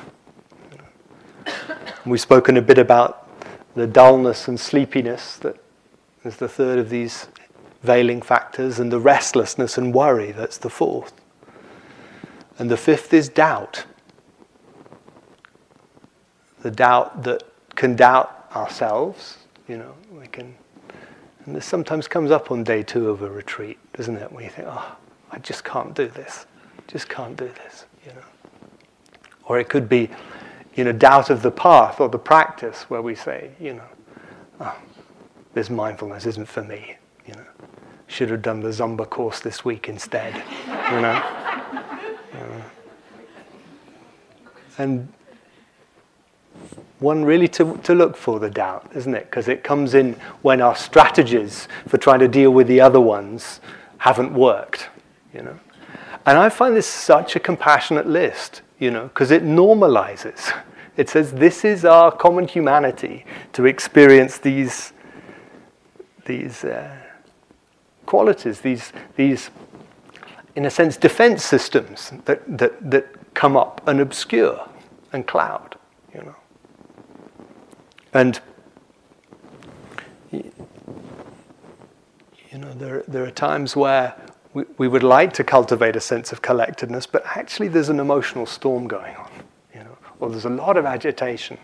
You 0.72 0.78
know. 1.48 1.76
We've 2.06 2.22
spoken 2.22 2.56
a 2.56 2.62
bit 2.62 2.78
about 2.78 3.28
the 3.76 3.88
dullness 3.88 4.48
and 4.48 4.58
sleepiness 4.58 5.36
that 5.40 5.58
is 6.24 6.38
the 6.38 6.48
third 6.48 6.80
of 6.80 6.90
these 6.90 7.28
veiling 7.82 8.22
factors, 8.22 8.80
and 8.80 8.90
the 8.90 9.02
restlessness 9.02 9.78
and 9.78 9.94
worry, 9.94 10.32
that's 10.32 10.58
the 10.58 10.70
fourth. 10.70 11.12
And 12.60 12.70
the 12.70 12.78
fifth 12.78 13.14
is 13.14 13.30
doubt. 13.30 13.86
The 16.62 16.72
doubt 16.72 17.24
that 17.24 17.43
can 17.76 17.95
doubt 17.95 18.47
ourselves, 18.56 19.38
you 19.68 19.78
know, 19.78 19.93
we 20.12 20.28
can. 20.28 20.56
And 21.45 21.56
this 21.56 21.66
sometimes 21.66 22.08
comes 22.08 22.32
up 22.32 22.51
on 22.51 22.64
day 22.64 22.84
two 22.84 23.10
of 23.10 23.22
a 23.22 23.30
retreat, 23.30 23.78
doesn't 23.93 24.16
it? 24.16 24.32
When 24.32 24.43
you 24.43 24.49
think, 24.49 24.68
oh, 24.70 24.95
I 25.32 25.39
just 25.39 25.64
can't 25.64 25.93
do 25.93 26.08
this. 26.08 26.45
Just 26.88 27.10
can't 27.10 27.36
do 27.36 27.47
this, 27.47 27.86
you 28.06 28.14
know. 28.14 28.24
Or 29.45 29.60
it 29.60 29.68
could 29.68 29.89
be, 29.89 30.10
you 30.76 30.84
know, 30.84 30.91
doubt 30.91 31.30
of 31.30 31.41
the 31.41 31.51
path 31.51 31.99
or 31.99 32.08
the 32.08 32.20
practice 32.20 32.84
where 32.84 33.01
we 33.01 33.16
say, 33.16 33.51
you 33.60 33.74
know, 33.74 33.88
oh, 34.62 34.76
this 35.54 35.70
mindfulness 35.70 36.26
isn't 36.26 36.47
for 36.47 36.64
me, 36.64 36.95
you 37.28 37.34
know. 37.34 37.45
Should 38.08 38.30
have 38.30 38.41
done 38.41 38.60
the 38.60 38.70
Zumba 38.70 39.10
course 39.10 39.39
this 39.39 39.66
week 39.66 39.89
instead, 39.89 40.36
you 40.36 41.01
know. 41.01 41.22
Uh, 42.34 42.62
and 44.78 45.07
one 46.99 47.26
really 47.26 47.47
to, 47.49 47.78
to 47.84 47.93
look 47.93 48.15
for 48.15 48.39
the 48.39 48.49
doubt, 48.49 48.89
isn't 48.95 49.13
it? 49.13 49.26
Because 49.26 49.47
it 49.47 49.63
comes 49.63 49.93
in 49.93 50.13
when 50.41 50.61
our 50.61 50.76
strategies 50.76 51.67
for 51.88 51.97
trying 51.97 52.19
to 52.19 52.28
deal 52.28 52.51
with 52.51 52.67
the 52.67 52.80
other 52.80 53.01
ones 53.01 53.59
haven't 53.97 54.34
worked, 54.34 54.89
you 55.34 55.41
know. 55.41 55.59
And 56.26 56.38
I 56.38 56.49
find 56.49 56.76
this 56.76 56.88
such 56.88 57.36
a 57.36 57.39
compassionate 57.39 58.07
list, 58.07 58.61
you 58.80 58.89
know, 58.89 59.03
because 59.09 59.32
it 59.32 59.43
normalizes. 59.43 60.53
It 60.95 61.09
says 61.09 61.34
this 61.34 61.65
is 61.65 61.86
our 61.86 62.11
common 62.11 62.47
humanity 62.47 63.26
to 63.53 63.65
experience 63.65 64.38
these, 64.38 64.93
these 66.26 66.63
uh, 66.63 66.95
qualities, 68.05 68.61
these, 68.61 68.93
these, 69.15 69.49
in 70.55 70.65
a 70.65 70.69
sense, 70.69 70.95
defense 70.95 71.43
systems 71.43 72.13
that, 72.26 72.41
that, 72.57 72.91
that 72.91 73.07
come 73.34 73.58
up 73.58 73.82
and 73.88 74.00
obscure 74.00 74.68
and 75.12 75.26
cloud, 75.28 75.76
you 76.14 76.22
know. 76.22 76.36
And 78.14 78.40
you 80.32 80.44
know, 82.60 82.74
there, 82.74 83.04
there 83.08 83.24
are 83.26 83.32
times 83.32 83.76
where 83.76 84.16
we, 84.54 84.64
we 84.78 84.88
would 84.88 85.04
like 85.04 85.34
to 85.34 85.44
cultivate 85.44 85.96
a 85.96 86.00
sense 86.00 86.32
of 86.32 86.42
collectedness, 86.42 87.08
but 87.08 87.26
actually 87.26 87.68
there's 87.68 87.90
an 87.90 88.00
emotional 88.00 88.46
storm 88.46 88.88
going 88.88 89.16
on, 89.16 89.32
you 89.74 89.84
know, 89.84 89.98
or 90.20 90.30
there's 90.30 90.46
a 90.46 90.50
lot 90.50 90.78
of 90.78 90.86
agitation. 90.86 91.58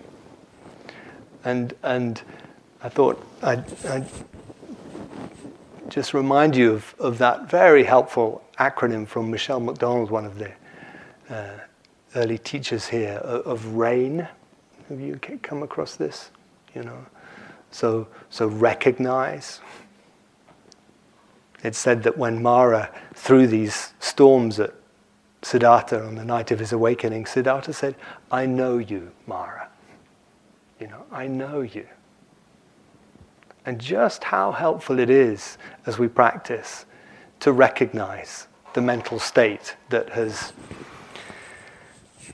And, 1.44 1.74
and 1.84 2.22
I 2.82 2.90
thought 2.90 3.24
I'd, 3.44 3.64
I'd 3.86 4.08
just 5.90 6.14
remind 6.14 6.56
you 6.56 6.74
of, 6.74 6.96
of 7.00 7.18
that 7.20 7.50
very 7.50 7.84
helpful 7.84 8.44
acronym 8.60 9.08
from 9.08 9.30
Michele 9.30 9.60
McDonald, 9.60 10.10
one 10.10 10.26
of 10.26 10.38
the 10.40 10.52
uh, 11.30 11.58
early 12.16 12.38
teachers 12.38 12.88
here, 12.88 13.18
of, 13.18 13.66
RAIN. 13.76 14.28
Have 14.90 15.00
you 15.00 15.20
come 15.42 15.64
across 15.64 15.96
this? 15.96 16.32
you 16.76 16.84
know. 16.84 17.06
So, 17.72 18.08
so 18.30 18.48
recognize. 18.48 19.62
It's 21.64 21.78
said 21.78 22.04
that 22.04 22.18
when 22.18 22.42
Mara 22.42 22.90
threw 23.14 23.46
these 23.46 23.94
storms 24.00 24.60
at 24.60 24.74
Siddhartha 25.42 26.04
on 26.04 26.16
the 26.16 26.26
night 26.26 26.52
of 26.52 26.60
his 26.60 26.72
awakening, 26.72 27.26
Siddhartha 27.26 27.74
said, 27.74 27.96
I 28.32 28.46
know 28.46 28.78
you, 28.78 29.12
Mara. 29.28 29.70
You 30.80 30.88
know, 30.88 31.06
I 31.12 31.28
know 31.28 31.62
you. 31.62 31.88
And 33.66 33.80
just 33.80 34.24
how 34.24 34.52
helpful 34.52 35.00
it 35.00 35.10
is 35.10 35.58
as 35.86 36.00
we 36.00 36.08
practice 36.08 36.86
to 37.42 37.52
recognize 37.52 38.48
the 38.74 38.82
mental 38.82 39.20
state 39.20 39.76
that 39.90 40.10
has 40.10 40.54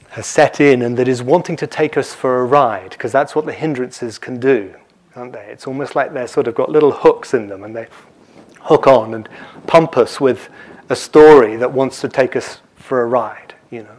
has 0.09 0.25
set 0.25 0.61
in 0.61 0.81
and 0.81 0.97
that 0.97 1.07
is 1.07 1.21
wanting 1.21 1.55
to 1.57 1.67
take 1.67 1.97
us 1.97 2.13
for 2.13 2.39
a 2.39 2.45
ride, 2.45 2.91
because 2.91 3.11
that's 3.11 3.35
what 3.35 3.45
the 3.45 3.53
hindrances 3.53 4.17
can 4.17 4.39
do, 4.39 4.73
aren't 5.15 5.33
they? 5.33 5.45
It's 5.45 5.67
almost 5.67 5.95
like 5.95 6.13
they're 6.13 6.27
sort 6.27 6.47
of 6.47 6.55
got 6.55 6.69
little 6.69 6.91
hooks 6.91 7.33
in 7.33 7.47
them 7.47 7.63
and 7.63 7.75
they 7.75 7.87
hook 8.61 8.87
on 8.87 9.13
and 9.13 9.29
pump 9.67 9.97
us 9.97 10.19
with 10.19 10.49
a 10.89 10.95
story 10.95 11.55
that 11.55 11.71
wants 11.71 12.01
to 12.01 12.07
take 12.07 12.35
us 12.35 12.59
for 12.75 13.01
a 13.01 13.05
ride, 13.05 13.55
you 13.71 13.83
know, 13.83 13.97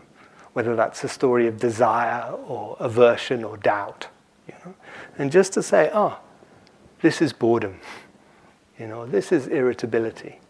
whether 0.53 0.74
that's 0.76 1.05
a 1.05 1.09
story 1.09 1.47
of 1.47 1.59
desire 1.59 2.30
or 2.32 2.76
aversion 2.80 3.44
or 3.44 3.57
doubt, 3.57 4.09
you 4.49 4.55
know. 4.64 4.74
And 5.18 5.30
just 5.30 5.53
to 5.55 5.62
say, 5.62 5.90
oh, 5.92 6.18
this 7.03 7.20
is 7.20 7.32
boredom, 7.32 7.80
you 8.78 8.86
know, 8.86 9.07
this 9.07 9.32
is 9.32 9.49
irritability. 9.49 10.40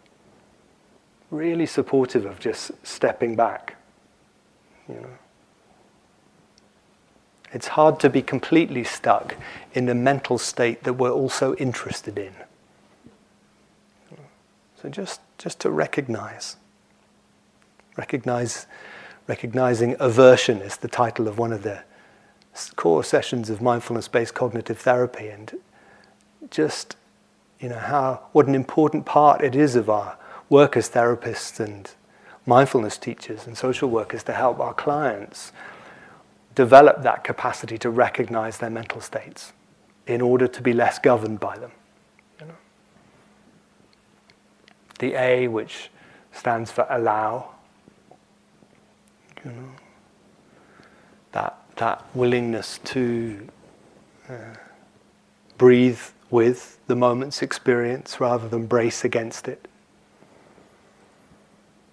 Really 1.29 1.65
supportive 1.65 2.25
of 2.25 2.39
just 2.39 2.71
stepping 2.83 3.35
back, 3.35 3.75
you 4.87 4.95
know. 4.95 5.17
It's 7.53 7.69
hard 7.69 7.99
to 8.01 8.09
be 8.09 8.21
completely 8.21 8.83
stuck 8.83 9.35
in 9.73 9.85
the 9.85 9.95
mental 9.95 10.37
state 10.37 10.83
that 10.83 10.93
we're 10.93 11.11
also 11.11 11.55
interested 11.55 12.17
in. 12.17 12.33
So 14.81 14.89
just, 14.89 15.21
just 15.37 15.59
to 15.61 15.71
recognize. 15.71 16.57
Recognize 17.95 18.67
recognizing 19.27 19.95
aversion 19.99 20.61
is 20.61 20.77
the 20.77 20.87
title 20.87 21.27
of 21.27 21.37
one 21.37 21.51
of 21.51 21.63
the 21.63 21.83
core 22.75 23.03
sessions 23.03 23.49
of 23.49 23.61
mindfulness-based 23.61 24.33
cognitive 24.33 24.79
therapy 24.79 25.27
and 25.27 25.53
just 26.49 26.95
you 27.59 27.69
know 27.69 27.77
how 27.77 28.21
what 28.31 28.47
an 28.47 28.55
important 28.55 29.05
part 29.05 29.41
it 29.41 29.55
is 29.55 29.75
of 29.75 29.89
our 29.89 30.17
work 30.49 30.77
as 30.77 30.89
therapists 30.89 31.59
and 31.59 31.91
mindfulness 32.45 32.97
teachers 32.97 33.45
and 33.45 33.57
social 33.57 33.89
workers 33.89 34.23
to 34.23 34.33
help 34.33 34.59
our 34.59 34.73
clients 34.73 35.51
develop 36.57 37.03
that 37.03 37.23
capacity 37.23 37.77
to 37.77 37.87
recognize 37.87 38.57
their 38.57 38.71
mental 38.71 38.99
states 38.99 39.53
in 40.07 40.21
order 40.21 40.47
to 40.47 40.59
be 40.59 40.73
less 40.73 40.97
governed 40.97 41.39
by 41.39 41.55
them. 41.55 41.71
You 42.39 42.47
know? 42.47 42.55
The 44.97 45.13
A, 45.13 45.47
which 45.49 45.91
stands 46.31 46.71
for 46.71 46.87
allow, 46.89 47.51
you 49.45 49.51
know, 49.51 49.69
that, 51.33 51.61
that 51.75 52.03
willingness 52.15 52.79
to 52.85 53.47
uh, 54.27 54.33
breathe 55.59 56.01
with 56.31 56.79
the 56.87 56.95
moment's 56.95 57.43
experience 57.43 58.19
rather 58.19 58.49
than 58.49 58.65
brace 58.65 59.05
against 59.05 59.47
it. 59.47 59.67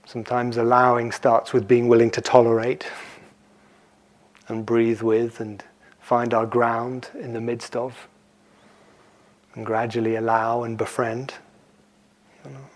Sometimes 0.06 0.56
allowing 0.56 1.12
starts 1.12 1.52
with 1.52 1.68
being 1.68 1.86
willing 1.86 2.10
to 2.12 2.22
tolerate 2.22 2.86
and 4.48 4.66
breathe 4.66 5.02
with 5.02 5.40
and 5.40 5.64
find 6.00 6.34
our 6.34 6.46
ground 6.46 7.08
in 7.18 7.32
the 7.32 7.40
midst 7.40 7.74
of 7.76 8.08
and 9.54 9.64
gradually 9.64 10.16
allow 10.16 10.64
and 10.64 10.76
befriend. 10.76 11.34
You 12.44 12.50
know, 12.50 12.66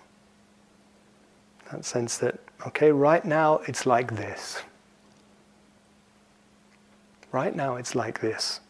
that 1.70 1.84
sense 1.84 2.18
that, 2.18 2.38
okay, 2.66 2.90
right 2.90 3.24
now 3.24 3.60
it's 3.66 3.84
like 3.84 4.16
this. 4.16 4.62
Right 7.32 7.54
now 7.54 7.76
it's 7.76 7.94
like 7.94 8.20
this. 8.20 8.60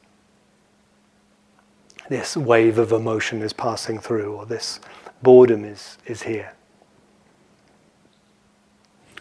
This 2.08 2.36
wave 2.36 2.78
of 2.78 2.92
emotion 2.92 3.42
is 3.42 3.52
passing 3.52 3.98
through, 3.98 4.34
or 4.34 4.46
this 4.46 4.80
boredom 5.22 5.64
is, 5.64 5.98
is 6.06 6.22
here. 6.22 6.52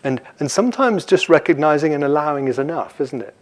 And, 0.04 0.22
and 0.40 0.50
sometimes 0.50 1.04
just 1.04 1.28
recognizing 1.28 1.94
and 1.94 2.04
allowing 2.04 2.48
is 2.48 2.58
enough, 2.58 3.02
isn't 3.02 3.22
it? 3.22 3.36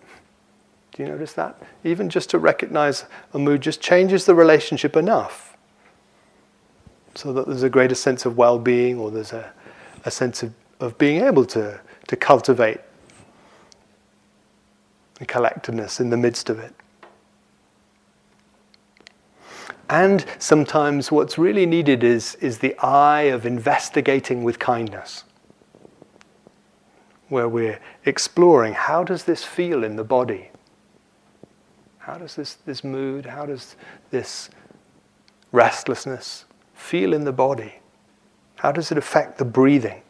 Do 0.96 1.04
you 1.04 1.10
notice 1.10 1.34
that? 1.34 1.62
Even 1.84 2.10
just 2.10 2.30
to 2.30 2.40
recognize 2.40 3.04
a 3.34 3.40
mood 3.40 3.60
just 3.60 3.82
changes 3.82 4.26
the 4.26 4.34
relationship 4.34 4.96
enough 4.96 5.58
so 7.16 7.34
that 7.34 7.48
there's 7.48 7.64
a 7.64 7.70
greater 7.70 7.96
sense 7.96 8.26
of 8.26 8.38
well 8.38 8.58
being 8.58 8.98
or 8.98 9.12
there's 9.12 9.34
a, 9.34 9.52
a 10.06 10.12
sense 10.12 10.42
of, 10.42 10.54
of 10.80 10.98
being 10.98 11.22
able 11.22 11.44
to, 11.48 11.82
to 12.08 12.16
cultivate 12.16 12.80
a 15.20 15.26
collectedness 15.26 16.00
in 16.00 16.12
the 16.12 16.18
midst 16.18 16.50
of 16.50 16.60
it. 16.60 16.74
And 19.90 20.26
sometimes 20.40 21.12
what's 21.12 21.38
really 21.38 21.66
needed 21.66 22.06
is, 22.06 22.36
is 22.36 22.60
the 22.60 22.74
eye 22.80 23.24
of 23.24 23.46
investigating 23.46 24.46
with 24.46 24.60
kindness, 24.60 25.26
where 27.28 27.50
we're 27.50 27.82
exploring 28.06 28.74
how 28.74 29.04
does 29.04 29.26
this 29.26 29.44
feel 29.44 29.84
in 29.84 29.98
the 29.98 30.04
body? 30.06 30.52
How 32.06 32.20
does 32.20 32.36
this, 32.36 32.54
this 32.68 32.84
mood, 32.84 33.26
how 33.26 33.48
does 33.48 33.76
this 34.12 34.52
restlessness 35.52 36.46
feel 36.76 37.14
in 37.14 37.24
the 37.24 37.32
body? 37.32 37.80
How 38.58 38.72
does 38.72 38.92
it 38.92 38.98
affect 39.00 39.40
the 39.40 39.46
breathing? 39.46 40.04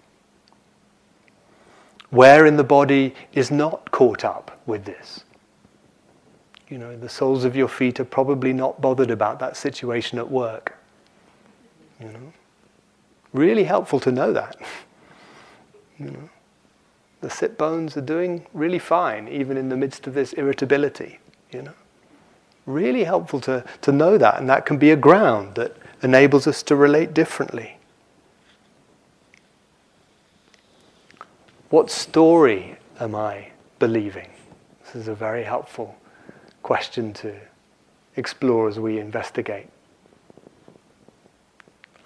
Where 2.10 2.46
in 2.46 2.58
the 2.58 2.66
body 2.66 3.16
is 3.32 3.50
not 3.50 3.91
caught 3.91 4.26
up 4.26 4.60
with 4.66 4.84
this? 4.84 5.24
You 6.68 6.80
know, 6.80 6.98
the 6.98 7.08
soles 7.08 7.46
of 7.46 7.56
your 7.56 7.70
feet 7.70 8.02
are 8.02 8.06
probably 8.06 8.52
not 8.52 8.82
bothered 8.82 9.10
about 9.10 9.39
that 9.39 9.56
situation 9.56 10.20
at 10.20 10.30
work. 10.30 10.78
You 12.02 12.08
know, 12.08 12.34
really 13.32 13.64
helpful 13.64 14.02
to 14.02 14.12
know 14.12 14.34
that. 14.34 14.58
you 15.98 16.08
know, 16.08 16.30
the 17.22 17.30
sit 17.30 17.58
bones 17.58 17.96
are 17.96 18.02
doing 18.02 18.46
really 18.52 18.80
fine, 18.80 19.30
even 19.30 19.56
in 19.56 19.70
the 19.70 19.78
midst 19.78 20.08
of 20.08 20.14
this 20.14 20.34
irritability. 20.34 21.20
You 21.54 21.62
know, 21.62 21.74
really 22.66 23.03
helpful 23.03 23.39
to, 23.41 23.63
to 23.82 23.91
know 23.91 24.18
that, 24.18 24.39
and 24.39 24.49
that 24.49 24.66
can 24.66 24.78
be 24.78 24.91
a 24.91 24.95
ground 24.95 25.55
that 25.55 25.76
enables 26.01 26.47
us 26.47 26.63
to 26.63 26.76
relate 26.76 27.13
differently. 27.13 27.78
What 31.70 31.89
story 31.89 32.78
am 32.99 33.16
I 33.16 33.49
believing? 33.80 34.30
This 34.86 34.95
is 34.95 35.07
a 35.07 35.16
very 35.16 35.43
helpful 35.43 35.95
question 36.63 37.13
to 37.13 37.36
explore 38.16 38.68
as 38.68 38.80
we 38.80 38.99
investigate. 38.99 39.68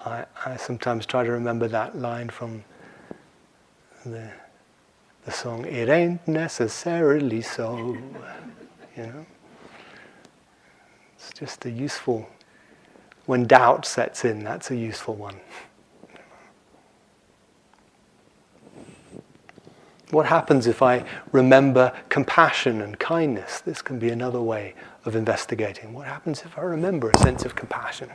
I, 0.06 0.26
I 0.46 0.56
sometimes 0.56 1.06
try 1.06 1.24
to 1.24 1.32
remember 1.32 1.68
that 1.68 1.98
line 1.98 2.30
from 2.30 2.64
the, 4.06 4.32
the 5.26 5.32
song, 5.32 5.66
It 5.66 5.90
Ain't 5.90 6.26
Necessarily 6.28 7.42
So. 7.42 7.98
You 8.96 9.04
know? 9.04 9.26
Just 11.40 11.64
a 11.64 11.72
useful, 11.72 12.28
when 13.26 13.46
doubt 13.46 13.86
sets 13.86 14.26
in, 14.26 14.44
that's 14.44 14.72
a 14.72 14.76
useful 14.76 15.16
one. 15.16 15.36
What 20.12 20.26
happens 20.26 20.68
if 20.68 20.82
I 20.82 21.06
remember 21.32 21.94
compassion 22.10 22.82
and 22.82 23.00
kindness? 23.00 23.62
This 23.62 23.82
can 23.82 24.00
be 24.00 24.10
another 24.10 24.42
way 24.42 24.74
of 25.06 25.16
investigating. 25.16 25.94
What 25.94 26.08
happens 26.08 26.42
if 26.42 26.58
I 26.58 26.62
remember 26.62 27.10
a 27.10 27.18
sense 27.18 27.46
of 27.46 27.56
compassion? 27.56 28.10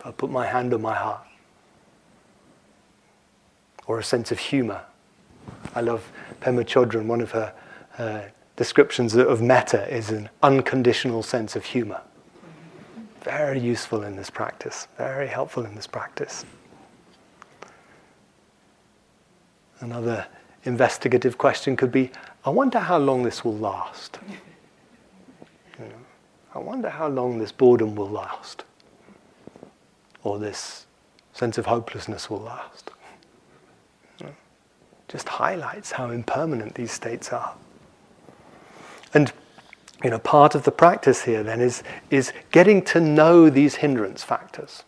If 0.00 0.06
I 0.06 0.10
put 0.10 0.28
my 0.28 0.46
hand 0.46 0.74
on 0.74 0.82
my 0.82 0.96
heart? 0.96 1.22
Or 3.86 4.00
a 4.00 4.04
sense 4.04 4.32
of 4.32 4.40
humor? 4.40 4.80
I 5.76 5.80
love 5.82 6.10
Pema 6.40 6.64
Chodron, 6.64 7.06
one 7.06 7.20
of 7.20 7.30
her 7.30 7.52
uh, 7.98 8.22
descriptions 8.56 9.14
of 9.14 9.40
metta 9.40 9.94
is 9.94 10.10
an 10.10 10.28
unconditional 10.42 11.22
sense 11.22 11.54
of 11.54 11.64
humor. 11.64 12.00
Very 13.22 13.60
useful 13.60 14.04
in 14.04 14.16
this 14.16 14.30
practice, 14.30 14.88
very 14.96 15.26
helpful 15.26 15.64
in 15.64 15.74
this 15.74 15.86
practice. 15.86 16.44
Another 19.80 20.26
investigative 20.64 21.38
question 21.38 21.76
could 21.76 21.92
be 21.92 22.10
I 22.44 22.50
wonder 22.50 22.78
how 22.78 22.98
long 22.98 23.22
this 23.24 23.44
will 23.44 23.56
last. 23.56 24.18
I 26.54 26.58
wonder 26.58 26.88
how 26.88 27.08
long 27.08 27.38
this 27.38 27.52
boredom 27.52 27.94
will 27.94 28.08
last, 28.08 28.64
or 30.24 30.38
this 30.38 30.86
sense 31.32 31.58
of 31.58 31.66
hopelessness 31.66 32.30
will 32.30 32.40
last. 32.40 32.90
Just 35.08 35.28
highlights 35.28 35.92
how 35.92 36.10
impermanent 36.10 36.74
these 36.74 36.92
states 36.92 37.32
are. 37.32 37.54
And 39.14 39.32
you 40.02 40.10
know, 40.10 40.18
part 40.18 40.54
of 40.54 40.64
the 40.64 40.70
practice 40.70 41.24
here 41.24 41.42
then 41.42 41.60
is, 41.60 41.82
is 42.10 42.32
getting 42.50 42.82
to 42.82 43.00
know 43.00 43.50
these 43.50 43.76
hindrance 43.76 44.22
factors, 44.22 44.84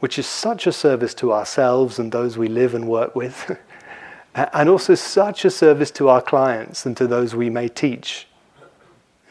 which 0.00 0.18
is 0.18 0.26
such 0.26 0.66
a 0.66 0.72
service 0.72 1.14
to 1.14 1.32
ourselves 1.32 1.98
and 1.98 2.12
those 2.12 2.36
we 2.36 2.48
live 2.48 2.74
and 2.74 2.86
work 2.86 3.16
with. 3.16 3.56
and 4.34 4.68
also 4.68 4.94
such 4.94 5.44
a 5.44 5.50
service 5.50 5.90
to 5.92 6.08
our 6.08 6.20
clients 6.20 6.84
and 6.84 6.96
to 6.96 7.06
those 7.06 7.34
we 7.34 7.48
may 7.48 7.68
teach. 7.68 8.26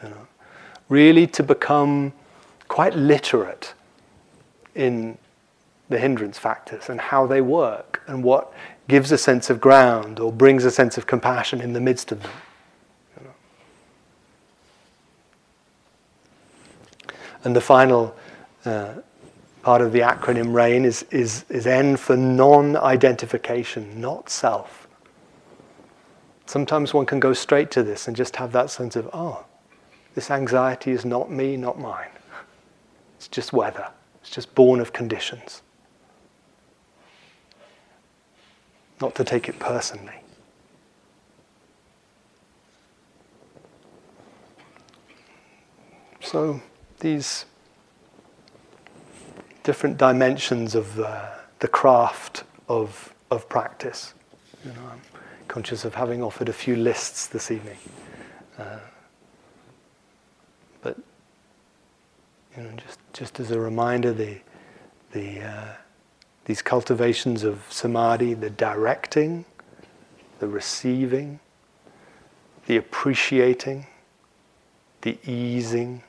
You 0.02 0.08
know, 0.08 0.26
really 0.88 1.26
to 1.28 1.42
become 1.42 2.12
quite 2.68 2.94
literate 2.94 3.74
in 4.74 5.16
the 5.88 5.98
hindrance 5.98 6.38
factors 6.38 6.88
and 6.88 7.00
how 7.00 7.26
they 7.26 7.40
work 7.40 8.02
and 8.08 8.22
what 8.24 8.52
gives 8.88 9.12
a 9.12 9.18
sense 9.18 9.50
of 9.50 9.60
ground 9.60 10.18
or 10.18 10.32
brings 10.32 10.64
a 10.64 10.70
sense 10.70 10.98
of 10.98 11.06
compassion 11.06 11.60
in 11.60 11.72
the 11.72 11.80
midst 11.80 12.12
of 12.12 12.22
them. 12.22 12.32
You 13.20 13.26
know. 13.26 13.34
And 17.46 17.54
the 17.54 17.60
final 17.60 18.12
uh, 18.64 18.94
part 19.62 19.80
of 19.80 19.92
the 19.92 20.00
acronym 20.00 20.52
RAIN 20.52 20.84
is, 20.84 21.04
is, 21.12 21.44
is 21.48 21.64
N 21.64 21.96
for 21.96 22.16
non 22.16 22.76
identification, 22.76 24.00
not 24.00 24.28
self. 24.28 24.88
Sometimes 26.46 26.92
one 26.92 27.06
can 27.06 27.20
go 27.20 27.32
straight 27.32 27.70
to 27.70 27.84
this 27.84 28.08
and 28.08 28.16
just 28.16 28.34
have 28.34 28.50
that 28.50 28.68
sense 28.68 28.96
of, 28.96 29.08
oh, 29.12 29.44
this 30.16 30.28
anxiety 30.28 30.90
is 30.90 31.04
not 31.04 31.30
me, 31.30 31.56
not 31.56 31.78
mine. 31.78 32.10
It's 33.14 33.28
just 33.28 33.52
weather, 33.52 33.90
it's 34.22 34.30
just 34.30 34.52
born 34.56 34.80
of 34.80 34.92
conditions. 34.92 35.62
Not 39.00 39.14
to 39.14 39.22
take 39.22 39.48
it 39.48 39.60
personally. 39.60 40.20
So, 46.20 46.60
these 47.00 47.44
different 49.62 49.98
dimensions 49.98 50.74
of 50.74 50.94
the, 50.94 51.28
the 51.58 51.68
craft 51.68 52.44
of, 52.68 53.12
of 53.30 53.48
practice. 53.48 54.14
You 54.64 54.72
know, 54.72 54.92
conscious 55.48 55.84
of 55.84 55.94
having 55.94 56.22
offered 56.22 56.48
a 56.48 56.52
few 56.52 56.76
lists 56.76 57.26
this 57.26 57.50
evening. 57.50 57.78
Uh, 58.58 58.78
but 60.82 60.96
you 62.56 62.62
know, 62.62 62.70
just 62.76 62.98
just 63.12 63.40
as 63.40 63.50
a 63.50 63.60
reminder, 63.60 64.12
the 64.12 64.38
the 65.12 65.40
uh, 65.40 65.72
these 66.46 66.62
cultivations 66.62 67.42
of 67.42 67.62
samadhi, 67.70 68.34
the 68.34 68.50
directing, 68.50 69.44
the 70.38 70.46
receiving, 70.46 71.40
the 72.66 72.76
appreciating, 72.76 73.86
the 75.02 75.18
easing, 75.26 76.02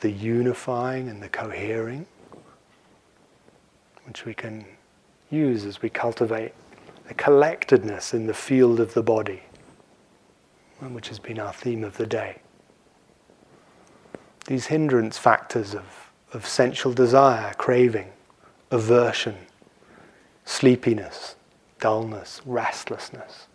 the 0.00 0.10
unifying, 0.10 1.08
and 1.08 1.22
the 1.22 1.28
cohering, 1.28 2.06
which 4.04 4.24
we 4.24 4.34
can 4.34 4.64
use 5.30 5.64
as 5.64 5.82
we 5.82 5.88
cultivate 5.88 6.52
a 7.08 7.14
collectedness 7.14 8.14
in 8.14 8.26
the 8.26 8.34
field 8.34 8.80
of 8.80 8.94
the 8.94 9.02
body, 9.02 9.42
which 10.80 11.08
has 11.08 11.18
been 11.18 11.38
our 11.38 11.52
theme 11.52 11.84
of 11.84 11.96
the 11.96 12.06
day. 12.06 12.38
These 14.46 14.66
hindrance 14.66 15.18
factors 15.18 15.74
of, 15.74 16.10
of 16.32 16.46
sensual 16.46 16.92
desire, 16.92 17.52
craving, 17.54 18.12
aversion, 18.70 19.36
sleepiness, 20.44 21.36
dullness, 21.80 22.40
restlessness, 22.44 23.48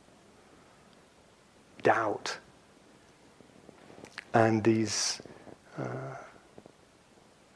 doubt, 1.84 2.38
and 4.34 4.64
these 4.64 5.22
uh, 5.78 6.16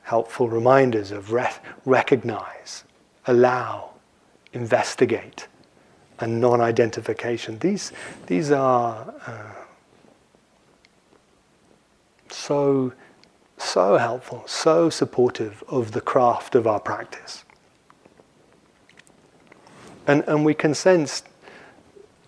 helpful 0.06 0.48
reminders 0.48 1.12
of 1.12 1.32
re- 1.32 1.50
recognize, 1.84 2.84
allow, 3.26 3.90
investigate 4.54 5.48
and 6.20 6.40
non-identification. 6.40 7.58
These, 7.60 7.92
these 8.28 8.52
are 8.52 9.14
uh, 9.26 9.52
so, 12.30 12.94
so 13.58 13.98
helpful, 13.98 14.44
so 14.46 14.92
supportive 14.92 15.64
of 15.68 15.92
the 15.92 16.02
craft 16.02 16.54
of 16.54 16.68
our 16.68 16.80
practice. 16.80 17.44
And, 20.06 20.24
and 20.28 20.46
we 20.46 20.54
can 20.54 20.76
sense, 20.76 21.24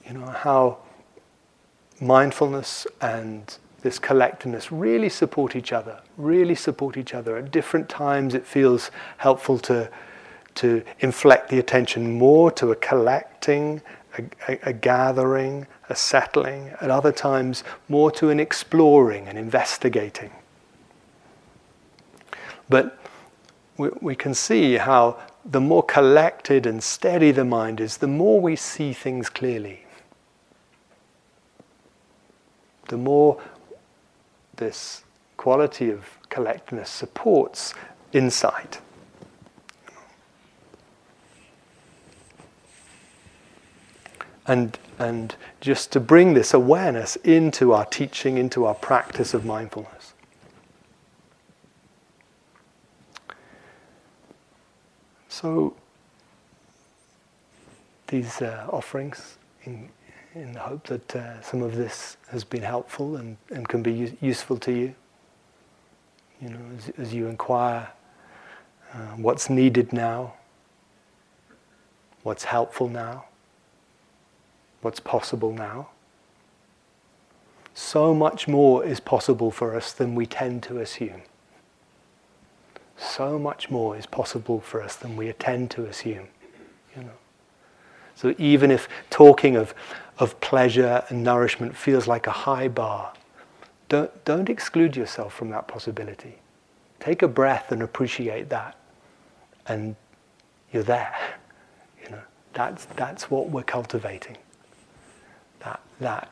you 0.05 0.13
know, 0.15 0.25
how 0.25 0.79
mindfulness 2.01 2.87
and 2.99 3.55
this 3.81 3.99
collectiveness, 3.99 4.67
really 4.71 5.09
support 5.09 5.55
each 5.55 5.71
other, 5.71 6.01
really 6.17 6.55
support 6.55 6.97
each 6.97 7.13
other. 7.13 7.37
At 7.37 7.51
different 7.51 7.89
times, 7.89 8.33
it 8.33 8.45
feels 8.45 8.91
helpful 9.17 9.59
to 9.59 9.89
to 10.57 10.83
inflect 11.01 11.49
the 11.49 11.59
attention 11.59 12.17
more 12.17 12.49
to 12.51 12.71
a 12.71 12.75
collecting, 12.75 13.79
a, 14.17 14.23
a, 14.47 14.59
a, 14.69 14.73
gathering, 14.73 15.67
a 15.87 15.95
settling, 15.95 16.69
at 16.81 16.89
other 16.89 17.11
times 17.11 17.63
more 17.87 18.09
to 18.09 18.31
an 18.31 18.39
exploring 18.39 19.27
and 19.27 19.37
investigating. 19.37 20.31
But 22.69 22.97
we, 23.77 23.89
we 24.01 24.15
can 24.15 24.33
see 24.33 24.77
how 24.77 25.19
the 25.45 25.61
more 25.61 25.83
collected 25.83 26.65
and 26.65 26.83
steady 26.83 27.31
the 27.31 27.45
mind 27.45 27.79
is, 27.79 27.97
the 27.97 28.07
more 28.07 28.41
we 28.41 28.55
see 28.55 28.93
things 28.93 29.29
clearly. 29.29 29.85
The 32.87 32.97
more 32.97 33.39
this 34.57 35.03
quality 35.37 35.89
of 35.89 36.17
collectedness 36.29 36.89
supports 36.89 37.73
insight. 38.13 38.79
And, 44.45 44.77
and 44.97 45.35
just 45.59 45.91
to 45.91 45.99
bring 45.99 46.33
this 46.33 46.53
awareness 46.53 47.17
into 47.17 47.73
our 47.73 47.85
teaching, 47.85 48.37
into 48.37 48.65
our 48.65 48.75
practice 48.75 49.33
of 49.33 49.45
mindfulness. 49.45 50.13
So, 55.27 55.75
these 58.07 58.41
uh, 58.41 58.67
offerings, 58.71 59.37
in, 59.65 59.89
in 60.41 60.53
the 60.53 60.59
hope 60.59 60.87
that 60.87 61.15
uh, 61.15 61.41
some 61.41 61.61
of 61.61 61.75
this 61.75 62.17
has 62.29 62.43
been 62.43 62.61
helpful 62.61 63.17
and, 63.17 63.37
and 63.49 63.67
can 63.67 63.81
be 63.81 64.13
useful 64.21 64.57
to 64.59 64.71
you, 64.71 64.95
you 66.41 66.49
know, 66.49 66.59
as, 66.77 66.89
as 66.97 67.13
you 67.13 67.27
inquire 67.27 67.89
uh, 68.93 69.15
what's 69.17 69.49
needed 69.49 69.91
now, 69.93 70.33
what's 72.23 72.43
helpful 72.45 72.87
now 72.87 73.25
what's 74.81 74.99
possible 74.99 75.51
now. 75.51 75.89
So 77.73 78.15
much 78.15 78.47
more 78.47 78.85
is 78.85 78.99
possible 78.99 79.51
for 79.51 79.75
us 79.75 79.91
than 79.91 80.15
we 80.15 80.25
tend 80.25 80.63
to 80.63 80.79
assume. 80.79 81.23
So 82.95 83.37
much 83.37 83.69
more 83.69 83.95
is 83.95 84.05
possible 84.05 84.59
for 84.59 84.81
us 84.81 84.95
than 84.95 85.15
we 85.15 85.31
tend 85.33 85.69
to 85.71 85.85
assume. 85.85 86.29
So 88.17 88.33
even 88.39 88.71
if 88.71 88.89
talking 89.11 89.55
of, 89.55 89.75
of 90.17 90.39
pleasure 90.41 91.03
and 91.09 91.23
nourishment 91.23 91.77
feels 91.77 92.07
like 92.07 92.25
a 92.25 92.31
high 92.31 92.67
bar, 92.67 93.13
don't, 93.89 94.25
don't 94.25 94.49
exclude 94.49 94.95
yourself 94.95 95.35
from 95.35 95.51
that 95.51 95.67
possibility. 95.67 96.39
Take 96.99 97.21
a 97.21 97.27
breath 97.27 97.71
and 97.71 97.83
appreciate 97.83 98.49
that. 98.49 98.75
And 99.67 99.95
you're 100.73 100.83
there. 100.83 101.15
You 102.03 102.11
know, 102.11 102.21
that's, 102.53 102.85
that's 102.95 103.29
what 103.29 103.49
we're 103.49 103.63
cultivating 103.63 104.37
that, 105.59 105.81
that 105.99 106.29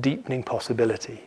deepening 0.00 0.42
possibility. 0.42 1.22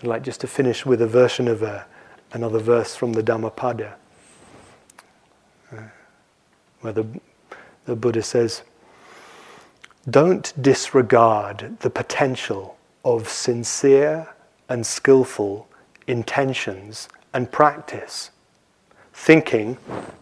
I'd 0.00 0.06
like 0.06 0.22
just 0.22 0.40
to 0.40 0.48
finish 0.48 0.84
with 0.84 1.00
a 1.00 1.06
version 1.06 1.46
of 1.46 1.62
a, 1.62 1.86
another 2.32 2.58
verse 2.58 2.96
from 2.96 3.12
the 3.12 3.22
Dhammapada, 3.22 3.94
uh, 3.94 3.96
where 6.82 6.92
the, 6.92 7.06
the 7.86 7.96
Buddha 7.96 8.22
says, 8.22 8.62
Don't 10.08 10.52
disregard 10.60 11.78
the 11.80 11.90
potential 11.90 12.76
of 13.04 13.28
sincere 13.28 14.28
and 14.68 14.86
skillful 14.86 15.66
intentions 16.06 17.08
and 17.32 17.50
practice, 17.50 18.30
thinking 19.12 19.78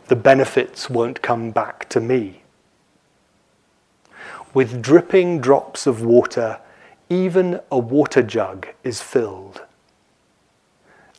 the 0.06 0.16
benefits 0.16 0.88
won't 0.88 1.22
come 1.22 1.50
back 1.50 1.88
to 1.88 2.00
me. 2.00 2.42
With 4.52 4.82
dripping 4.82 5.40
drops 5.40 5.86
of 5.86 6.02
water, 6.02 6.58
even 7.08 7.60
a 7.70 7.78
water 7.78 8.22
jug 8.22 8.68
is 8.84 9.00
filled. 9.00 9.62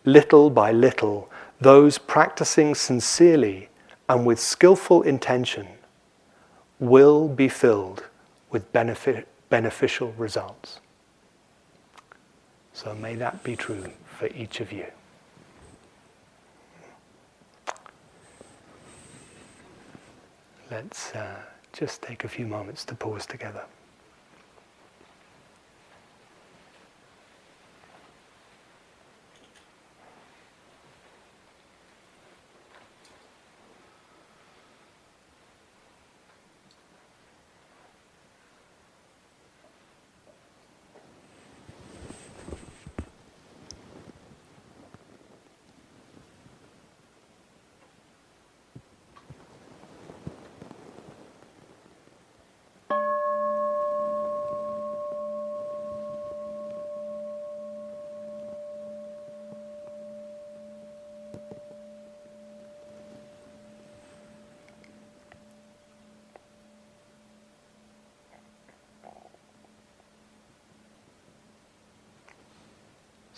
Little 0.04 0.50
by 0.50 0.72
little, 0.72 1.30
those 1.60 1.98
practicing 1.98 2.76
sincerely 2.76 3.70
and 4.12 4.26
with 4.26 4.40
skillful 4.40 5.02
intention 5.04 5.68
will 6.80 7.28
be 7.28 7.48
filled 7.48 8.04
with 8.50 8.72
benefit, 8.74 9.28
beneficial 9.50 10.12
results. 10.18 10.80
So 12.74 12.94
may 12.94 13.16
that 13.16 13.42
be 13.44 13.56
true 13.56 13.92
for 14.18 14.28
each 14.28 14.60
of 14.60 14.72
you. 14.72 14.86
Let's. 20.70 21.14
Uh, 21.14 21.42
just 21.74 22.02
take 22.02 22.24
a 22.24 22.28
few 22.28 22.46
moments 22.46 22.86
to 22.86 22.96
pause 22.96 23.26
together. 23.26 23.64